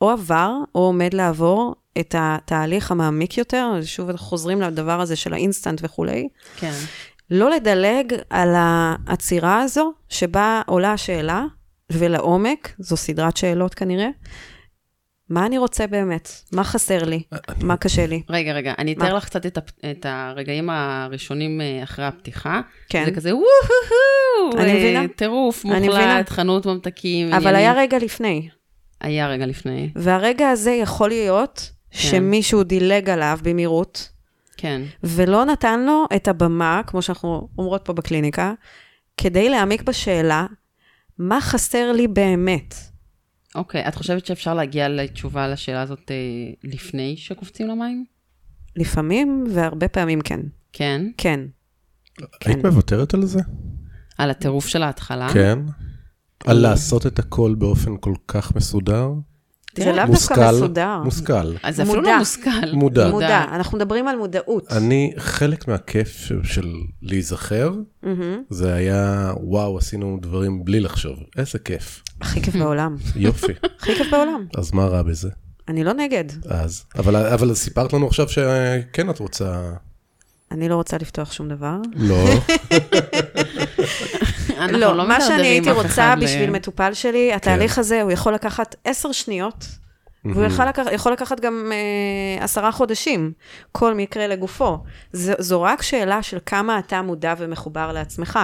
או 0.00 0.10
עבר 0.10 0.52
או 0.74 0.80
עומד 0.80 1.14
לעבור 1.14 1.74
את 2.00 2.14
התהליך 2.18 2.90
המעמיק 2.90 3.38
יותר, 3.38 3.72
שוב 3.84 4.08
אנחנו 4.10 4.26
חוזרים 4.26 4.60
לדבר 4.60 5.00
הזה 5.00 5.16
של 5.16 5.32
האינסטנט 5.32 5.80
וכולי, 5.82 6.28
כן. 6.56 6.72
לא 7.30 7.50
לדלג 7.50 8.12
על 8.30 8.54
העצירה 8.56 9.60
הזו, 9.60 9.92
שבה 10.08 10.62
עולה 10.66 10.92
השאלה, 10.92 11.44
ולעומק, 11.92 12.74
זו 12.78 12.96
סדרת 12.96 13.36
שאלות 13.36 13.74
כנראה, 13.74 14.08
מה 15.30 15.46
אני 15.46 15.58
רוצה 15.58 15.86
באמת? 15.86 16.28
מה 16.52 16.64
חסר 16.64 17.04
לי? 17.04 17.22
מה 17.62 17.76
קשה 17.76 18.06
לי? 18.06 18.22
רגע, 18.30 18.52
רגע, 18.52 18.72
אני? 18.78 18.92
אתאר 18.92 19.14
לך 19.16 19.24
קצת 19.24 19.46
את, 19.46 19.58
הפ- 19.58 19.84
את 19.90 20.06
הרגעים 20.08 20.70
הראשונים 20.70 21.60
אה, 21.60 21.82
אחרי 21.82 22.04
הפתיחה. 22.04 22.60
כן. 22.88 23.04
זה 23.04 23.10
כזה 23.10 23.34
וואו, 23.34 24.58
אני 24.62 24.70
אה, 24.72 24.74
מבינה. 24.78 25.08
טירוף 25.16 25.66
אני 25.66 25.78
מבינה. 25.88 25.92
מוחלט, 26.12 26.28
חנות 26.28 26.66
ממתקים. 26.66 27.26
אבל 27.26 27.36
עניינים. 27.36 27.56
היה 27.56 27.72
רגע 27.72 27.98
לפני, 27.98 28.48
היה 29.00 29.28
רגע 29.28 29.46
לפני. 29.46 29.90
והרגע 29.96 30.48
הזה 30.50 30.70
יכול 30.70 31.08
להיות 31.08 31.70
כן. 31.90 31.98
שמישהו 31.98 32.62
דילג 32.64 33.10
עליו 33.10 33.38
במהירות, 33.42 34.08
כן. 34.56 34.82
ולא 35.04 35.44
נתן 35.44 35.80
לו 35.80 36.04
את 36.16 36.28
הבמה, 36.28 36.80
כמו 36.86 37.02
שאנחנו 37.02 37.48
אומרות 37.58 37.82
פה 37.84 37.92
בקליניקה, 37.92 38.52
כדי 39.16 39.48
להעמיק 39.48 39.82
בשאלה, 39.82 40.46
מה 41.18 41.40
חסר 41.40 41.92
לי 41.92 42.08
באמת? 42.08 42.74
אוקיי, 43.54 43.88
את 43.88 43.94
חושבת 43.94 44.26
שאפשר 44.26 44.54
להגיע 44.54 44.88
לתשובה 44.88 45.48
לשאלה 45.48 45.82
הזאת 45.82 46.10
אה, 46.10 46.16
לפני 46.64 47.16
שקופצים 47.16 47.68
למים? 47.68 48.04
לפעמים, 48.76 49.44
והרבה 49.50 49.88
פעמים 49.88 50.20
כן. 50.20 50.40
כן. 50.72 51.06
כן. 51.16 51.40
היית 52.44 52.64
מוותרת 52.64 53.14
על 53.14 53.26
זה? 53.26 53.40
על 54.18 54.30
הטירוף 54.30 54.66
של 54.66 54.82
ההתחלה? 54.82 55.28
כן. 55.32 55.58
על 56.46 56.56
לעשות 56.56 57.06
את 57.06 57.18
הכל 57.18 57.54
באופן 57.58 57.96
כל 58.00 58.14
כך 58.28 58.56
מסודר? 58.56 59.10
זה 59.76 59.92
לאו 59.92 60.06
דווקא 60.06 60.50
מסודר. 60.52 61.00
מושכל. 61.04 61.52
אז 61.62 61.80
אפילו. 61.80 62.00
לא 62.02 62.18
מושכל. 62.18 62.50
מודע. 62.72 63.10
מודע, 63.10 63.44
אנחנו 63.52 63.78
מדברים 63.78 64.08
על 64.08 64.16
מודעות. 64.16 64.72
אני, 64.72 65.12
חלק 65.18 65.68
מהכיף 65.68 66.28
של- 66.42 66.72
להיזכר. 67.02 67.72
זה 68.50 68.74
היה, 68.74 69.32
וואו, 69.40 69.78
עשינו 69.78 70.18
דברים 70.22 70.64
בלי 70.64 70.80
לחשוב. 70.80 71.18
איזה 71.38 71.58
כיף. 71.58 72.02
הכי 72.20 72.42
כיף 72.42 72.56
בעולם. 72.56 72.96
יופי. 73.16 73.52
הכי 73.80 73.94
כיף 73.94 74.06
בעולם. 74.10 74.46
אז 74.56 74.72
מה 74.72 74.84
רע 74.86 75.02
בזה? 75.02 75.28
אני 75.68 75.84
לא 75.84 75.92
נגד. 75.92 76.24
אז. 76.48 76.84
אבל, 76.98 77.16
אבל 77.16 77.54
סיפרת 77.54 77.92
לנו 77.92 78.06
עכשיו 78.06 78.28
שכן 78.28 79.10
את 79.10 79.18
רוצה... 79.18 79.72
אני 80.50 80.68
לא 80.68 80.74
רוצה 80.74 80.96
לפתוח 80.98 81.32
שום 81.32 81.48
דבר. 81.48 81.76
לא. 81.96 82.24
אנחנו 84.70 84.80
לא, 84.80 84.96
לא 84.96 85.08
מה 85.08 85.20
שאני 85.20 85.46
הייתי 85.46 85.70
אף 85.70 85.76
רוצה 85.76 85.88
אחד 85.88 86.16
ל- 86.20 86.24
בשביל 86.24 86.50
מטופל 86.50 86.94
שלי, 86.94 87.32
התהליך 87.32 87.78
הזה, 87.78 88.02
הוא 88.02 88.12
יכול 88.12 88.34
לקחת 88.34 88.74
עשר 88.84 89.12
שניות, 89.12 89.66
והוא 90.24 90.44
יכול 90.44 90.64
לקחת, 90.64 90.92
יכול 90.92 91.12
לקחת 91.12 91.40
גם 91.40 91.72
אה, 91.72 92.44
עשרה 92.44 92.72
חודשים, 92.72 93.32
כל 93.72 93.94
מקרה 93.94 94.26
לגופו. 94.26 94.78
זו, 95.12 95.32
זו 95.38 95.62
רק 95.62 95.82
שאלה 95.82 96.22
של 96.22 96.38
כמה 96.46 96.78
אתה 96.78 97.02
מודע 97.02 97.34
ומחובר 97.38 97.92
לעצמך. 97.92 98.38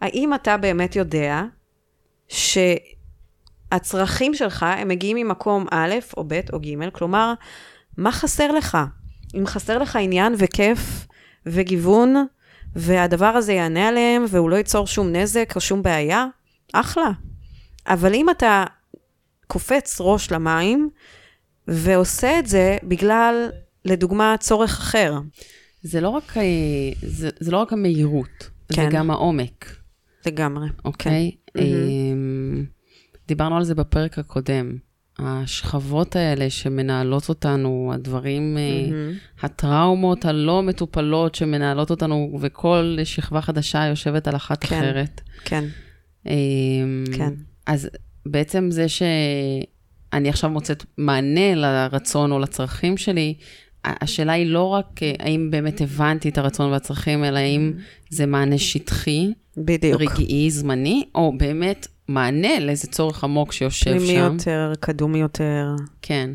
האם 0.00 0.34
אתה 0.34 0.56
באמת 0.56 0.96
יודע 0.96 1.42
שהצרכים 3.72 4.34
שלך, 4.34 4.66
הם 4.78 4.88
מגיעים 4.88 5.16
ממקום 5.16 5.66
א', 5.70 5.94
או 6.16 6.24
ב', 6.28 6.40
או 6.52 6.60
ג', 6.60 6.88
כלומר, 6.92 7.32
מה 7.96 8.12
חסר 8.12 8.52
לך? 8.52 8.78
אם 9.34 9.46
חסר 9.46 9.78
לך 9.78 9.96
עניין 9.96 10.34
וכיף 10.38 11.06
וגיוון, 11.46 12.26
והדבר 12.76 13.26
הזה 13.26 13.52
יענה 13.52 13.88
עליהם, 13.88 14.24
והוא 14.28 14.50
לא 14.50 14.56
ייצור 14.56 14.86
שום 14.86 15.12
נזק 15.12 15.52
או 15.56 15.60
שום 15.60 15.82
בעיה, 15.82 16.26
אחלה. 16.72 17.10
אבל 17.86 18.14
אם 18.14 18.30
אתה 18.30 18.64
קופץ 19.46 19.96
ראש 20.00 20.32
למים, 20.32 20.90
ועושה 21.68 22.38
את 22.38 22.46
זה 22.46 22.78
בגלל, 22.82 23.50
לדוגמה, 23.84 24.34
צורך 24.40 24.78
אחר. 24.78 25.18
זה 25.82 26.00
לא 26.00 26.08
רק, 26.08 26.34
זה, 27.02 27.28
זה 27.40 27.50
לא 27.50 27.56
רק 27.58 27.72
המהירות, 27.72 28.50
זה 28.68 28.76
כן. 28.76 28.88
גם 28.90 29.10
העומק, 29.10 29.76
לגמרי. 30.26 30.68
אוקיי? 30.84 31.30
כן. 31.54 31.60
אמ, 31.60 32.64
דיברנו 33.28 33.56
על 33.56 33.64
זה 33.64 33.74
בפרק 33.74 34.18
הקודם. 34.18 34.76
השכבות 35.22 36.16
האלה 36.16 36.50
שמנהלות 36.50 37.28
אותנו, 37.28 37.90
הדברים, 37.94 38.58
אה, 38.58 39.12
הטראומות 39.42 40.24
הלא 40.24 40.62
מטופלות 40.62 41.34
שמנהלות 41.34 41.90
אותנו, 41.90 42.38
וכל 42.40 42.96
שכבה 43.04 43.40
חדשה 43.40 43.86
יושבת 43.86 44.28
על 44.28 44.36
אחת 44.36 44.64
כן. 44.64 44.78
אחרת. 44.78 45.20
כן, 45.44 45.64
אמ, 46.26 47.04
כן. 47.16 47.32
אז 47.66 47.88
בעצם 48.26 48.70
זה 48.70 48.86
שאני 48.88 50.28
עכשיו 50.28 50.50
מוצאת 50.50 50.84
מענה 50.98 51.54
לרצון 51.54 52.32
או 52.32 52.38
לצרכים 52.38 52.96
שלי, 52.96 53.34
השאלה 53.84 54.32
היא 54.32 54.46
לא 54.46 54.64
רק 54.64 55.02
אה, 55.02 55.12
האם 55.18 55.50
באמת 55.50 55.80
הבנתי 55.80 56.28
את 56.28 56.38
הרצון 56.38 56.72
והצרכים, 56.72 57.24
אלא 57.24 57.38
האם 57.38 57.72
זה 58.10 58.26
מענה 58.26 58.58
שטחי, 58.58 59.32
בדיוק. 59.56 60.02
רגעי, 60.02 60.50
זמני, 60.50 61.04
או 61.14 61.32
באמת 61.38 61.86
מענה 62.10 62.60
לאיזה 62.60 62.86
צורך 62.88 63.24
עמוק 63.24 63.52
שיושב 63.52 63.90
פנימי 63.90 64.06
שם. 64.06 64.32
יותר, 64.32 64.72
קדום 64.80 65.16
יותר. 65.16 65.66
כן. 66.02 66.30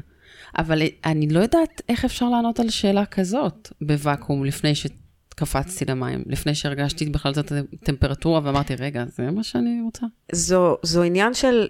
אבל 0.58 0.82
אני 1.06 1.28
לא 1.30 1.40
יודעת 1.40 1.82
איך 1.90 2.06
אפשר 2.06 2.30
לענות 2.30 2.60
על 2.60 2.70
שאלה 2.70 3.06
כזאת 3.06 3.72
בוואקום 3.82 4.46
לפני 4.46 4.74
שקפצתי 4.76 5.86
למים, 5.86 6.24
לפני 6.26 6.56
שהרגשתי 6.56 7.06
בכלל 7.06 7.32
את 7.32 7.52
הטמפרטורה 7.52 8.42
ואמרתי, 8.44 8.76
רגע, 8.76 9.04
זה 9.08 9.32
מה 9.32 9.44
שאני 9.44 9.82
רוצה? 9.86 10.06
זו, 10.32 10.78
זו 10.84 11.04
עניין 11.04 11.34
של 11.34 11.68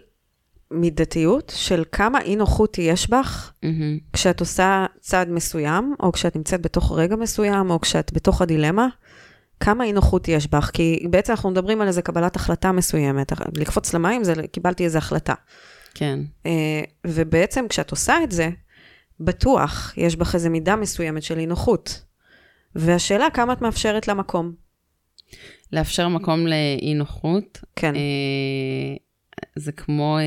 מידתיות, 0.71 1.53
של 1.55 1.83
כמה 1.91 2.21
אי 2.21 2.35
נוחות 2.35 2.77
יש 2.77 3.09
בך 3.09 3.53
מהמם. 3.63 3.99
כשאת 4.13 4.39
עושה 4.39 4.85
צעד 4.99 5.29
מסוים, 5.29 5.95
או 5.99 6.11
כשאת 6.11 6.35
נמצאת 6.35 6.61
בתוך 6.61 6.91
רגע 6.91 7.15
מסוים, 7.15 7.69
או 7.69 7.81
כשאת 7.81 8.13
בתוך 8.13 8.41
הדילמה, 8.41 8.87
כמה 9.59 9.83
אי 9.83 9.93
נוחות 9.93 10.27
יש 10.27 10.47
בך. 10.47 10.69
כי 10.73 11.05
בעצם 11.09 11.33
אנחנו 11.33 11.49
מדברים 11.49 11.81
על 11.81 11.87
איזה 11.87 12.01
קבלת 12.01 12.35
החלטה 12.35 12.71
מסוימת. 12.71 13.31
לקפוץ 13.57 13.93
למים, 13.93 14.23
זה 14.23 14.33
קיבלתי 14.51 14.85
איזו 14.85 14.97
החלטה. 14.97 15.33
כן. 15.93 16.19
אה, 16.45 16.81
ובעצם 17.07 17.65
כשאת 17.69 17.91
עושה 17.91 18.23
את 18.23 18.31
זה, 18.31 18.49
בטוח 19.19 19.93
יש 19.97 20.15
בך 20.15 20.35
איזו 20.35 20.49
מידה 20.49 20.75
מסוימת 20.75 21.23
של 21.23 21.39
אי 21.39 21.45
נוחות. 21.45 22.03
והשאלה 22.75 23.29
כמה 23.33 23.53
את 23.53 23.61
מאפשרת 23.61 24.07
למקום. 24.07 24.51
לאפשר 25.73 26.07
מקום 26.07 26.47
לאי 26.47 26.93
נוחות, 26.93 27.59
כן. 27.75 27.95
אה, 27.95 28.95
זה 29.55 29.71
כמו 29.71 30.17
אה, 30.17 30.23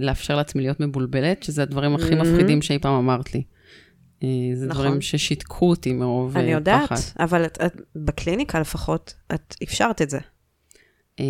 לאפשר 0.00 0.36
לעצמי 0.36 0.62
להיות 0.62 0.80
מבולבלת, 0.80 1.42
שזה 1.42 1.62
הדברים 1.62 1.94
הכי 1.94 2.12
Mhm. 2.12 2.14
מפחידים 2.14 2.62
שאי 2.62 2.78
פעם 2.78 2.94
אמרת 2.94 3.34
לי. 3.34 3.42
אה, 4.22 4.28
זה 4.54 4.66
נכון. 4.66 4.82
דברים 4.82 5.00
ששיתקו 5.00 5.70
אותי 5.70 5.92
מרוב 5.92 6.26
אה, 6.26 6.32
פחד. 6.32 6.42
אני 6.42 6.52
יודעת, 6.52 6.90
אבל 7.18 7.44
את, 7.44 7.58
את, 7.66 7.80
בקליניקה 7.96 8.60
לפחות, 8.60 9.14
את 9.34 9.54
אפשרת 9.62 10.02
את 10.02 10.10
זה. 10.10 10.18
אה, 11.20 11.24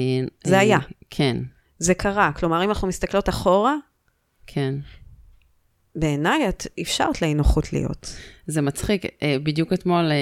זה 0.45 0.55
אה, 0.55 0.61
היה. 0.61 0.79
כן, 1.11 1.37
זה 1.79 1.95
קרה. 1.95 2.33
כלומר, 2.33 2.65
אם 2.65 2.69
אנחנו 2.69 2.89
מסתכלות 2.89 3.29
אחורה, 3.29 3.75
כן. 4.47 4.75
בעיניי 5.97 6.49
את 6.49 6.67
אפשרת 6.81 7.23
לאי 7.23 7.35
נוחות 7.35 7.73
להיות. 7.73 8.17
זה 8.47 8.61
מצחיק, 8.61 9.05
אה, 9.23 9.37
בדיוק 9.43 9.73
אתמול 9.73 10.05
אה, 10.05 10.17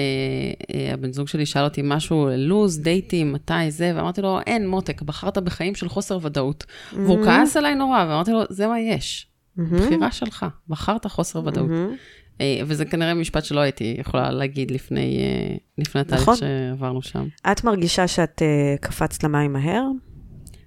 אה, 0.75 0.93
הבן 0.93 1.13
זוג 1.13 1.27
שלי 1.27 1.45
שאל 1.45 1.63
אותי 1.63 1.81
משהו, 1.83 2.29
לוז, 2.37 2.79
דייטים, 2.79 3.33
מתי 3.33 3.71
זה, 3.71 3.91
ואמרתי 3.95 4.21
לו, 4.21 4.39
אין, 4.47 4.67
מותק, 4.67 5.01
בחרת 5.01 5.37
בחיים 5.37 5.75
של 5.75 5.89
חוסר 5.89 6.19
ודאות. 6.21 6.65
והוא 6.93 7.25
כעס 7.25 7.57
עליי 7.57 7.75
נורא, 7.75 8.05
ואמרתי 8.09 8.31
לו, 8.31 8.41
זה 8.49 8.67
מה 8.67 8.79
יש. 8.79 9.27
בחירה 9.57 10.11
שלך, 10.11 10.45
בחרת 10.69 11.07
חוסר 11.07 11.39
ודאות. 11.45 11.69
מהמם. 11.69 11.95
אה, 12.41 12.61
וזה 12.65 12.85
כנראה 12.85 13.13
משפט 13.13 13.45
שלא 13.45 13.59
הייתי 13.59 13.95
יכולה 13.99 14.31
להגיד 14.31 14.71
לפני, 14.71 15.17
אה, 15.19 15.55
לפני 15.77 16.01
התהליך 16.01 16.21
נכון. 16.21 16.35
שעברנו 16.35 17.01
שם. 17.01 17.27
את 17.51 17.63
מרגישה 17.63 18.07
שאת 18.07 18.41
uh, 18.41 18.77
קפצת 18.81 19.23
למים 19.23 19.53
מהר? 19.53 19.83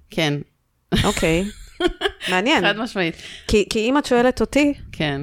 כן, 0.09 0.33
אוקיי. 1.03 1.43
מעניין. 2.31 2.61
חד 2.61 2.77
משמעית. 2.77 3.15
כי, 3.47 3.65
כי 3.69 3.79
אם 3.79 3.97
את 3.97 4.05
שואלת 4.05 4.41
אותי, 4.41 4.73
כן. 4.91 5.21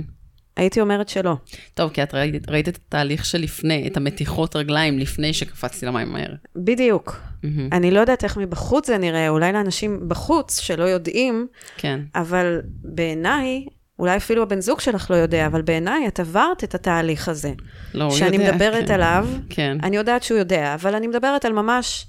הייתי 0.56 0.80
אומרת 0.80 1.08
שלא. 1.08 1.36
טוב, 1.74 1.90
כי 1.90 2.02
את 2.02 2.14
ראית, 2.14 2.48
ראית 2.48 2.68
את 2.68 2.76
התהליך 2.76 3.24
שלפני, 3.24 3.86
את 3.86 3.96
המתיחות 3.96 4.56
רגליים 4.56 4.98
לפני 4.98 5.32
שקפצתי 5.32 5.86
למים 5.86 6.12
מהר. 6.12 6.34
בדיוק. 6.56 7.20
מהמם. 7.42 7.68
אני 7.72 7.90
לא 7.90 8.00
יודעת 8.00 8.24
איך 8.24 8.36
מבחוץ 8.36 8.86
זה 8.86 8.98
נראה, 8.98 9.28
אולי 9.28 9.52
לאנשים 9.52 10.08
בחוץ 10.08 10.60
שלא 10.60 10.84
יודעים, 10.84 11.46
כן, 11.76 12.00
אבל 12.14 12.60
בעיניי, 12.84 13.64
אולי 14.02 14.16
אפילו 14.16 14.42
הבן 14.42 14.60
זוג 14.60 14.80
שלך 14.80 15.10
לא 15.10 15.16
יודע, 15.16 15.46
אבל 15.46 15.62
בעיניי 15.62 16.08
את 16.08 16.20
עברת 16.20 16.64
את 16.64 16.74
התהליך 16.74 17.28
הזה. 17.28 17.52
לא, 17.94 18.04
הוא 18.04 18.12
שאני 18.12 18.36
יודע, 18.36 18.52
מדברת 18.52 18.86
כן. 18.86 18.94
עליו, 18.94 19.28
כן, 19.50 19.78
אני 19.82 19.96
יודעת 19.96 20.22
שהוא 20.22 20.38
יודע, 20.38 20.74
אבל 20.74 20.94
אני 20.94 21.06
מדברת 21.06 21.44
על 21.44 21.52
ממש 21.52 22.06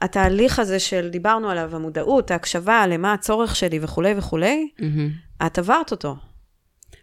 התהליך 0.00 0.58
הזה 0.58 0.78
של, 0.80 1.08
דיברנו 1.08 1.50
עליו, 1.50 1.76
המודעות, 1.76 2.30
ההקשבה, 2.30 2.86
למה 2.86 3.12
הצורך 3.12 3.56
שלי 3.56 3.78
וכולי 3.82 4.14
וכולי, 4.16 4.68
מהמם. 4.78 5.10
את 5.46 5.58
עברת 5.58 5.90
אותו. 5.90 6.16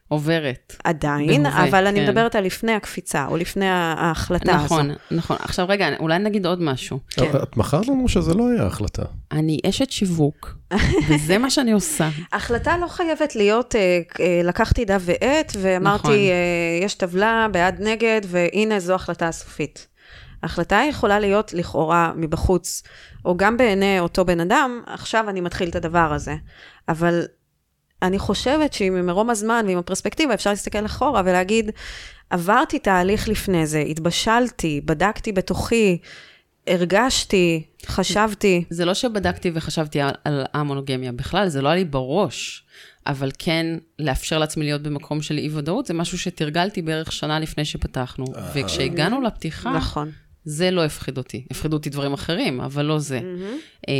עוברת. 0.10 0.76
עדיין, 0.84 1.44
בהווה, 1.44 1.70
אבל 1.70 1.88
אני 1.88 2.00
כן. 2.00 2.08
מדברת 2.08 2.36
על 2.36 2.44
לפני 2.44 2.72
הקפיצה, 2.72 3.26
או 3.28 3.38
לפני 3.38 3.66
ההחלטה 3.70 4.56
הזו. 4.56 4.66
נכון, 4.66 4.92
נכון. 5.12 5.38
עכשיו 5.40 5.66
רגע, 5.70 5.88
אולי 6.00 6.20
נגיד 6.20 6.46
עוד 6.46 6.62
משהו. 6.62 7.00
כן. 7.10 7.30
את 7.44 7.58
מכרת 7.58 7.88
לנו 7.88 8.08
שזה 8.08 8.34
לא 8.34 8.50
היה 8.50 8.66
החלטה. 8.66 9.04
אני 9.32 9.60
אשת 9.70 9.92
שיווק, 9.92 10.56
וזה 11.10 11.38
מה 11.38 11.50
שאני 11.50 11.72
עושה. 11.72 12.10
החלטה 12.34 12.78
לא 12.78 12.88
חייבת 12.88 13.36
להיות, 13.36 13.76
אה, 13.76 14.00
אה, 14.20 14.42
לקחתי 14.44 14.86
דף 14.86 15.02
ועט, 15.06 15.54
ואמרתי, 15.60 16.02
נכון. 16.02 16.14
אה, 16.14 16.86
יש 16.86 16.94
טבלה 16.94 17.48
בעד 17.52 17.76
נגד, 17.80 18.22
והנה 18.28 18.80
זו 18.80 18.94
החלטה 18.94 19.28
הסופית. 19.28 19.88
ההחלטה 20.44 20.82
יכולה 20.90 21.20
להיות 21.20 21.54
לכאורה 21.54 22.12
מבחוץ, 22.16 22.84
או 23.26 23.38
גם 23.38 23.58
בעיני 23.58 24.00
אותו 24.00 24.26
בן 24.26 24.40
אדם, 24.40 24.82
עכשיו 24.88 25.30
אני 25.30 25.42
מתחיל 25.42 25.70
את 25.70 25.76
הדבר 25.76 26.14
הזה. 26.14 26.36
אבל 26.90 27.24
אני 28.02 28.20
חושבת 28.20 28.74
שעם 28.74 29.06
מרום 29.06 29.30
הזמן 29.30 29.66
ועם 29.68 29.78
הפרספקטיבה 29.78 30.34
אפשר 30.34 30.50
להסתכל 30.50 30.86
אחורה 30.86 31.22
ולהגיד, 31.26 31.72
עברתי 32.30 32.80
תהליך 32.80 33.30
לפני 33.30 33.68
זה, 33.68 33.80
התבשלתי, 33.80 34.82
בדקתי 34.86 35.32
בתוכי, 35.32 35.98
הרגשתי, 36.68 37.64
חשבתי. 37.86 38.64
זה 38.70 38.86
לא 38.86 38.94
שבדקתי 38.94 39.52
וחשבתי 39.54 40.02
על, 40.02 40.12
על 40.24 40.46
המונוגמיה, 40.54 41.12
בכלל, 41.12 41.48
זה 41.50 41.62
לא 41.62 41.70
היה 41.70 41.76
לי 41.76 41.86
בראש. 41.86 42.64
אבל 43.08 43.32
כן, 43.40 43.66
לאפשר 44.00 44.38
לעצמי 44.40 44.66
להיות 44.66 44.82
במקום 44.82 45.22
של 45.22 45.38
אי-ודאות, 45.38 45.86
זה 45.86 45.94
משהו 45.94 46.18
שתרגלתי 46.18 46.82
בערך 46.82 47.12
שנה 47.12 47.40
לפני 47.40 47.66
שפתחנו. 47.66 48.26
וכשהגענו 48.56 49.22
לפתיחה, 49.22 49.74
נכון. 49.74 50.12
זה 50.50 50.72
לא 50.72 50.86
הפחיד 50.86 51.18
אותי. 51.18 51.46
הפחידו 51.52 51.78
אותי 51.78 51.90
דברים 51.90 52.14
אחרים, 52.14 52.62
אבל 52.62 52.86
לא 52.86 53.00
זה. 53.00 53.20
אה, 53.90 53.94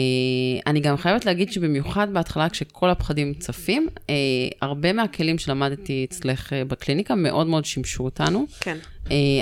אני 0.68 0.80
גם 0.80 0.98
חייבת 0.98 1.26
להגיד 1.26 1.52
שבמיוחד 1.52 2.14
בהתחלה, 2.14 2.50
כשכל 2.50 2.90
הפחדים 2.90 3.34
צפים, 3.34 3.88
אה, 4.10 4.16
הרבה 4.62 4.94
מהכלים 4.94 5.38
שלמדתי 5.38 6.06
אצלך 6.10 6.54
אה, 6.54 6.66
בקליניקה 6.66 7.16
מאוד 7.16 7.48
מאוד 7.48 7.66
שימשו 7.66 8.04
אותנו. 8.04 8.46
כן. 8.60 8.78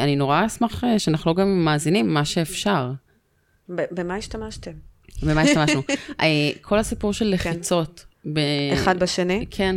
אני 0.04 0.16
נורא 0.16 0.46
אשמח 0.46 0.84
שנחלוק 0.98 1.38
גם 1.38 1.48
עם 1.48 1.66
מאזינים 1.66 2.14
מה 2.14 2.26
שאפשר. 2.26 2.92
במה 3.70 4.16
השתמשתם? 4.16 4.72
במה 5.24 5.42
השתמשנו? 5.42 5.82
כל 6.62 6.80
הסיפור 6.80 7.14
של 7.14 7.26
לחיצות. 7.26 8.06
ב- 8.34 8.40
אחד 8.74 9.00
בשני? 9.00 9.46
כן. 9.52 9.76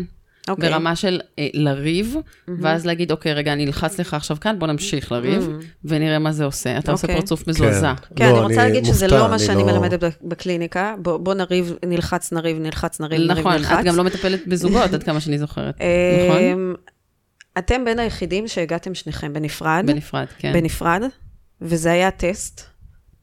אוקיי. 0.51 0.71
ברמה 0.71 0.97
של 0.97 1.21
אה, 1.39 1.49
לריב, 1.55 2.17
ואז 2.61 2.87
להגיד, 2.87 3.11
אוקיי, 3.13 3.35
רגע, 3.35 3.53
אני 3.53 3.67
אלחץ 3.67 4.01
לך 4.01 4.15
עכשיו 4.15 4.37
כאן, 4.41 4.59
בוא 4.59 4.67
נמשיך 4.67 5.13
לריב, 5.13 5.49
ונראה 5.85 6.19
מה 6.19 6.33
זה 6.33 6.45
עושה. 6.45 6.79
אתה 6.79 6.93
עושה 6.93 7.07
אוקיי. 7.07 7.21
פרצוף 7.21 7.49
מזועזע. 7.49 7.93
כן, 8.17 8.25
לא, 8.25 8.31
אני 8.31 8.41
רוצה 8.41 8.57
להגיד 8.57 8.85
שזה 8.85 9.07
מופתע, 9.07 9.21
לא 9.21 9.29
מה 9.29 9.35
אני 9.35 9.43
שאני 9.43 9.59
לא- 9.63 9.67
מלמדת 9.67 10.05
ב- 10.05 10.09
בקליניקה. 10.29 10.95
בוא 10.99 11.17
בוא 11.17 11.35
נריב, 11.35 11.75
נלחץ, 11.87 12.33
נריב, 12.33 12.59
נלחץ, 12.59 13.01
נריב, 13.01 13.21
נריב, 13.21 13.39
נכון, 13.39 13.53
נלחץ. 13.53 13.79
את 13.79 13.85
גם 13.85 13.97
לא 13.97 14.05
מטפלת 14.05 14.47
בזוגות, 14.47 14.95
עד 14.95 15.03
כמה 15.03 15.21
שאני 15.21 15.39
זוכרת. 15.39 15.75
נכון? 16.29 16.43
אמ, 16.43 16.75
אתם 17.59 17.85
בין 17.85 17.99
היחידים 17.99 18.49
שהגעתם 18.49 18.95
שניכם 18.95 19.33
בנפרד. 19.33 19.85
בנפרד, 19.87 20.27
כן. 20.39 20.53
בנפרד, 20.53 21.03
וזה 21.61 21.93
היה 21.93 22.11
טסט 22.11 22.61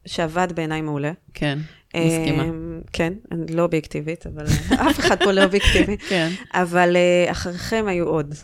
שעבד 0.06 0.48
בעיניי 0.56 0.82
מעולה. 0.82 1.12
כן, 1.34 1.60
מסכימה. 2.06 2.44
אמ, 2.44 2.82
כן, 2.94 3.14
אני 3.32 3.56
לא 3.56 3.62
אובייקטיבית, 3.62 4.28
אבל 4.28 4.46
אף 4.90 5.00
אחד 5.00 5.24
פה 5.24 5.32
לא 5.32 5.44
אובייקטיבי. 5.44 5.98
כן. 6.10 6.30
אבל 6.54 6.96
אה, 6.96 7.32
אחריכם 7.32 7.86
היו 7.88 8.08
עוד. 8.08 8.36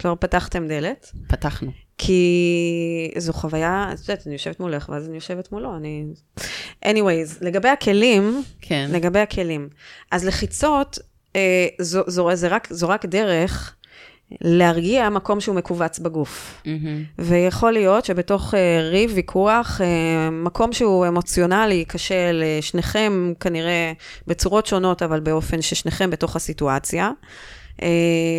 כלומר, 0.00 0.16
פתחתם 0.16 0.68
דלת, 0.68 1.12
פתחנו. 1.28 1.70
כי 1.98 3.10
זו 3.16 3.32
חוויה, 3.32 3.90
את 3.94 3.98
יודעת, 4.00 4.26
אני 4.26 4.34
יושבת 4.34 4.60
מולך, 4.60 4.88
ואז 4.88 5.08
אני 5.08 5.14
יושבת 5.14 5.52
מולו, 5.52 5.76
אני... 5.76 6.04
anyways, 6.84 7.38
לגבי 7.40 7.68
הכלים, 7.68 8.42
כן. 8.60 8.90
לגבי 8.92 9.18
הכלים. 9.18 9.68
אז 10.10 10.24
לחיצות, 10.24 10.98
אה, 11.36 11.66
זו, 11.80 12.02
זו, 12.06 12.34
זה 12.34 12.48
רק, 12.48 12.68
זו 12.70 12.88
רק 12.88 13.06
דרך 13.06 13.76
להרגיע 14.40 15.08
מקום 15.08 15.40
שהוא 15.40 15.56
מכווץ 15.56 15.98
בגוף. 15.98 16.62
מהמם. 16.66 17.04
ויכול 17.18 17.72
להיות 17.72 18.04
שבתוך 18.04 18.54
אה, 18.54 18.88
ריב, 18.90 19.12
ויכוח, 19.14 19.80
אה, 19.80 20.30
מקום 20.30 20.72
שהוא 20.72 21.08
אמוציונלי, 21.08 21.84
קשה 21.84 22.30
לשניכם 22.32 23.32
כנראה 23.40 23.92
בצורות 24.26 24.66
שונות, 24.66 25.02
אבל 25.02 25.20
באופן 25.20 25.62
ששניכם 25.62 26.10
בתוך 26.10 26.36
הסיטואציה, 26.36 27.10
אה, 27.82 27.88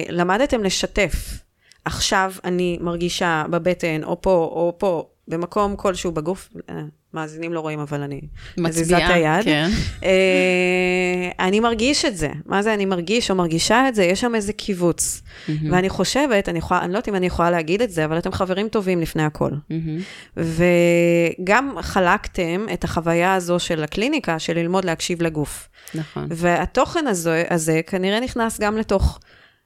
למדתם 0.09 0.63
לשתף. 0.63 1.39
עכשיו 1.85 2.33
אני 2.43 2.77
מרגישה 2.81 3.43
בבטן, 3.49 4.03
או 4.03 4.21
פה, 4.21 4.49
או 4.51 4.75
פה, 4.77 5.07
במקום 5.27 5.75
כלשהו 5.75 6.11
בגוף, 6.11 6.49
אה, 6.69 6.81
מאזינים 7.13 7.53
לא 7.53 7.59
רואים, 7.59 7.79
אבל 7.79 8.01
אני 8.01 8.21
מצביעה, 8.57 9.13
היד. 9.13 9.43
כן. 9.43 9.69
אה, 10.03 11.45
אני 11.45 11.59
מרגיש 11.59 12.05
את 12.05 12.17
זה. 12.17 12.29
מה 12.45 12.63
זה 12.63 12.73
אני 12.73 12.85
מרגיש 12.85 13.31
או 13.31 13.35
מרגישה 13.35 13.87
את 13.87 13.95
זה? 13.95 14.03
יש 14.03 14.21
שם 14.21 14.35
איזה 14.35 14.53
קיבוץ. 14.53 15.21
ואני 15.71 15.89
חושבת, 15.89 16.49
אני, 16.49 16.59
יכולה, 16.59 16.81
אני 16.81 16.93
לא 16.93 16.97
יודעת 16.97 17.09
אם 17.09 17.15
אני 17.15 17.25
יכולה 17.25 17.51
להגיד 17.51 17.81
את 17.81 17.91
זה, 17.91 18.05
אבל 18.05 18.17
אתם 18.17 18.31
חברים 18.31 18.67
טובים 18.67 19.01
לפני 19.01 19.23
הכל. 19.23 19.51
וגם 20.37 21.75
חלקתם 21.81 22.65
את 22.73 22.83
החוויה 22.83 23.33
הזו 23.33 23.59
של 23.59 23.83
הקליניקה, 23.83 24.39
של 24.39 24.53
ללמוד 24.53 24.85
להקשיב 24.85 25.21
לגוף. 25.21 25.69
נכון. 25.95 26.27
והתוכן 26.29 27.07
הזה, 27.07 27.43
הזה 27.49 27.81
כנראה 27.87 28.19
נכנס 28.19 28.59
גם 28.59 28.77
לתוך 28.77 29.19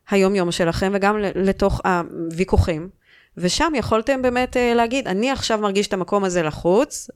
היום-יום 0.09 0.51
שלכם 0.51 0.91
וגם 0.95 1.17
לתוך 1.35 1.81
הוויכוחים. 1.85 2.89
ושם 3.37 3.73
יכולתם 3.75 4.21
באמת 4.21 4.57
אה, 4.57 4.73
להגיד, 4.73 5.07
אני 5.07 5.31
עכשיו 5.31 5.59
מרגיש 5.59 5.87
את 5.87 5.93
המקום 5.93 6.23
הזה 6.23 6.43
לחוץ, 6.43 7.09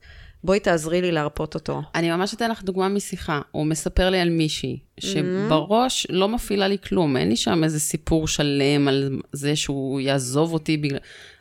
בואי 0.44 0.60
תעזרי 0.60 1.00
לי 1.02 1.12
להרפות 1.12 1.54
אותו. 1.54 1.82
אני 1.94 2.10
ממש 2.10 2.34
אתן 2.34 2.50
לך 2.50 2.62
דוגמה 2.62 2.88
משיחה. 2.88 3.40
הוא 3.50 3.66
מספר 3.66 4.10
לי 4.10 4.20
על 4.20 4.30
מישהי, 4.30 4.78
שבראש 5.00 6.06
לא 6.10 6.28
מפעילה 6.28 6.68
לי 6.68 6.76
כלום, 6.78 7.16
אין 7.16 7.28
לי 7.28 7.36
שם 7.36 7.64
איזה 7.64 7.80
סיפור 7.80 8.28
שלם 8.28 8.88
על 8.88 9.20
זה 9.32 9.56
שהוא 9.56 10.00
יעזוב 10.00 10.52
אותי 10.52 10.76
בגלל... 10.76 10.98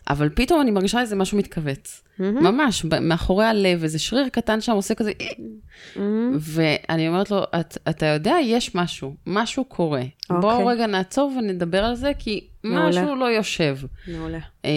אבל 0.09 0.29
פתאום 0.29 0.61
אני 0.61 0.71
מרגישה 0.71 1.01
איזה 1.01 1.15
משהו 1.15 1.37
מתכווץ. 1.37 2.01
ממש, 2.19 2.85
ב- 2.85 2.99
מאחורי 2.99 3.45
הלב, 3.45 3.83
איזה 3.83 3.99
שריר 3.99 4.29
קטן 4.29 4.61
שם 4.61 4.71
עושה 4.71 4.95
כזה... 4.95 5.11
ואני 6.39 7.07
אומרת 7.07 7.31
לו, 7.31 7.43
"את- 7.59 7.77
אתה 7.89 8.05
יודע, 8.05 8.35
יש 8.43 8.75
משהו, 8.75 9.15
משהו 9.27 9.65
קורה. 9.65 10.01
בואו 10.29 10.51
אוקיי. 10.51 10.67
רגע 10.75 10.87
נעצור 10.87 11.31
ונדבר 11.37 11.83
על 11.83 11.95
זה, 11.95 12.11
כי 12.19 12.47
מעולה. 12.63 12.89
משהו 12.89 13.15
לא 13.15 13.25
יושב. 13.25 13.77
מעולה. 14.07 14.37
אה, 14.65 14.69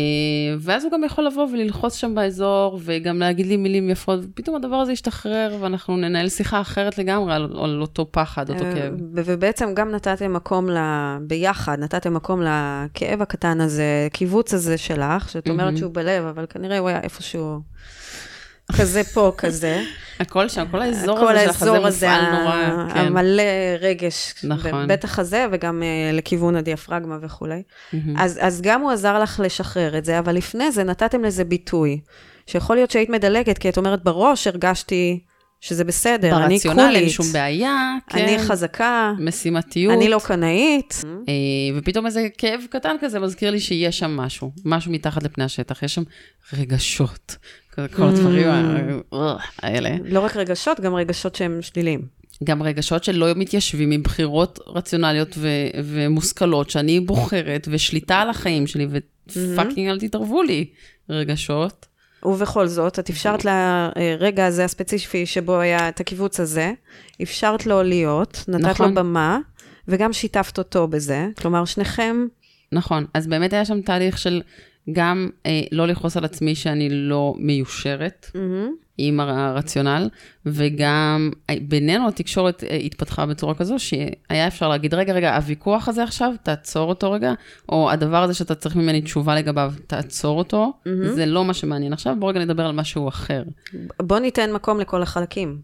ואז 0.58 0.84
הוא 0.84 0.92
גם 0.92 1.04
יכול 1.04 1.26
לבוא 1.26 1.46
וללחוץ 1.52 1.94
שם 1.96 2.14
באזור, 2.14 2.80
וגם 2.84 3.18
להגיד 3.18 3.46
לי 3.46 3.56
מילים 3.56 3.90
יפות, 3.90 4.20
ופתאום 4.22 4.56
הדבר 4.56 4.76
הזה 4.76 4.92
ישתחרר, 4.92 5.56
ואנחנו 5.60 5.96
ננהל 5.96 6.28
שיחה 6.28 6.60
אחרת 6.60 6.98
לגמרי 6.98 7.34
על, 7.34 7.42
על 7.62 7.80
אותו 7.80 8.06
פחד, 8.12 8.50
אותו 8.50 8.64
אה, 8.64 8.74
כאב. 8.74 8.94
ובעצם 9.14 9.74
גם 9.74 9.90
נתתם 9.90 10.32
מקום 10.32 10.70
ל... 10.70 10.76
ביחד, 11.20 11.78
נתתם 11.80 12.14
מקום 12.14 12.42
לכאב 12.42 13.22
הקטן 13.22 13.60
הזה, 13.60 14.08
קיבוץ 14.12 14.54
הזה 14.54 14.78
שלך, 14.78 15.28
שאת 15.30 15.48
אומרת 15.48 15.76
שהוא 15.76 15.90
בלב, 15.94 16.24
אבל 16.24 16.46
כנראה 16.48 16.78
הוא 16.78 16.88
היה 16.88 17.00
איפשהו 17.24 17.60
כזה 18.72 19.04
פה, 19.04 19.32
כזה. 19.38 19.82
הכל 20.20 20.48
שם, 20.48 20.64
כל 20.70 20.82
האזור 20.82 21.18
כל 21.18 21.36
הזה 21.36 21.44
של 21.44 21.50
החזה 21.50 21.80
מופעל 21.80 22.30
נורא, 22.30 22.88
כן. 22.94 22.98
המלא 22.98 23.42
רגש, 23.80 24.34
נכון. 24.44 24.88
בטח 24.88 25.18
הזה, 25.18 25.46
וגם 25.52 25.82
אה, 25.82 26.12
לכיוון 26.12 26.56
הדיאפרגמה 26.56 27.18
וכולי. 27.22 27.62
אז, 28.18 28.38
אז 28.42 28.60
גם 28.62 28.80
הוא 28.80 28.90
עזר 28.90 29.18
לך 29.18 29.40
לשחרר 29.44 29.98
את 29.98 30.04
זה, 30.04 30.18
אבל 30.18 30.34
לפני 30.34 30.72
זה 30.72 30.84
נתתם 30.84 31.24
לזה 31.24 31.44
ביטוי, 31.44 32.00
שיכול 32.46 32.76
להיות 32.76 32.90
שהיית 32.90 33.10
מדלגת, 33.10 33.58
כי 33.58 33.68
את 33.68 33.78
אומרת, 33.78 34.04
בראש 34.04 34.46
הרגשתי 34.46 35.20
שזה 35.64 35.84
בסדר, 35.84 36.36
אני 36.44 36.54
ברציונל 36.54 36.80
אין 36.80 36.92
קולית, 36.94 37.10
שום 37.10 37.26
בעיה, 37.32 37.94
כן. 38.10 38.18
אני 38.18 38.38
חזקה, 38.38 39.12
מסימתיות. 39.18 39.94
אני 39.96 40.08
לא 40.08 40.20
קנאית. 40.24 41.02
אה, 41.28 41.32
ופתאום 41.78 42.06
איזה 42.06 42.28
כאב 42.38 42.60
קטן 42.70 42.96
כזה 43.00 43.20
מזכיר 43.20 43.50
לי 43.50 43.60
שיש 43.60 43.98
שם 43.98 44.10
משהו, 44.16 44.52
משהו 44.64 44.92
מתחת 44.92 45.22
לפני 45.22 45.44
השטח, 45.44 45.82
יש 45.82 45.94
שם 45.94 46.02
רגשות. 46.52 47.36
כל- 47.74 47.82
הדברים 48.02 48.46
ה- 49.12 49.36
האלה. 49.62 49.96
לא 50.04 50.20
רק 50.20 50.36
רגשות, 50.36 50.80
גם 50.80 50.94
רגשות 50.94 51.34
שהם 51.34 51.58
שליליים. 51.62 52.00
גם 52.44 52.62
רגשות 52.62 53.04
שלא 53.04 53.26
מתיישבים 53.36 53.90
עם 53.90 54.02
בחירות 54.02 54.58
רציונליות 54.66 55.34
ו- 55.38 55.48
ומושכלות 55.84 56.70
שאני 56.70 57.00
בוחרת, 57.00 57.68
ושליטה 57.70 58.16
על 58.16 58.30
החיים 58.30 58.66
שלי, 58.66 58.86
ופאקינג 59.28 59.88
אל 59.88 59.98
תתערבו 60.00 60.42
לי 60.42 60.66
רגשות. 61.10 61.86
ובכל 62.24 62.66
זאת, 62.66 62.98
את 62.98 63.10
אפשרת 63.10 63.44
לרגע 63.44 64.46
הזה 64.46 64.64
הספציפי 64.64 65.26
שבו 65.26 65.58
היה 65.58 65.88
את 65.88 66.00
הקיבוץ 66.00 66.40
הזה, 66.40 66.72
אפשרת 67.22 67.66
לו 67.66 67.82
להיות, 67.82 68.44
נתת 68.48 68.64
נכון. 68.64 68.88
לו 68.88 68.94
במה, 68.94 69.38
וגם 69.88 70.12
שיתפת 70.12 70.58
אותו 70.58 70.88
בזה. 70.88 71.28
כלומר, 71.40 71.64
שניכם, 71.64 72.26
נכון, 72.72 73.06
אז 73.14 73.26
באמת 73.26 73.52
היה 73.52 73.64
שם 73.64 73.80
תהליך 73.80 74.18
של 74.18 74.42
גם 74.92 75.30
אה, 75.46 75.60
לא 75.72 75.86
לכעוס 75.86 76.16
על 76.16 76.24
עצמי 76.24 76.54
שאני 76.54 76.88
לא 76.90 77.34
מיושרת 77.38 78.30
עם 78.98 79.20
הרציונל, 79.20 80.08
וגם 80.46 81.30
אה, 81.50 81.54
בינינו 81.62 82.08
התקשורת 82.08 82.64
אה, 82.64 82.76
התפתחה 82.76 83.26
בצורה 83.26 83.54
כזו 83.54 83.78
שהיה 83.78 84.46
אפשר 84.46 84.68
להגיד, 84.68 84.94
רגע, 84.94 85.12
רגע, 85.12 85.36
הוויכוח 85.36 85.88
הזה 85.88 86.02
עכשיו, 86.02 86.32
תעצור 86.42 86.88
אותו 86.88 87.12
רגע, 87.12 87.32
או 87.68 87.90
הדבר 87.90 88.22
הזה 88.22 88.34
שאתה 88.34 88.54
צריך 88.54 88.76
ממני 88.76 89.02
תשובה 89.02 89.34
לגביו, 89.34 89.72
תעצור 89.86 90.38
אותו, 90.38 90.72
זה 91.14 91.26
לא 91.26 91.44
מה 91.44 91.54
שמעניין 91.54 91.92
עכשיו, 91.92 92.16
בוא 92.18 92.28
רגע 92.28 92.40
נדבר 92.40 92.66
על 92.66 92.72
משהו 92.72 93.08
אחר. 93.08 93.42
בוא 94.02 94.18
ניתן 94.18 94.52
מקום 94.52 94.80
לכל 94.80 95.02
החלקים. 95.02 95.58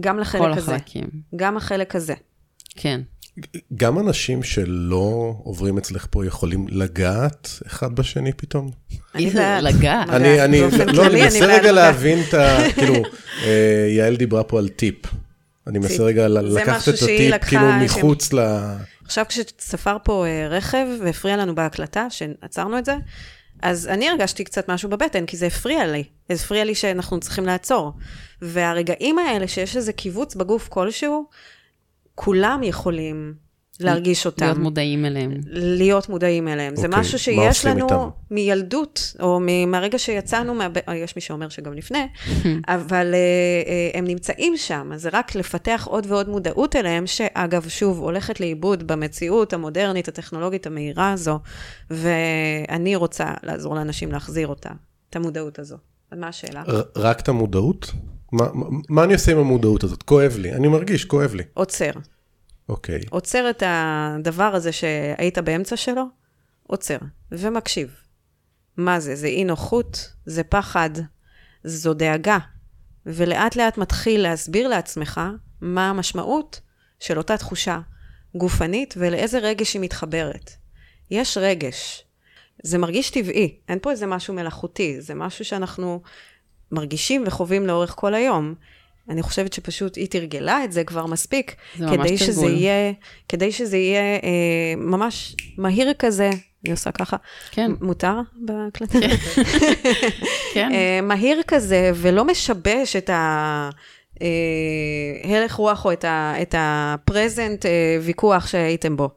גם 0.00 0.18
לחלק 0.18 0.42
כל 0.42 0.52
הזה. 0.52 0.74
החלקים. 0.74 1.04
גם 1.36 1.56
החלק 1.56 1.96
הזה. 1.96 2.14
כן. 2.76 3.00
גם 3.76 3.98
אנשים 3.98 4.42
שלא 4.42 5.34
עוברים 5.42 5.78
אצלך 5.78 6.06
פה 6.10 6.26
יכולים 6.26 6.66
לגעת 6.68 7.48
אחד 7.66 7.94
בשני 7.96 8.32
פתאום? 8.32 8.70
לגעת. 9.14 10.08
אני, 10.08 10.44
אני, 10.44 10.60
לא, 10.92 11.06
אני 11.06 11.22
מנסה 11.22 11.46
רגע. 11.46 11.72
להבין 11.72 12.18
את 12.28 12.34
ה... 12.34 12.58
כאילו, 12.78 12.94
אה, 13.44 13.86
יעל 13.88 14.16
דיברה 14.16 14.44
פה 14.44 14.58
על 14.58 14.68
טיפ. 14.68 14.96
אני 15.66 15.78
מנסה. 15.78 16.02
רגע 16.02 16.28
לקחת 16.28 16.88
את 16.88 17.02
הטיפ, 17.02 17.44
כאילו, 17.44 17.66
מחוץ 17.80 18.32
ל... 18.32 18.38
עכשיו 19.04 19.24
כשספר 19.28 19.96
פה 20.04 20.26
אה, 20.26 20.48
רכב 20.48 20.86
והפריע 21.04 21.36
לנו 21.36 21.54
בהקלטה, 21.54 22.06
שעצרנו 22.10 22.78
את 22.78 22.84
זה, 22.84 22.96
אז 23.62 23.88
אני 23.88 24.08
הרגשתי 24.08 24.44
קצת 24.44 24.70
משהו 24.70 24.88
בבטן, 24.88 25.26
כי 25.26 25.36
זה 25.36 25.46
הפריע 25.46 25.86
לי. 25.86 26.04
זה 26.28 26.34
הפריע 26.34 26.64
לי 26.64 26.74
שאנחנו 26.74 27.20
צריכים 27.20 27.46
לעצור. 27.46 27.92
והרגעים 28.42 29.18
האלה 29.18 29.48
שיש 29.48 29.76
איזה 29.76 29.92
קיבוץ 29.92 30.34
בגוף 30.34 30.68
כלשהו, 30.68 31.26
כולם 32.14 32.60
יכולים 32.62 33.34
להרגיש 33.80 34.26
אותם. 34.26 34.44
להיות 34.44 34.58
מודעים 34.58 35.04
אליהם. 35.04 35.40
להיות 35.46 36.08
מודעים 36.08 36.48
אליהם. 36.48 36.76
זה 36.76 36.86
אוקיי, 36.86 37.00
משהו 37.00 37.36
מה 37.36 37.52
שיש 37.52 37.66
לנו 37.66 37.84
איתם? 37.84 38.08
מילדות, 38.30 39.14
או 39.20 39.40
מהרגע 39.66 39.98
שיצאנו, 39.98 40.54
מהב... 40.54 40.72
אה, 40.88 40.96
יש 40.96 41.16
מי 41.16 41.22
שאומר 41.22 41.48
שגם 41.48 41.72
לפני, 41.72 42.06
אבל 42.68 43.14
אה, 43.14 43.18
אה, 43.66 43.98
הם 43.98 44.04
נמצאים 44.06 44.56
שם, 44.56 44.90
אז 44.94 45.02
זה 45.02 45.08
רק 45.12 45.34
לפתח 45.34 45.86
עוד 45.90 46.06
ועוד 46.08 46.28
מודעות 46.28 46.76
אליהם, 46.76 47.06
שאגב, 47.06 47.68
שוב, 47.68 47.98
הולכת 47.98 48.40
לאיבוד 48.40 48.86
במציאות 48.86 49.52
המודרנית, 49.52 50.08
הטכנולוגית 50.08 50.66
המהירה 50.66 51.12
הזו, 51.12 51.38
ואני 51.90 52.96
רוצה 52.96 53.34
לעזור 53.42 53.74
לאנשים 53.74 54.12
להחזיר 54.12 54.48
אותה, 54.48 54.70
את 55.10 55.16
המודעות 55.16 55.58
הזו. 55.58 55.76
אז 56.10 56.18
מה 56.18 56.28
השאלה? 56.28 56.62
ר- 56.68 56.82
רק 56.96 57.20
את 57.20 57.28
המודעות? 57.28 57.92
מה, 58.34 58.44
מה, 58.88 59.04
אני 59.04 59.12
עושה 59.12 59.32
עם 59.32 59.38
המודעות 59.38 59.84
הזאת? 59.84 60.02
כואב 60.02 60.36
לי, 60.38 60.52
אני 60.52 60.68
מרגיש, 60.68 61.04
כואב 61.04 61.34
לי. 61.34 61.42
עוצר. 61.54 61.90
אוקיי. 62.68 63.00
עוצר 63.10 63.50
את 63.50 63.62
הדבר 63.66 64.54
הזה 64.54 64.72
שהיית 64.72 65.38
באמצע 65.38 65.76
שלו, 65.76 66.04
עוצר, 66.62 66.98
ומקשיב. 67.32 67.94
מה 68.76 69.00
זה? 69.00 69.14
זה 69.14 69.26
אי 69.26 69.44
נוחות? 69.44 70.12
זה 70.26 70.44
פחד? 70.44 70.90
זו 71.64 71.94
דאגה. 71.94 72.38
ולאט 73.06 73.56
לאט 73.56 73.78
מתחיל 73.78 74.22
להסביר 74.22 74.68
לעצמך 74.68 75.20
מה 75.60 75.90
המשמעות 75.90 76.60
של 77.00 77.18
אותה 77.18 77.36
תחושה 77.36 77.80
גופנית 78.34 78.94
ולאיזה 78.96 79.38
רגש 79.38 79.74
היא 79.74 79.82
מתחברת. 79.82 80.50
יש 81.10 81.38
רגש. 81.40 82.04
זה 82.62 82.78
מרגיש 82.78 83.10
טבעי, 83.10 83.58
אין 83.68 83.78
פה 83.82 83.90
איזה 83.90 84.06
משהו 84.06 84.34
מלאכותי, 84.34 85.00
זה 85.00 85.14
משהו 85.14 85.44
שאנחנו 85.44 86.02
מרגישים 86.74 87.24
וחווים 87.26 87.66
לאורך 87.66 87.94
כל 87.96 88.14
היום. 88.14 88.54
אני 89.08 89.22
חושבת 89.22 89.52
שפשוט 89.52 89.96
היא 89.96 90.06
תרגלה 90.10 90.64
את 90.64 90.72
זה 90.72 90.84
כבר 90.84 91.06
מספיק, 91.06 91.54
זה 91.78 91.86
כדי 91.92 92.18
שזה 92.18 92.40
תרגול. 92.40 92.50
יהיה, 92.58 92.92
כדי 93.28 93.52
שזה 93.52 93.76
יהיה 93.76 94.00
אה, 94.00 94.20
ממש 94.76 95.36
מהיר 95.58 95.92
כזה, 95.98 96.30
אני 96.64 96.70
עושה 96.72 96.92
ככה, 96.92 97.16
כן. 97.50 97.70
מותר 97.80 98.14
בהקלטה? 98.36 98.98
כן. 100.54 100.70
אה, 100.72 101.00
מהיר 101.02 101.40
כזה, 101.46 101.90
ולא 101.94 102.24
משבש 102.24 102.96
את 102.96 103.10
ה... 103.10 103.70
אה, 104.22 104.26
הלך 105.36 105.54
רוח 105.54 105.84
או 105.84 105.92
את 105.92 106.04
ה- 106.04 106.34
את 106.42 106.54
הפרזנט 106.58 107.66
אה, 107.66 107.70
ויכוח 108.02 108.46
שהייתם 108.46 108.96
בו. 108.96 109.08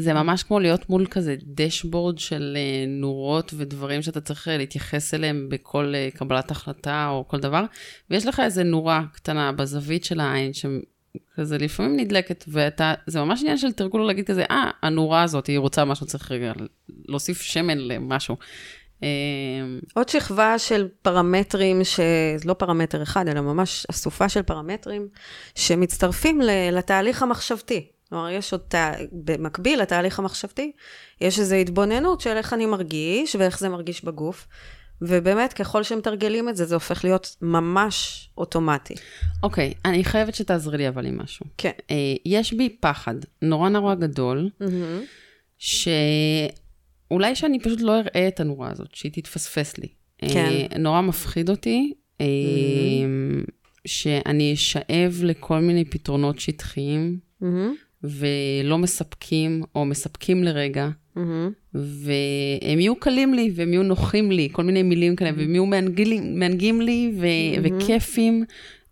זה 0.00 0.14
ממש 0.14 0.42
כמו 0.42 0.60
להיות 0.60 0.90
מול 0.90 1.06
כזה 1.06 1.36
דשבורד 1.42 2.18
של 2.18 2.56
אה, 2.56 2.84
נורות 2.88 3.54
ודברים 3.56 4.02
שאתה 4.02 4.20
צריך 4.20 4.48
אה, 4.48 4.56
להתייחס 4.56 5.14
אליהם 5.14 5.48
בכל 5.48 5.92
אה, 5.94 6.08
קבלת 6.14 6.50
החלטה 6.50 7.08
או 7.08 7.28
כל 7.28 7.40
דבר, 7.40 7.64
ויש 8.10 8.26
לך 8.26 8.40
איזה 8.40 8.64
נורה 8.64 9.02
קטנה 9.12 9.52
בזווית 9.52 10.04
של 10.04 10.20
העין, 10.20 10.50
שכזה 10.52 11.58
לפעמים 11.58 11.96
נדלקת, 11.96 12.44
ואתה, 12.48 12.94
זה 13.06 13.20
ממש 13.20 13.40
עניין 13.40 13.58
של 13.58 13.72
תרגול 13.72 14.06
להגיד 14.06 14.26
כזה, 14.26 14.44
אה, 14.50 14.70
הנורה 14.82 15.22
הזאת, 15.22 15.46
היא 15.46 15.58
רוצה 15.58 15.84
משהו, 15.84 16.06
צריך 16.06 16.32
רגע 16.32 16.52
להוסיף 17.08 17.40
שמן 17.40 17.78
למשהו. 17.78 18.36
אה, 19.02 19.08
עוד 19.94 20.08
שכבה 20.08 20.58
של 20.58 20.88
פרמטרים, 21.02 21.84
שזה 21.84 22.44
לא 22.44 22.54
פרמטר 22.54 23.02
אחד, 23.02 23.28
אלא 23.28 23.40
ממש 23.40 23.86
אסופה 23.90 24.28
של 24.28 24.42
פרמטרים, 24.42 25.08
שמצטרפים 25.54 26.40
לתהליך 26.72 27.22
המחשבתי. 27.22 27.97
כלומר, 28.08 28.30
יש 28.30 28.52
עוד, 28.52 28.60
תה- 28.60 28.92
במקביל 29.12 29.80
לתהליך 29.82 30.18
המחשבתי, 30.18 30.72
יש 31.20 31.38
איזו 31.38 31.54
התבוננות 31.54 32.20
של 32.20 32.36
איך 32.36 32.52
אני 32.52 32.66
מרגיש 32.66 33.36
ואיך 33.36 33.58
זה 33.58 33.68
מרגיש 33.68 34.04
בגוף. 34.04 34.48
ובאמת, 35.02 35.52
ככל 35.52 35.82
שמתרגלים 35.82 36.48
את 36.48 36.56
זה, 36.56 36.64
זה 36.64 36.74
הופך 36.74 37.04
להיות 37.04 37.36
ממש 37.42 38.28
אוטומטי. 38.38 38.94
אוקיי, 39.42 39.74
אני 39.84 40.04
חייבת 40.04 40.34
שתעזרי 40.34 40.78
לי 40.78 40.88
אבל 40.88 41.06
עם 41.06 41.18
משהו. 41.18 41.46
כן. 41.58 41.70
אה, 41.90 41.96
יש 42.24 42.52
בי 42.52 42.68
פחד 42.80 43.14
נורא 43.42 43.68
נורא 43.68 43.94
גדול, 43.94 44.50
שאולי 45.58 47.34
שאני 47.34 47.60
פשוט 47.60 47.80
לא 47.80 47.98
אראה 48.00 48.28
את 48.28 48.40
הנורה 48.40 48.70
הזאת, 48.70 48.94
שהיא 48.94 49.12
תתפספס 49.12 49.78
לי. 49.78 49.88
כן. 50.18 50.28
אה, 50.72 50.78
נורא 50.78 51.00
מפחיד 51.00 51.50
אותי, 51.50 51.92
אה, 52.20 52.26
שאני 53.86 54.54
אשאב 54.54 55.20
לכל 55.22 55.58
מיני 55.58 55.84
פתרונות 55.84 56.38
שטחיים 56.38 57.18
מהמם, 57.40 57.74
ולא 58.04 58.78
מספקים, 58.78 59.62
או 59.74 59.84
מספקים 59.84 60.44
לרגע, 60.44 60.88
מהמם. 61.16 61.50
והם 61.74 62.80
יהיו 62.80 62.96
קלים 62.96 63.34
לי, 63.34 63.50
והם 63.54 63.72
יהיו 63.72 63.82
נוחים 63.82 64.30
לי, 64.30 64.48
כל 64.52 64.64
מיני 64.64 64.82
מילים 64.82 65.16
כאלה, 65.16 65.30
והם 65.36 65.54
יהיו 65.54 65.66
מענגים 66.34 66.80
לי, 66.80 67.12
ו- 67.20 67.62
וכיפים, 67.62 68.44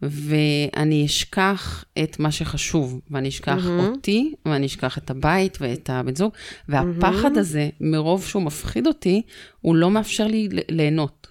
ואני 0.03 1.07
אשכח 1.07 1.85
את 2.03 2.19
מה 2.19 2.31
שחשוב, 2.31 3.01
ואני 3.11 3.29
אשכח 3.29 3.67
אותי, 3.67 4.35
ואני 4.47 4.67
אשכח 4.67 4.99
את 4.99 5.11
הבית 5.11 5.59
ואת 5.61 5.91
הבן 5.91 6.15
זוג, 6.15 6.33
והפחד 6.69 7.37
הזה, 7.37 7.69
מרוב 7.81 8.25
שהוא 8.25 8.43
מפחיד 8.43 8.87
אותי, 8.87 9.23
הוא 9.61 9.77
לא 9.77 9.91
מאפשר 9.91 10.27
לי 10.27 10.49
ליהנות. 10.69 11.27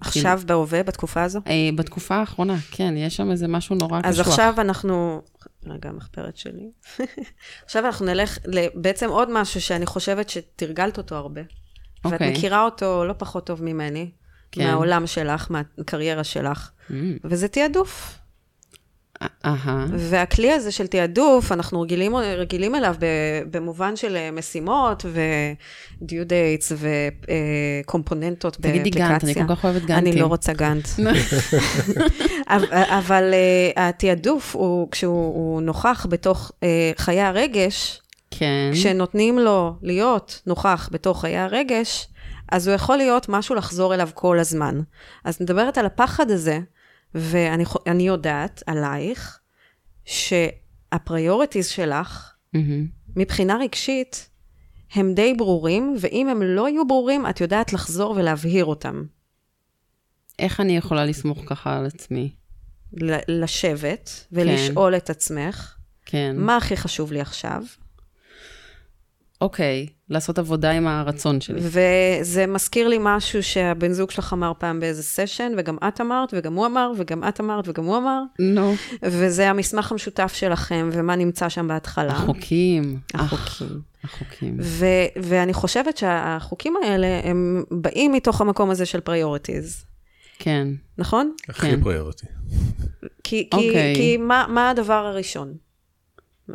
עכשיו 0.00 0.40
בהווה, 0.46 0.82
בתקופה 0.82 1.22
הזו? 1.22 1.40
אה, 1.46 1.70
בתקופה 1.74 2.16
האחרונה, 2.16 2.56
כן, 2.70 2.94
יש 2.96 3.16
שם 3.16 3.30
איזה 3.30 3.48
משהו 3.48 3.76
נורא 3.76 4.00
קשוח. 4.00 4.10
אז 4.10 4.20
עכשיו 4.20 4.54
אנחנו... 4.58 5.22
רגע, 5.66 5.88
המחברת 5.88 6.36
שלי. 6.36 6.70
עכשיו 7.64 7.86
אנחנו 7.86 8.06
נלך 8.06 8.38
לבעצם 8.44 9.08
עוד 9.08 9.28
משהו 9.32 9.60
שאני 9.60 9.86
חושבת 9.86 10.28
שתרגלת 10.28 10.98
אותו 10.98 11.14
הרבה. 11.14 11.40
ואת 12.04 12.12
אוקיי. 12.12 12.32
מכירה 12.32 12.64
אותו 12.64 13.04
לא 13.04 13.14
פחות 13.18 13.46
טוב 13.46 13.62
ממני, 13.62 14.10
כן. 14.52 14.64
מהעולם 14.66 15.06
שלך, 15.06 15.50
מהקריירה 15.50 16.24
שלך, 16.24 16.70
Mm, 16.90 16.94
וזה 17.24 17.48
תעדוף. 17.48 18.18
אה, 19.22 19.26
אהה, 19.44 19.86
והכלי 19.92 20.52
הזה 20.52 20.72
של 20.72 20.86
תעדוף, 20.86 21.52
אנחנו 21.52 21.80
רגילים, 21.80 22.16
רגילים 22.16 22.74
אליו 22.74 22.94
במובן 23.50 23.96
של 23.96 24.16
אה, 24.16 24.30
משימות 24.30 25.04
ו-due 25.08 26.26
dates 26.28 26.72
וקומפוננטות 27.84 28.56
תגידי 28.56 28.90
באפליקציה. 28.90 29.08
גאנט, 29.08 29.24
אני 29.24 29.34
כל 29.34 29.54
כך 29.54 29.64
אוהבת 29.64 29.82
גאנטים. 29.82 30.12
אני 30.12 30.20
לא 30.20 30.26
רוצה 30.26 30.52
גאנט. 30.52 30.88
אבל, 32.98 33.34
uh, 33.76 33.80
התעדוף, 33.80 34.56
הוא, 34.56 34.88
כשהוא 34.90 35.34
הוא 35.34 35.62
נוכח 35.62 36.06
בתוך 36.10 36.52
חיי 36.96 37.20
הרגש, 37.20 38.02
כן. 38.30 38.70
כשנותנים 38.72 39.38
לו 39.38 39.74
להיות 39.82 40.42
נוכח 40.46 40.88
בתוך 40.92 41.20
חיי 41.20 41.38
הרגש, 41.38 42.08
אז 42.52 42.68
הוא 42.68 42.74
יכול 42.74 42.96
להיות 42.96 43.28
משהו 43.28 43.54
לחזור 43.54 43.94
אליו 43.94 44.08
כל 44.14 44.38
הזמן. 44.38 44.80
אז 45.24 45.38
מדברת 45.40 45.78
על 45.78 45.86
הפחד 45.86 46.30
הזה, 46.30 46.58
ואני 47.14 48.02
יודעת 48.06 48.62
עלייך, 48.66 49.38
שה 50.04 50.41
priorities 50.41 51.66
שלך, 51.68 52.32
מהמם. 52.52 52.86
מבחינה 53.16 53.56
רגשית, 53.56 54.30
הם 54.92 55.14
די 55.14 55.34
ברורים, 55.34 55.96
ואם 56.00 56.28
הם 56.28 56.42
לא 56.42 56.68
יהיו 56.68 56.86
ברורים, 56.86 57.26
את 57.26 57.40
יודעת 57.40 57.72
לחזור 57.72 58.10
ולהבהיר 58.10 58.64
אותם. 58.64 59.04
איך 60.38 60.60
אני 60.60 60.76
יכולה 60.76 61.04
לסמוך 61.04 61.42
ככה 61.46 61.78
על 61.78 61.86
עצמי? 61.86 62.34
לשבת 63.28 64.26
ולשאול 64.32 64.96
את 64.96 65.10
עצמך, 65.10 65.76
כן. 66.06 66.36
מה 66.38 66.56
הכי 66.56 66.76
חשוב 66.76 67.12
לי 67.12 67.20
עכשיו? 67.20 67.62
אוקיי, 69.42 69.86
לעשות 70.10 70.38
עבודה 70.38 70.70
עם 70.70 70.86
הרצון 70.86 71.40
שלי. 71.40 71.60
וזה 71.62 72.46
מזכיר 72.46 72.88
לי 72.88 72.98
משהו 73.00 73.42
שהבן 73.42 73.92
זוג 73.92 74.10
שלך 74.10 74.32
אמר 74.32 74.52
פעם 74.58 74.80
באיזה 74.80 75.02
session, 75.02 75.52
וגם 75.56 75.76
את 75.88 76.00
אמרת, 76.00 76.34
וגם 76.36 76.54
הוא 76.54 76.66
אמר, 76.66 76.92
וגם 76.96 77.28
את 77.28 77.40
אמרת, 77.40 77.68
וגם 77.68 77.84
הוא 77.84 77.96
אמר, 77.96 78.22
נו, 78.38 78.74
וזה 79.02 79.50
המסמך 79.50 79.92
המשותף 79.92 80.32
שלכם, 80.34 80.90
ומה 80.92 81.16
נמצא 81.16 81.48
שם 81.48 81.68
בהתחלה. 81.68 82.12
החוקים. 82.12 82.98
החוקים. 83.14 83.80
החוקים. 84.04 84.56
ו- 84.60 84.86
ואני 85.22 85.52
חושבת 85.52 85.96
שהחוקים 85.96 86.74
האלה, 86.84 87.20
הם 87.24 87.64
באים 87.70 88.12
מתוך 88.12 88.40
המקום 88.40 88.70
הזה 88.70 88.86
של 88.86 89.00
priorities, 89.00 89.84
כן. 90.38 90.68
נכון? 90.98 91.32
הכי 91.48 91.70
כן. 91.70 91.82
priority. 91.82 92.26
כי, 93.24 93.48
אוקיי. 93.52 93.94
כי, 93.94 94.00
כי 94.00 94.16
מה, 94.16 94.46
מה 94.48 94.70
הדבר 94.70 95.06
הראשון? 95.06 95.54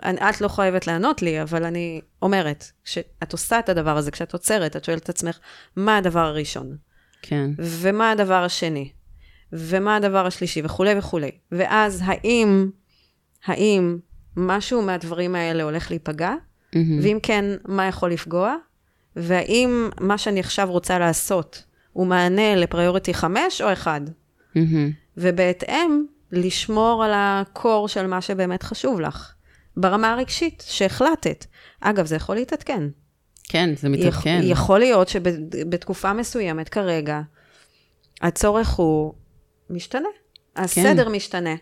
אני, 0.04 0.30
את 0.30 0.42
לא 0.42 0.48
חייבת 0.48 0.88
לענות 0.88 1.22
לי, 1.22 1.42
אבל 1.42 1.64
אני 1.64 2.02
אומרת, 2.22 2.72
כשאת 2.84 3.32
עושה 3.32 3.60
את 3.60 3.70
הדבר 3.70 3.98
הזה, 3.98 4.12
כשאת 4.12 4.34
עוצרת, 4.34 4.76
את 4.76 4.84
שואלת 4.84 5.04
את 5.04 5.10
עצמך, 5.10 5.40
מה 5.76 5.98
הדבר 5.98 6.20
הראשון? 6.20 6.78
כן. 7.22 7.50
ומה 7.58 8.12
הדבר 8.12 8.44
השני? 8.44 8.92
ומה 9.54 9.96
הדבר 9.96 10.26
השלישי? 10.26 10.62
וכולי 10.64 10.98
וכולי. 10.98 11.32
ואז 11.52 12.04
האם, 12.06 12.70
האם 13.46 13.98
משהו 14.38 14.82
מהדברים 14.82 15.36
האלה 15.36 15.64
הולך 15.64 15.92
להיפגע? 15.92 16.34
מהמם. 16.76 17.00
ואם 17.02 17.18
כן, 17.24 17.46
מה 17.68 17.86
יכול 17.86 18.12
לפגוע? 18.12 18.56
והאם 19.16 19.90
מה 20.00 20.18
שאני 20.18 20.40
עכשיו 20.40 20.72
רוצה 20.72 21.00
לעשות 21.00 21.64
הוא 21.94 22.08
מענה 22.08 22.56
לפריוריטי 22.56 23.14
5 23.14 23.62
או 23.62 23.74
1? 23.74 24.02
מהמם. 24.56 24.92
ובהתאם, 25.18 26.06
לשמור 26.32 27.04
על 27.04 27.12
הקור 27.16 27.88
של 27.88 28.08
מה 28.08 28.22
שבאמת 28.22 28.64
חשוב 28.64 29.02
לך. 29.02 29.34
ברמה 29.78 30.13
הרגשית, 30.13 30.63
שהחלטת. 30.67 31.45
אגב, 31.82 32.05
זה 32.05 32.15
יכול 32.15 32.36
להתעדכן. 32.36 32.84
כן, 33.49 33.69
זה 33.75 33.88
יכ- 33.88 33.91
מתעדכן. 33.93 34.39
יכול 34.43 34.80
להיות 34.80 35.07
שבתקופה 35.09 36.13
מסוימת 36.13 36.69
כרגע, 36.69 37.21
הצורך 38.21 38.69
הוא 38.69 39.13
משתנה. 39.69 40.07
הסדר 40.55 41.05
כן. 41.05 41.11
משתנה. 41.11 41.55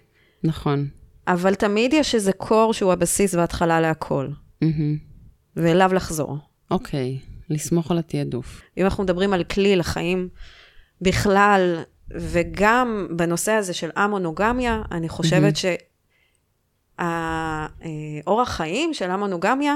נכון. 0.43 0.87
אבל 1.27 1.55
תמיד 1.55 1.93
יש 1.93 2.15
איזה 2.15 2.31
קור 2.33 2.73
שהוא 2.73 2.93
הבסיס 2.93 3.33
וההתחלה 3.35 3.81
להכל. 3.81 4.27
מהמם. 4.61 4.97
ואליו 5.55 5.93
לחזור. 5.93 6.37
אוקיי, 6.71 7.19
לסמוך 7.49 7.91
על 7.91 7.97
התעדוף. 7.97 8.61
אם 8.77 8.83
אנחנו 8.85 9.03
מדברים 9.03 9.33
על 9.33 9.43
כלי 9.43 9.75
לחיים 9.75 10.29
בכלל, 11.01 11.83
וגם 12.11 13.07
בנושא 13.15 13.51
הזה 13.51 13.73
של 13.73 13.89
המונוגמיה, 13.95 14.81
אני 14.91 15.09
חושבת 15.09 15.55
שהאורח 16.99 18.49
חיים 18.49 18.93
של 18.93 19.11
המונוגמיה 19.11 19.75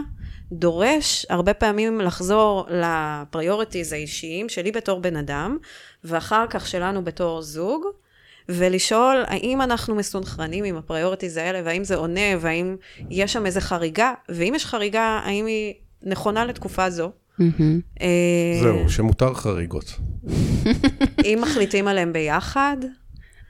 דורש 0.52 1.26
הרבה 1.30 1.54
פעמים 1.54 2.02
לחזור 2.02 2.66
לפריוריטיז 2.70 3.94
האישיים 3.94 4.50
שלי 4.50 4.72
בתור 4.72 5.00
בן 5.00 5.16
אדם, 5.16 5.58
ואחר 6.04 6.46
כך 6.50 6.68
שלנו 6.68 7.04
בתור 7.04 7.42
זוג, 7.42 7.86
ולשאול 8.50 9.24
האם 9.28 9.62
אנחנו 9.62 9.96
מסונכרנים 9.96 10.64
עם 10.64 10.78
ה 10.78 10.83
priorities 10.83 11.38
האלה, 11.38 11.62
והאם 11.66 11.84
זה 11.84 11.96
עונה, 11.96 12.38
והאם 12.40 12.76
יש 13.10 13.34
שם 13.34 13.46
איזה 13.46 13.62
חריגה, 13.62 14.14
ואם 14.30 14.54
יש 14.56 14.66
חריגה, 14.66 15.22
האם 15.24 15.46
היא 15.46 15.74
נכונה 16.04 16.46
לתקופה 16.46 16.90
זו. 16.90 17.12
אה, 18.02 18.60
זהו, 18.62 18.90
שמותר 18.90 19.34
חריגות. 19.34 20.00
אם 21.26 21.40
מחליטים 21.42 21.88
עליהם 21.88 22.14
ביחד, 22.14 22.78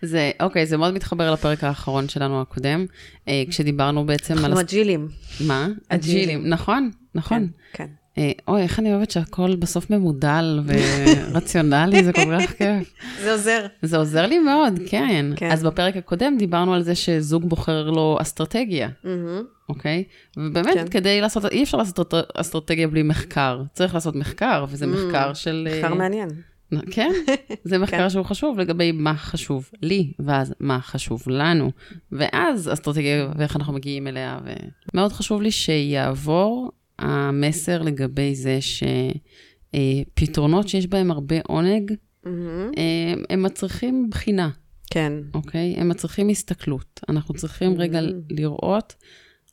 זה, 0.01 0.31
אוקיי, 0.39 0.65
זה 0.65 0.77
מאוד 0.77 0.93
מתחבר 0.93 1.31
לפרק 1.31 1.63
האחרון 1.63 2.09
שלנו 2.09 2.41
הקודם, 2.41 2.85
אה, 3.27 3.43
כשדיברנו 3.49 4.05
בעצם 4.05 4.37
על... 4.37 4.45
אנחנו 4.45 4.59
agileים. 4.59 5.07
מה? 5.47 5.67
agileים, 5.89 6.47
נכון, 6.47 6.91
נכון. 7.15 7.47
כן. 7.73 7.87
אה, 8.17 8.31
אוי, 8.47 8.61
איך 8.61 8.79
אני 8.79 8.93
אוהבת 8.93 9.11
שהכל 9.11 9.55
בסוף 9.55 9.89
ממודל 9.89 10.59
ורציונלי, 10.65 12.03
זה 12.03 12.13
כל 12.13 12.39
כך 12.39 12.51
כיף. 12.51 12.93
זה 13.23 13.31
עוזר. 13.31 13.65
זה 13.81 13.97
עוזר 13.97 14.25
לי 14.25 14.39
מאוד, 14.39 14.79
כן. 14.87 15.31
כן. 15.35 15.51
אז 15.51 15.63
בפרק 15.63 15.97
הקודם 15.97 16.35
דיברנו 16.37 16.73
על 16.73 16.81
זה 16.81 16.95
שזוג 16.95 17.49
בוחר 17.49 17.89
לו 17.89 18.17
אסטרטגיה. 18.21 18.89
אוקיי? 19.69 20.03
ובאמת, 20.37 20.73
כן. 20.73 20.87
כדי 20.87 21.21
לעשות, 21.21 21.45
אי 21.45 21.63
אפשר 21.63 21.77
לעשות 21.77 22.13
אסטרטגיה 22.35 22.87
בלי 22.87 23.03
מחקר. 23.03 23.61
צריך 23.73 23.93
לעשות 23.93 24.15
מחקר, 24.15 24.65
וזה 24.69 24.87
מחקר 24.87 25.33
של... 25.33 25.67
אה, 25.71 25.79
מחקר 25.79 25.93
מעניין. 25.93 26.29
כן, 26.91 27.11
זה 27.63 27.77
מחקר 27.77 27.97
כן. 27.97 28.09
שהוא 28.09 28.25
חשוב 28.25 28.59
לגבי 28.59 28.91
מה 28.91 29.15
חשוב 29.15 29.69
לי, 29.81 30.13
ואז 30.19 30.53
מה 30.59 30.81
חשוב 30.81 31.23
לנו, 31.27 31.71
ואז 32.11 32.69
אסטרטגיה 32.73 33.31
ואיך 33.37 33.55
אנחנו 33.55 33.73
מגיעים 33.73 34.07
אליה. 34.07 34.39
ומאוד 34.93 35.11
חשוב 35.11 35.41
לי 35.41 35.51
שיעבור 35.51 36.71
המסר 36.99 37.81
לגבי 37.81 38.35
זה 38.35 38.59
שפתרונות 39.75 40.67
שיש 40.67 40.87
בהם 40.87 41.11
הרבה 41.11 41.35
עונג, 41.47 41.93
מהמם. 42.23 42.71
אה, 42.77 43.13
הם 43.29 43.43
מצריכים 43.43 44.09
בחינה, 44.09 44.49
כן. 44.91 45.13
אוקיי? 45.33 45.75
הם 45.77 45.89
מצריכים 45.89 46.29
הסתכלות. 46.29 46.99
אנחנו 47.09 47.33
צריכים 47.33 47.73
רגע 47.77 47.99
לראות 48.29 48.95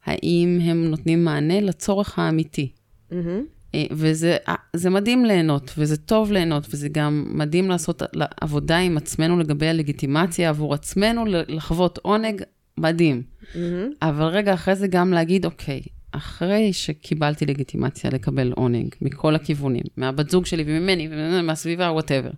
האם 0.04 0.58
הם 0.62 0.84
נותנים 0.84 1.24
מענה 1.24 1.60
לצורך 1.60 2.18
האמיתי. 2.18 2.72
מהמם. 3.10 3.44
וזה 3.90 4.36
אה, 4.48 4.90
מדהים 4.90 5.24
ליהנות, 5.24 5.72
וזה 5.78 5.96
טוב 5.96 6.32
ליהנות, 6.32 6.66
וזה 6.70 6.88
גם 6.88 7.26
מדהים 7.28 7.68
לעשות 7.68 8.02
עבודה 8.40 8.78
עם 8.78 8.96
עצמנו 8.96 9.38
לגבי 9.38 9.68
הלגיטימציה 9.68 10.48
עבור 10.48 10.74
עצמנו, 10.74 11.24
לחוות 11.26 11.98
עונג, 12.02 12.42
מדהים. 12.78 13.22
מהמם. 13.54 13.90
אבל 14.02 14.24
רגע 14.24 14.54
אחרי 14.54 14.74
זה 14.74 14.86
גם 14.86 15.12
להגיד, 15.12 15.44
אוקיי, 15.44 15.82
אחרי 16.12 16.72
שקיבלתי 16.72 17.46
לגיטימציה 17.46 18.10
לקבל 18.10 18.52
עונג 18.52 18.94
מכל 19.02 19.34
הכיוונים, 19.34 19.84
מהבת 19.96 20.30
זוג 20.30 20.46
שלי 20.46 20.64
וממני 20.66 21.08
ומהסביבה, 21.10 21.84
וואטאבר, 21.92 22.30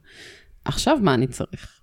עכשיו 0.64 0.98
מה 1.02 1.14
אני 1.14 1.26
צריך? 1.26 1.80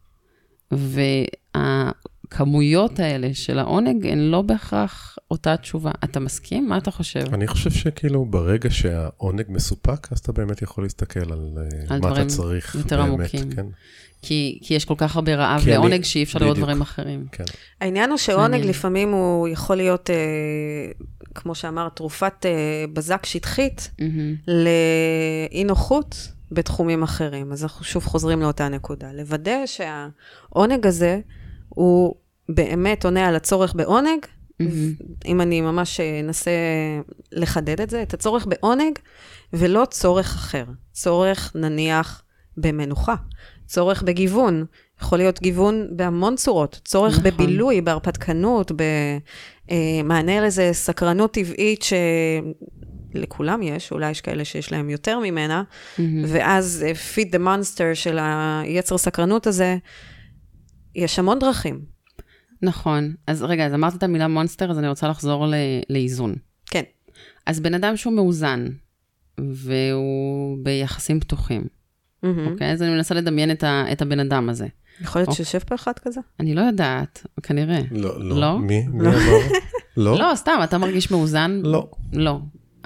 והכמויות 2.32 3.00
האלה 3.00 3.28
של 3.34 3.60
העונג 3.60 4.08
הן 4.08 4.20
לא 4.20 4.42
בהכרח 4.42 5.18
אותה 5.32 5.58
תשובה. 5.58 5.92
אתה 6.04 6.20
מסכים? 6.20 6.68
מה 6.70 6.78
אתה 6.78 6.92
חושב? 6.92 7.34
אני 7.34 7.48
חושב 7.48 7.72
שכאילו 7.72 8.26
ברגע 8.26 8.70
שהעונג 8.70 9.44
מסופק, 9.50 10.12
אז 10.12 10.20
אתה 10.20 10.32
באמת 10.32 10.62
יכול 10.62 10.84
להסתכל 10.84 11.20
על, 11.32 11.50
אה, 11.58 11.96
על 11.96 12.00
מה 12.02 12.12
אתה 12.14 12.26
צריך. 12.26 12.76
יותר 12.76 12.98
באמת, 13.04 13.10
עמוקים. 13.20 13.52
כן, 13.56 13.66
כי, 14.22 14.60
כי 14.64 14.74
יש 14.74 14.86
כל 14.86 14.94
כך 14.98 15.16
הרבה 15.16 15.36
רעב 15.36 15.62
כי 15.62 15.66
אני- 15.66 15.74
לעונג 15.74 16.04
שאי 16.04 16.24
אפשר 16.24 16.40
לראות. 16.40 16.58
דברים 16.58 16.82
אחרים. 16.82 17.26
כן. 17.32 17.44
העניין 17.82 18.10
הוא 18.10 18.18
שעונג 18.18 18.52
מעניין. 18.52 18.68
לפעמים 18.70 19.12
הוא 19.12 19.48
יכול 19.48 19.76
להיות, 19.76 20.10
אה, 20.10 20.16
כמו 21.36 21.56
שאמרת, 21.56 21.96
תרופת 21.96 22.46
אה, 22.46 22.52
בזק 22.94 23.26
שטחית 23.26 23.92
מהמם. 24.00 24.36
לאי 24.48 25.64
נוחות 25.64 26.16
בתחומים 26.52 27.04
אחרים. 27.04 27.52
אז 27.52 27.64
אנחנו 27.64 27.86
שוב 27.86 28.06
חוזרים 28.06 28.42
לאותה 28.42 28.70
נקודה. 28.70 29.14
לוודא 29.14 29.58
שהעונג 29.66 30.88
הזה 30.88 31.20
הוא 31.76 32.16
באמת 32.50 33.06
עונה 33.06 33.28
על 33.28 33.36
הצורך 33.36 33.74
בעונג, 33.76 34.26
מהמם. 34.60 34.94
אם 35.26 35.42
אני 35.42 35.62
ממש 35.62 36.00
אנסה 36.00 36.52
לחדד 37.32 37.82
את 37.82 37.90
זה, 37.90 38.02
את 38.02 38.14
הצורך 38.14 38.46
בעונג, 38.46 39.00
ולא 39.54 39.86
צורך 39.90 40.36
אחר. 40.36 40.64
צורך, 40.92 41.52
נניח, 41.56 42.24
במנוחה. 42.58 43.16
צורך 43.66 44.04
בגיוון. 44.04 44.66
יכול 45.02 45.18
להיות 45.18 45.42
גיוון 45.42 45.88
בהמון 45.92 46.36
צורות. 46.36 46.82
צורך 46.86 47.20
נכון. 47.20 47.24
בבילוי, 47.32 47.82
בהרפתקנות, 47.82 48.72
במענה 49.72 50.42
לאיזה 50.42 50.70
סקרנות 50.74 51.34
טבעית 51.34 51.86
שלכולם 53.14 53.62
יש, 53.64 53.92
אולי 53.92 54.12
יש 54.12 54.22
כאלה 54.22 54.46
שיש 54.46 54.72
להם 54.72 54.90
יותר 54.90 55.20
ממנה, 55.20 55.64
מהמם. 55.98 56.26
ואז 56.28 56.86
פיד 57.14 57.32
דה 57.32 57.40
מונסטר 57.40 57.94
של 57.94 58.20
היצר 58.22 58.98
סקרנות 58.98 59.48
הזה, 59.48 59.78
יש 60.96 61.20
המון 61.20 61.40
דרכים. 61.40 61.80
נכון. 62.62 63.14
אז 63.28 63.44
רגע, 63.44 63.66
אז 63.66 63.74
אמרת 63.74 63.96
את 63.96 64.04
המילה 64.04 64.28
מונסטר, 64.28 64.72
אז 64.72 64.80
אני 64.80 64.88
רוצה 64.88 65.08
לחזור 65.08 65.48
ל- 65.48 65.54
לאיזון. 65.90 66.36
כן. 66.66 66.82
אז 67.46 67.60
בן 67.60 67.74
אדם 67.74 67.98
שהוא 67.98 68.14
מאוזן, 68.14 68.66
והוא 69.40 70.58
ביחסים 70.64 71.20
פתוחים, 71.20 71.64
מהמם. 72.24 72.48
אוקיי? 72.52 72.72
אז 72.72 72.82
אני 72.82 72.90
מנסה 72.92 73.16
לדמיין 73.16 73.52
את, 73.52 73.64
ה, 73.64 73.86
את 73.92 74.02
הבן 74.02 74.20
אדם 74.20 74.50
הזה. 74.50 74.68
יכול 75.02 75.20
להיות 75.20 75.30
אוקיי. 75.30 75.46
שיושב 75.46 75.60
פה 75.68 75.76
אחד 75.76 75.92
כזה? 76.00 76.22
אני 76.40 76.56
לא 76.56 76.62
יודעת, 76.62 77.28
כנראה. 77.44 77.80
לא, 77.92 78.24
לא. 78.24 78.40
לא? 78.42 78.60
מי? 78.60 78.88
מי 78.88 79.08
אמר? 79.08 79.18
לא? 79.98 80.20
לא, 80.20 80.32
סתם, 80.36 80.60
אתה 80.64 80.78
מרגיש 80.78 81.12
מאוזן? 81.12 81.62
לא. 81.64 81.90
לא. 82.14 82.40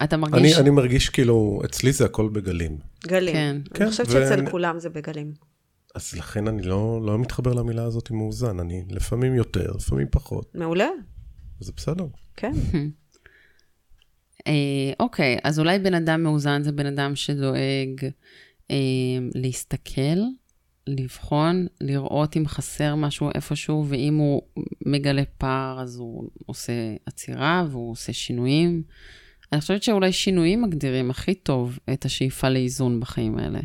אתה 0.03 0.15
אני, 0.15 0.21
מרגיש... 0.21 0.57
אני 0.57 0.69
מרגיש 0.69 1.09
כאילו, 1.09 1.61
אצלי 1.65 1.91
זה 1.91 2.05
הכל 2.05 2.29
בגלים. 2.33 2.77
גלים. 3.07 3.33
כן. 3.33 3.57
כן, 3.73 3.83
אני 3.83 3.91
חושבת 3.91 4.07
ו- 4.07 4.11
שאצל 4.11 4.49
כולם 4.49 4.79
זה 4.79 4.89
בגלים. 4.89 5.31
אז 5.95 6.13
לכן 6.13 6.47
אני 6.47 6.61
לא, 6.61 7.01
לא 7.05 7.19
מתחבר 7.19 7.53
למילה 7.53 7.83
הזאת 7.83 8.09
עם 8.09 8.17
מאוזן. 8.17 8.59
אני 8.59 8.85
לפעמים 8.89 9.35
יותר, 9.35 9.71
לפעמים 9.75 10.07
פחות. 10.11 10.55
מעולה, 10.55 10.89
זה 11.59 11.71
בסדר. 11.75 12.05
כן. 12.35 12.51
אה, 14.47 14.93
אוקיי, 14.99 15.37
אז 15.43 15.59
אולי 15.59 15.79
בן 15.79 15.93
אדם 15.93 16.23
מאוזן 16.23 16.63
זה 16.63 16.71
בן 16.71 16.85
אדם 16.85 17.15
שדואג 17.15 18.05
אה, 18.71 18.75
להסתכל, 19.35 20.19
לבחון, 20.87 21.67
לראות 21.81 22.37
אם 22.37 22.47
חסר 22.47 22.95
משהו 22.95 23.29
איפשהו, 23.35 23.85
ואם 23.87 24.17
הוא 24.17 24.41
מגלה 24.85 25.23
פער, 25.37 25.81
אז 25.81 25.99
הוא 25.99 26.29
עושה 26.45 26.73
עצירה 27.05 27.65
והוא 27.69 27.91
עושה 27.91 28.13
שינויים. 28.13 28.83
אני 29.51 29.61
חושבת 29.61 29.83
שאולי 29.83 30.11
שינויים 30.11 30.61
מגדירים 30.61 31.11
הכי 31.11 31.35
טוב 31.35 31.79
את 31.93 32.05
השאיפה 32.05 32.49
לאיזון 32.49 32.99
בחיים 32.99 33.37
האלה. 33.37 33.59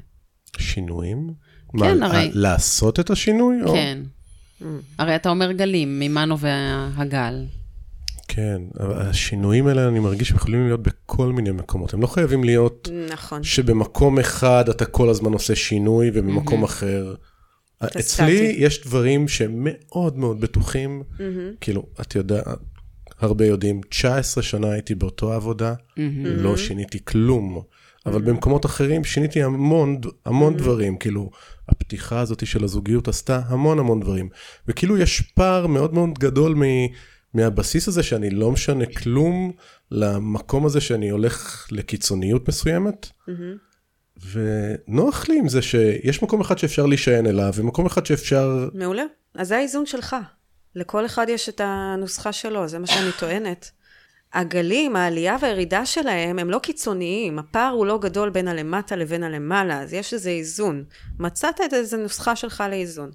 שינויים? 0.57 1.35
כן, 1.81 1.99
מה, 2.01 2.07
הרי- 2.07 2.31
לעשות 2.35 3.01
את 3.01 3.11
השינוי? 3.11 3.63
או- 3.63 3.73
כן. 3.73 3.99
הרי 4.99 5.17
אתה 5.17 5.29
אומר 5.31 5.53
גלים, 5.53 6.01
ממה 6.01 6.25
נובע 6.25 6.51
הגל? 6.97 7.45
כן, 8.29 8.63
השינויים 8.81 9.67
האלה 9.67 9.89
אני 9.89 9.99
מרגיש 9.99 10.29
שהם 10.29 10.37
יכולים 10.37 10.67
להיות 10.67 10.83
בכל 10.83 11.33
מיני 11.33 11.51
מקומות. 11.51 11.95
הם 11.95 12.03
לא 12.03 12.07
חייבים 12.07 12.45
להיות 12.45 12.89
נכון. 13.13 13.43
שבמקום 13.43 14.19
אחד 14.19 14.69
אתה 14.69 14.85
כל 14.85 15.09
הזמן 15.09 15.33
עושה 15.33 15.55
שינוי 15.55 16.11
ובמקום 16.15 16.63
אחר. 16.65 17.15
אתה 17.85 17.99
אצלי. 18.01 18.55
יש 18.59 18.83
דברים 18.87 19.29
שהם 19.29 19.51
מאוד 19.61 20.19
מאוד 20.19 20.41
בטוחים, 20.41 21.03
כאילו, 21.61 21.87
את 22.01 22.15
יודעת, 22.15 22.45
הרבה 23.21 23.47
יודעים, 23.47 23.81
19 23.89 24.43
שנה 24.43 24.71
הייתי 24.73 24.95
באותו 24.95 25.33
עבודה, 25.33 25.75
לא 26.25 26.57
שיניתי 26.57 26.99
כלום. 27.05 27.61
אבל 28.07 28.23
במקומות 28.23 28.67
אחרים 28.67 29.05
שיניתי 29.05 29.43
המון, 29.43 30.01
המון 30.27 30.57
דברים, 30.57 30.97
כאילו, 30.99 31.31
הפתיחה 31.69 32.21
הזאת 32.21 32.47
של 32.47 32.65
הזוגיות 32.65 33.09
עשתה 33.09 33.41
המון 33.47 33.79
המון 33.79 34.01
דברים. 34.01 34.29
וכאילו 34.69 34.99
יש 34.99 35.21
פער 35.21 35.67
מאוד 35.67 35.95
מאוד 35.95 36.19
גדול 36.19 36.55
מ, 36.55 36.63
מהבסיס 37.35 37.89
הזה 37.89 38.03
שאני 38.03 38.31
לא 38.31 38.51
משנה 38.51 38.87
כלום 38.87 39.53
למקום 39.91 40.67
הזה 40.67 40.81
שאני 40.81 41.09
הולך 41.09 41.67
לקיצוניות 41.71 42.49
מסוימת. 42.49 43.09
ונוח 44.33 45.29
לי 45.29 45.39
עם 45.39 45.49
זה 45.49 45.63
שיש 45.63 46.23
מקום 46.23 46.41
אחד 46.41 46.59
שאפשר 46.59 46.87
להישען 46.87 47.27
אליו, 47.27 47.53
ומקום 47.55 47.87
אחד 47.87 48.07
שאפשר... 48.07 48.69
מעולה. 48.75 49.05
אז 49.35 49.49
זה 49.49 49.57
האיזון 49.57 49.87
שלך. 49.87 50.17
לכל 50.75 51.07
אחד 51.07 51.27
יש 51.29 51.49
את 51.49 51.61
הנוסחה 51.65 52.33
שלו, 52.33 52.69
זה 52.69 52.79
מה 52.79 52.87
שאני 52.87 53.11
טוענת. 53.19 53.71
הגלים, 54.35 54.97
העלייה 54.97 55.37
והירידה 55.41 55.87
שלהם, 55.87 56.39
הם 56.39 56.51
לא 56.51 56.59
קיצוניים. 56.59 57.39
הפער 57.39 57.73
הוא 57.73 57.87
לא 57.87 57.99
גדול 57.99 58.31
בין 58.31 58.49
הלמטה 58.49 58.97
לבין 58.97 59.23
הלמעלה, 59.23 59.81
אז 59.81 59.93
יש 59.93 60.15
איזה 60.15 60.31
איזון. 60.31 60.85
מצאת 61.19 61.61
את 61.65 61.75
איזה 61.75 61.97
נוסחה 61.97 62.37
שלך 62.37 62.65
לאיזון. 62.71 63.11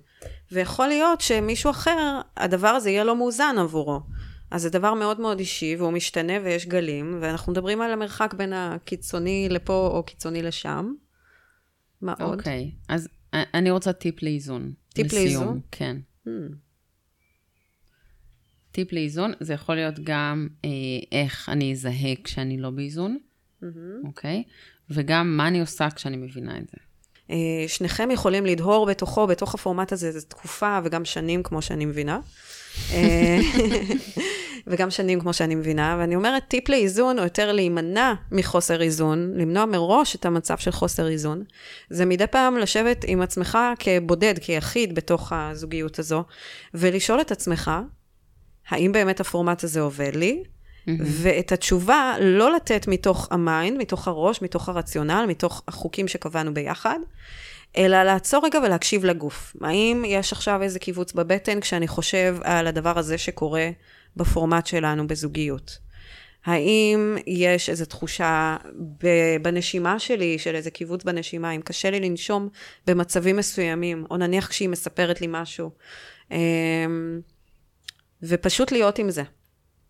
ויכול 0.52 0.88
להיות 0.88 1.22
שמישהו 1.22 1.72
אחר, 1.72 2.22
הדבר 2.38 2.68
הזה 2.68 2.90
יהיה 2.90 3.04
לא 3.04 3.16
מאוזן 3.16 3.56
עבורו. 3.60 4.02
אז 4.52 4.62
זה 4.62 4.70
דבר 4.70 4.94
מאוד 4.94 5.20
מאוד 5.20 5.40
אישי, 5.40 5.76
והוא 5.80 5.92
משתנה 5.92 6.34
ויש 6.44 6.68
גלים, 6.68 7.18
ואנחנו 7.22 7.52
מדברים 7.52 7.82
על 7.82 7.92
המרחק 7.92 8.34
בין 8.34 8.54
הקיצוני 8.54 9.48
לפה 9.50 9.92
או 9.94 10.04
קיצוני 10.04 10.42
לשם. 10.42 10.94
מה 12.02 12.14
עוד? 12.20 12.40
אוקיי, 12.40 12.72
אז 12.90 13.08
אני 13.34 13.72
רוצה 13.72 13.94
טיפ 13.94 14.24
לאיזון. 14.24 14.74
טיפ 14.94 15.06
לסיום, 15.06 15.24
לאיזון? 15.24 15.60
כן. 15.72 15.98
Hmm. 16.28 16.30
טיפ 18.72 18.94
לאיזון, 18.94 19.34
זה 19.40 19.54
יכול 19.54 19.76
להיות 19.76 19.96
גם 20.04 20.48
אה, 20.66 20.70
איך 21.12 21.50
אני 21.50 21.72
אזהה 21.72 22.16
כשאני 22.24 22.58
לא 22.58 22.70
באיזון, 22.70 23.18
אוקיי? 24.04 24.44
וגם 24.90 25.38
מה 25.38 25.48
אני 25.48 25.62
עושה 25.62 25.88
כשאני 25.96 26.18
מבינה 26.18 26.58
את 26.58 26.68
זה. 26.72 26.78
אה, 27.32 27.68
שניכם 27.68 28.12
יכולים 28.12 28.46
לדהור 28.46 28.86
בתוכו, 28.86 29.28
בתוך 29.28 29.56
הפורמט 29.56 29.92
הזה, 29.92 30.12
זו 30.12 30.28
תקופה 30.28 30.80
וגם 30.84 31.06
שנים, 31.06 31.44
כמו 31.44 31.62
שאני 31.62 31.86
מבינה. 31.86 32.20
אה, 32.94 33.40
וגם 34.68 34.92
שנים, 34.92 35.20
כמו 35.20 35.34
שאני 35.34 35.56
מבינה. 35.56 35.96
ואני 36.00 36.16
אומרת, 36.16 36.44
טיפ 36.48 36.70
לאיזון, 36.70 37.20
או 37.20 37.24
יותר 37.24 37.52
להימנע 37.52 38.14
מחוסר 38.32 38.82
איזון, 38.82 39.34
למנוע 39.36 39.66
מראש 39.66 40.16
את 40.16 40.26
המצב 40.26 40.58
של 40.58 40.72
חוסר 40.72 41.08
איזון, 41.08 41.44
זה 41.90 42.06
מדי 42.06 42.28
פעם 42.28 42.58
לשבת 42.58 43.06
עם 43.08 43.22
עצמך 43.22 43.58
כבודד, 43.80 44.34
כיחיד 44.42 44.96
בתוך 44.96 45.34
הזוגיות 45.36 46.00
הזו, 46.00 46.24
ולשאול 46.74 47.22
את 47.22 47.32
עצמך, 47.32 47.72
האם 48.70 48.92
באמת 48.92 49.20
הפורמט 49.20 49.64
הזה 49.64 49.82
עובד 49.82 50.16
לי? 50.16 50.44
ואת 51.00 51.52
התשובה 51.52 52.16
לא 52.22 52.56
לתת 52.56 52.88
מתוך 52.88 53.28
ה 53.32 53.39
mind, 53.39 53.78
מתוך 53.78 54.08
הראש, 54.08 54.42
מתוך 54.42 54.70
הרציונל, 54.70 55.26
מתוך 55.28 55.64
החוקים 55.68 56.08
שקבענו 56.08 56.54
ביחד, 56.54 57.00
אלא 57.78 58.04
לעצור 58.04 58.46
רגע 58.46 58.60
ולהקשיב 58.60 59.06
לגוף. 59.06 59.56
האם 59.62 60.04
יש 60.08 60.34
עכשיו 60.34 60.62
איזה 60.62 60.80
כיווץ 60.80 61.14
בבטן 61.14 61.60
כשאני 61.60 61.88
חושב 61.88 62.38
על 62.44 62.68
הדבר 62.68 63.00
הזה 63.00 63.18
שקורה 63.18 63.70
בפורמט 64.16 64.68
שלנו 64.68 65.08
בזוגיות? 65.08 65.78
האם 66.46 67.18
יש 67.28 67.70
איזו 67.70 67.86
תחושה 67.86 68.58
בנשימה 69.42 70.00
שלי, 70.00 70.40
של 70.40 70.56
איזה 70.56 70.72
כיווץ 70.72 71.04
בנשימה, 71.04 71.52
אם 71.52 71.62
קשה 71.62 71.90
לי 71.90 72.00
לנשום 72.00 72.50
במצבים 72.88 73.38
מסוימים, 73.38 74.06
או 74.12 74.18
נניח 74.18 74.48
כשהיא 74.48 74.70
מספרת 74.70 75.22
לי 75.22 75.28
משהו. 75.30 75.72
ופשוט 78.24 78.72
להיות 78.72 79.00
עם 79.00 79.10
זה. 79.10 79.24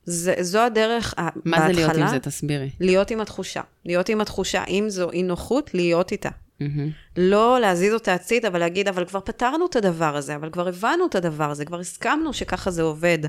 זה, 0.03 0.33
זו 0.39 0.59
הדרך 0.59 1.13
מה 1.17 1.31
בהתחלה. 1.35 1.67
זה 1.67 1.73
להיות 1.73 1.95
עם 1.95 2.07
זה? 2.07 2.19
תסבירי. 2.19 2.69
להיות 2.79 3.11
עם 3.11 3.21
התחושה. 3.21 3.61
להיות 3.85 4.09
עם 4.09 4.21
התחושה, 4.21 4.63
אם 4.67 4.85
זו 4.87 5.11
אי 5.11 5.23
נוחות, 5.23 5.73
להיות 5.73 6.11
איתה. 6.11 6.29
מהמם. 6.59 6.89
לא 7.17 7.59
להזיז 7.59 7.93
אותה 7.93 8.13
הצידה, 8.13 8.47
אבל 8.47 8.59
להגיד, 8.59 8.87
אבל 8.87 9.05
כבר 9.05 9.19
פתרנו 9.19 9.65
את 9.65 9.75
הדבר 9.75 10.15
הזה, 10.15 10.35
אבל 10.35 10.49
כבר 10.49 10.67
הבנו 10.67 11.05
את 11.05 11.15
הדבר 11.15 11.51
הזה, 11.51 11.65
כבר 11.65 11.79
הסכמנו 11.79 12.33
שככה 12.33 12.71
זה 12.71 12.81
עובד. 12.81 13.19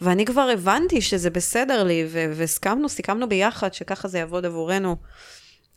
ואני 0.00 0.26
כבר 0.26 0.48
הבנתי 0.52 1.00
שזה 1.00 1.30
בסדר 1.30 1.84
לי, 1.84 2.06
והסכמנו, 2.10 2.88
סיכמנו 2.88 3.28
ביחד 3.28 3.74
שככה 3.74 4.08
זה 4.08 4.18
יעבוד 4.18 4.46
עבורנו. 4.46 4.96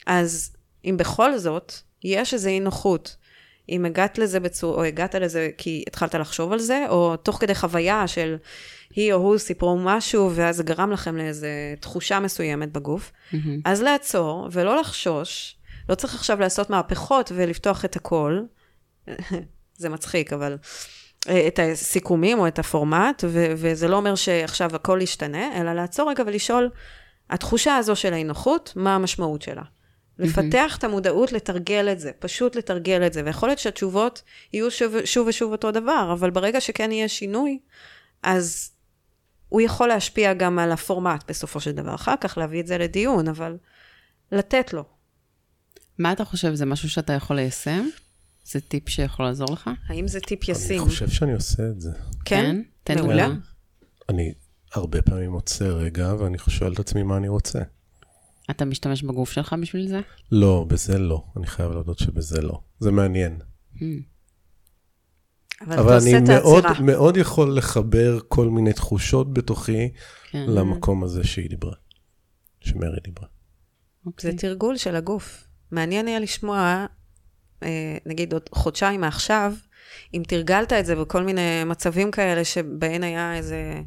אז 0.06 0.52
אם 0.86 0.98
בכל 0.98 1.38
זאת, 1.38 1.74
יש 2.04 2.34
איזו 2.34 2.50
אי 2.50 2.60
נוחות, 2.60 3.16
אם 3.70 3.86
הגעת 3.86 4.18
לזה 4.18 4.40
בצורה, 4.40 4.78
או 4.78 4.84
הגעת 4.84 5.16
לזה 5.16 5.50
כי 5.58 5.84
התחלת 5.88 6.16
לחשוב 6.16 6.52
על 6.52 6.60
זה, 6.60 6.86
או 6.90 7.16
תוך 7.16 7.38
כדי 7.40 7.56
חוויה 7.56 8.08
של 8.08 8.36
היא 8.96 9.14
או 9.14 9.18
הוא 9.18 9.38
סיפרו 9.38 9.78
משהו, 9.78 10.32
ואז 10.36 10.56
זה 10.58 10.64
גרם 10.64 10.92
לכם 10.92 11.18
לאיזו 11.18 11.48
תחושה 11.80 12.20
מסוימת 12.20 12.72
בגוף, 12.72 13.12
מהמם. 13.32 13.60
אז 13.66 13.82
לעצור 13.82 14.48
ולא 14.52 14.80
לחשוש. 14.80 15.56
לא 15.90 15.96
צריך 15.96 16.16
עכשיו 16.16 16.40
לעשות 16.40 16.70
מהפכות 16.70 17.32
ולפתוח 17.36 17.86
את 17.86 17.96
הכל. 17.96 18.42
זה 19.78 19.90
מצחיק, 19.90 20.34
אבל... 20.34 20.58
אה, 21.30 21.48
את 21.48 21.60
הסיכומים 21.60 22.40
או 22.40 22.48
את 22.48 22.60
הפורמט, 22.60 23.24
ו- 23.28 23.54
וזה 23.58 23.88
לא 23.88 23.96
אומר 23.96 24.16
שעכשיו 24.16 24.76
הכל 24.76 25.00
ישתנה, 25.02 25.62
אלא 25.62 25.74
לעצור 25.74 26.10
רגע 26.10 26.24
ולשאול, 26.28 26.70
התחושה 27.30 27.76
הזו 27.76 27.96
של 27.96 28.14
האי 28.14 28.24
נוחות, 28.24 28.74
מה 28.76 28.96
המשמעות 28.96 29.42
שלה? 29.42 29.62
לפתח 30.20 30.76
את 30.78 30.84
המודעות 30.84 31.32
לתרגל 31.32 31.90
את 31.92 32.00
זה, 32.00 32.12
פשוט 32.20 32.56
לתרגל 32.56 33.06
את 33.06 33.14
זה, 33.14 33.22
ויכול 33.26 33.50
להיות 33.50 33.60
שהתשובות 33.60 34.22
יהיו 34.54 34.72
שוב, 34.72 35.06
שוב 35.06 35.28
ושוב 35.28 35.52
אותו 35.52 35.72
דבר, 35.72 36.10
אבל 36.14 36.30
ברגע 36.30 36.62
שכן 36.62 36.92
יהיה 36.92 37.08
שינוי, 37.08 37.60
אז 38.24 38.72
הוא 39.50 39.62
יכול 39.62 39.88
להשפיע 39.88 40.34
גם 40.34 40.60
על 40.60 40.72
הפורמט 40.72 41.24
בסופו 41.28 41.60
של 41.60 41.72
דבר. 41.72 41.96
אחר 41.96 42.16
כך 42.22 42.38
להביא 42.38 42.62
את 42.62 42.68
זה 42.68 42.78
לדיון, 42.78 43.28
אבל 43.28 43.58
לתת 44.32 44.74
לו. 44.74 44.84
מה 45.98 46.12
אתה 46.12 46.26
חושב, 46.26 46.54
זה 46.54 46.66
משהו 46.66 46.90
שאתה 46.90 47.14
יכול 47.14 47.36
ליישם? 47.36 47.86
זה 48.46 48.62
טיפ 48.62 48.90
שיכול 48.90 49.26
לעזור 49.26 49.48
לך? 49.52 49.70
האם 49.88 50.08
זה 50.08 50.20
טיפ 50.20 50.44
אני 50.44 50.52
ישים? 50.52 50.82
חושב 50.82 51.10
שאני 51.10 51.34
עושה 51.34 51.64
את 51.68 51.82
זה. 51.82 51.92
כן? 52.26 52.62
תן 52.84 52.98
מעולה. 52.98 53.28
דוגמה. 53.28 53.40
אני 54.10 54.34
הרבה 54.74 55.02
פעמים 55.02 55.32
עוצר 55.32 55.78
רגע, 55.78 56.14
ואני 56.20 56.38
שואל 56.48 56.74
את 56.74 56.80
עצמי 56.80 57.04
מה 57.04 57.18
אני 57.18 57.28
רוצה. 57.28 57.60
אתה 58.52 58.66
משתמש 58.66 59.04
בגוף 59.04 59.32
שלך 59.32 59.56
בשביל 59.62 59.88
זה? 59.88 60.00
לא, 60.32 60.66
בזה 60.68 60.98
לא. 61.00 61.24
אני 61.38 61.48
חייב 61.48 61.72
להודות 61.72 62.00
שבזה 62.00 62.42
לא. 62.42 62.62
זה 62.80 62.92
מעניין. 62.92 63.40
אבל, 65.62 65.80
אבל 65.80 65.98
אני 66.02 66.14
מאוד. 66.28 66.64
מאוד 66.84 67.18
יכול 67.18 67.58
לחבר 67.58 68.20
כל 68.28 68.50
מיני 68.50 68.74
תחושות 68.74 69.34
בתוכי 69.34 69.90
כן. 70.32 70.46
למקום 70.48 71.04
הזה 71.04 71.24
שהיא 71.24 71.50
דיברה. 71.50 71.74
שמרי 72.62 73.00
דיברה. 73.04 73.28
אוקיי. 74.06 74.32
זה 74.32 74.38
תרגול 74.38 74.78
של 74.78 74.96
הגוף. 74.96 75.48
מעניין 75.72 76.08
היה 76.08 76.20
לשמוע, 76.20 76.86
אה, 77.64 77.98
נגיד 78.06 78.34
עוד 78.34 78.50
חודשיים 78.52 79.02
מעכשיו, 79.02 79.54
אם 80.14 80.24
תרגלת 80.28 80.74
את 80.74 80.86
זה 80.86 80.96
בכל 80.96 81.24
מיני 81.24 81.64
מצבים 81.66 82.12
כאלה 82.12 82.46
שבהן 82.46 83.04
היה 83.04 83.36
איזה 83.36 83.82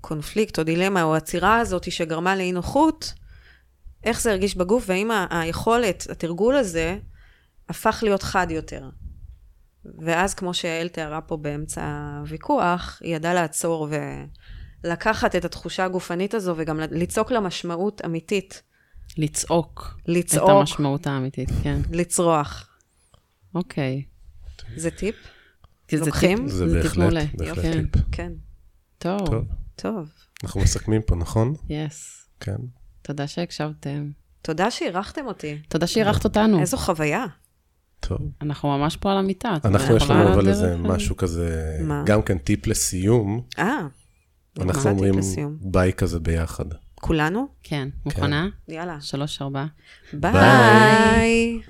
קונפליקט 0.00 0.58
או 0.58 0.64
דילמה, 0.64 1.02
או 1.02 1.14
עצירה 1.14 1.58
הזאת 1.58 1.92
שגרמה 1.92 2.36
לאי 2.36 2.52
נוחות, 2.52 3.12
איך 4.04 4.20
זה 4.20 4.30
הרגיש 4.30 4.56
בגוף, 4.56 4.84
והאם 4.88 5.10
ה- 5.10 5.26
היכולת, 5.40 6.06
התרגול 6.10 6.56
הזה, 6.56 6.98
הפך 7.68 8.00
להיות 8.02 8.22
חד 8.22 8.46
יותר. 8.50 8.88
ואז, 9.98 10.34
כמו 10.34 10.54
שיעל 10.54 10.88
תיארה 10.88 11.20
פה 11.20 11.36
באמצע 11.36 11.82
הוויכוח, 12.20 12.98
היא 13.04 13.16
ידעה 13.16 13.34
לעצור 13.34 13.88
ולקחת 14.84 15.36
את 15.36 15.44
התחושה 15.44 15.84
הגופנית 15.84 16.34
הזו, 16.34 16.54
וגם 16.56 16.80
לצעוק 16.80 17.30
לה 17.32 17.40
משמעות 17.40 18.02
אמיתית. 18.04 18.62
לצעוק. 19.18 19.98
לצעוק. 20.06 20.50
את 20.50 20.54
המשמעות 20.56 21.06
האמיתית, 21.06 21.48
כן. 21.62 21.80
לצרוח. 21.92 22.68
אוקיי. 23.54 24.02
זה 24.76 24.90
טיפ? 24.90 25.14
לוקחים? 25.92 26.38
טיפ- 26.46 26.50
זה 26.50 26.66
בהחלט, 26.66 26.96
מעולה. 26.96 27.24
בהחלט 27.34 27.62
כן. 27.64 27.86
טיפ. 27.86 28.02
כן. 28.12 28.32
טוב, 28.98 29.26
טוב, 29.28 29.44
טוב. 29.76 30.08
אנחנו 30.44 30.60
מסכמים 30.60 31.02
פה, 31.02 31.16
נכון? 31.16 31.54
yes. 31.68 32.26
כן. 32.40 32.56
תודה 33.10 33.26
שהקשבתם. 33.26 34.10
תודה 34.42 34.70
שאירחתם 34.70 35.26
אותי. 35.26 35.58
תודה 35.68 35.86
שאירחת 35.86 36.24
אותנו. 36.24 36.60
איזו 36.60 36.76
חוויה. 36.76 37.26
טוב. 38.00 38.18
אנחנו 38.42 38.78
ממש 38.78 38.96
פה 38.96 39.12
על 39.12 39.18
המיטה. 39.18 39.56
אנחנו, 39.64 39.96
יש 39.96 40.10
לנו 40.10 40.32
אבל 40.34 40.48
איזה 40.48 40.76
משהו 40.76 41.16
כזה, 41.16 41.78
מה? 41.80 42.02
גם 42.06 42.22
כן 42.22 42.38
טיפ 42.38 42.66
לסיום. 42.66 43.42
אה, 43.58 43.64
מה 44.58 44.64
אנחנו 44.64 44.90
אומרים? 44.90 45.14
ביי 45.60 45.92
כזה 45.92 46.20
ביחד. 46.20 46.64
כולנו? 46.94 47.48
כן, 47.62 47.88
מוכנה? 48.06 48.48
יאללה. 48.68 49.00
שלוש, 49.00 49.42
ארבע. 49.42 49.64
ביי. 50.12 51.60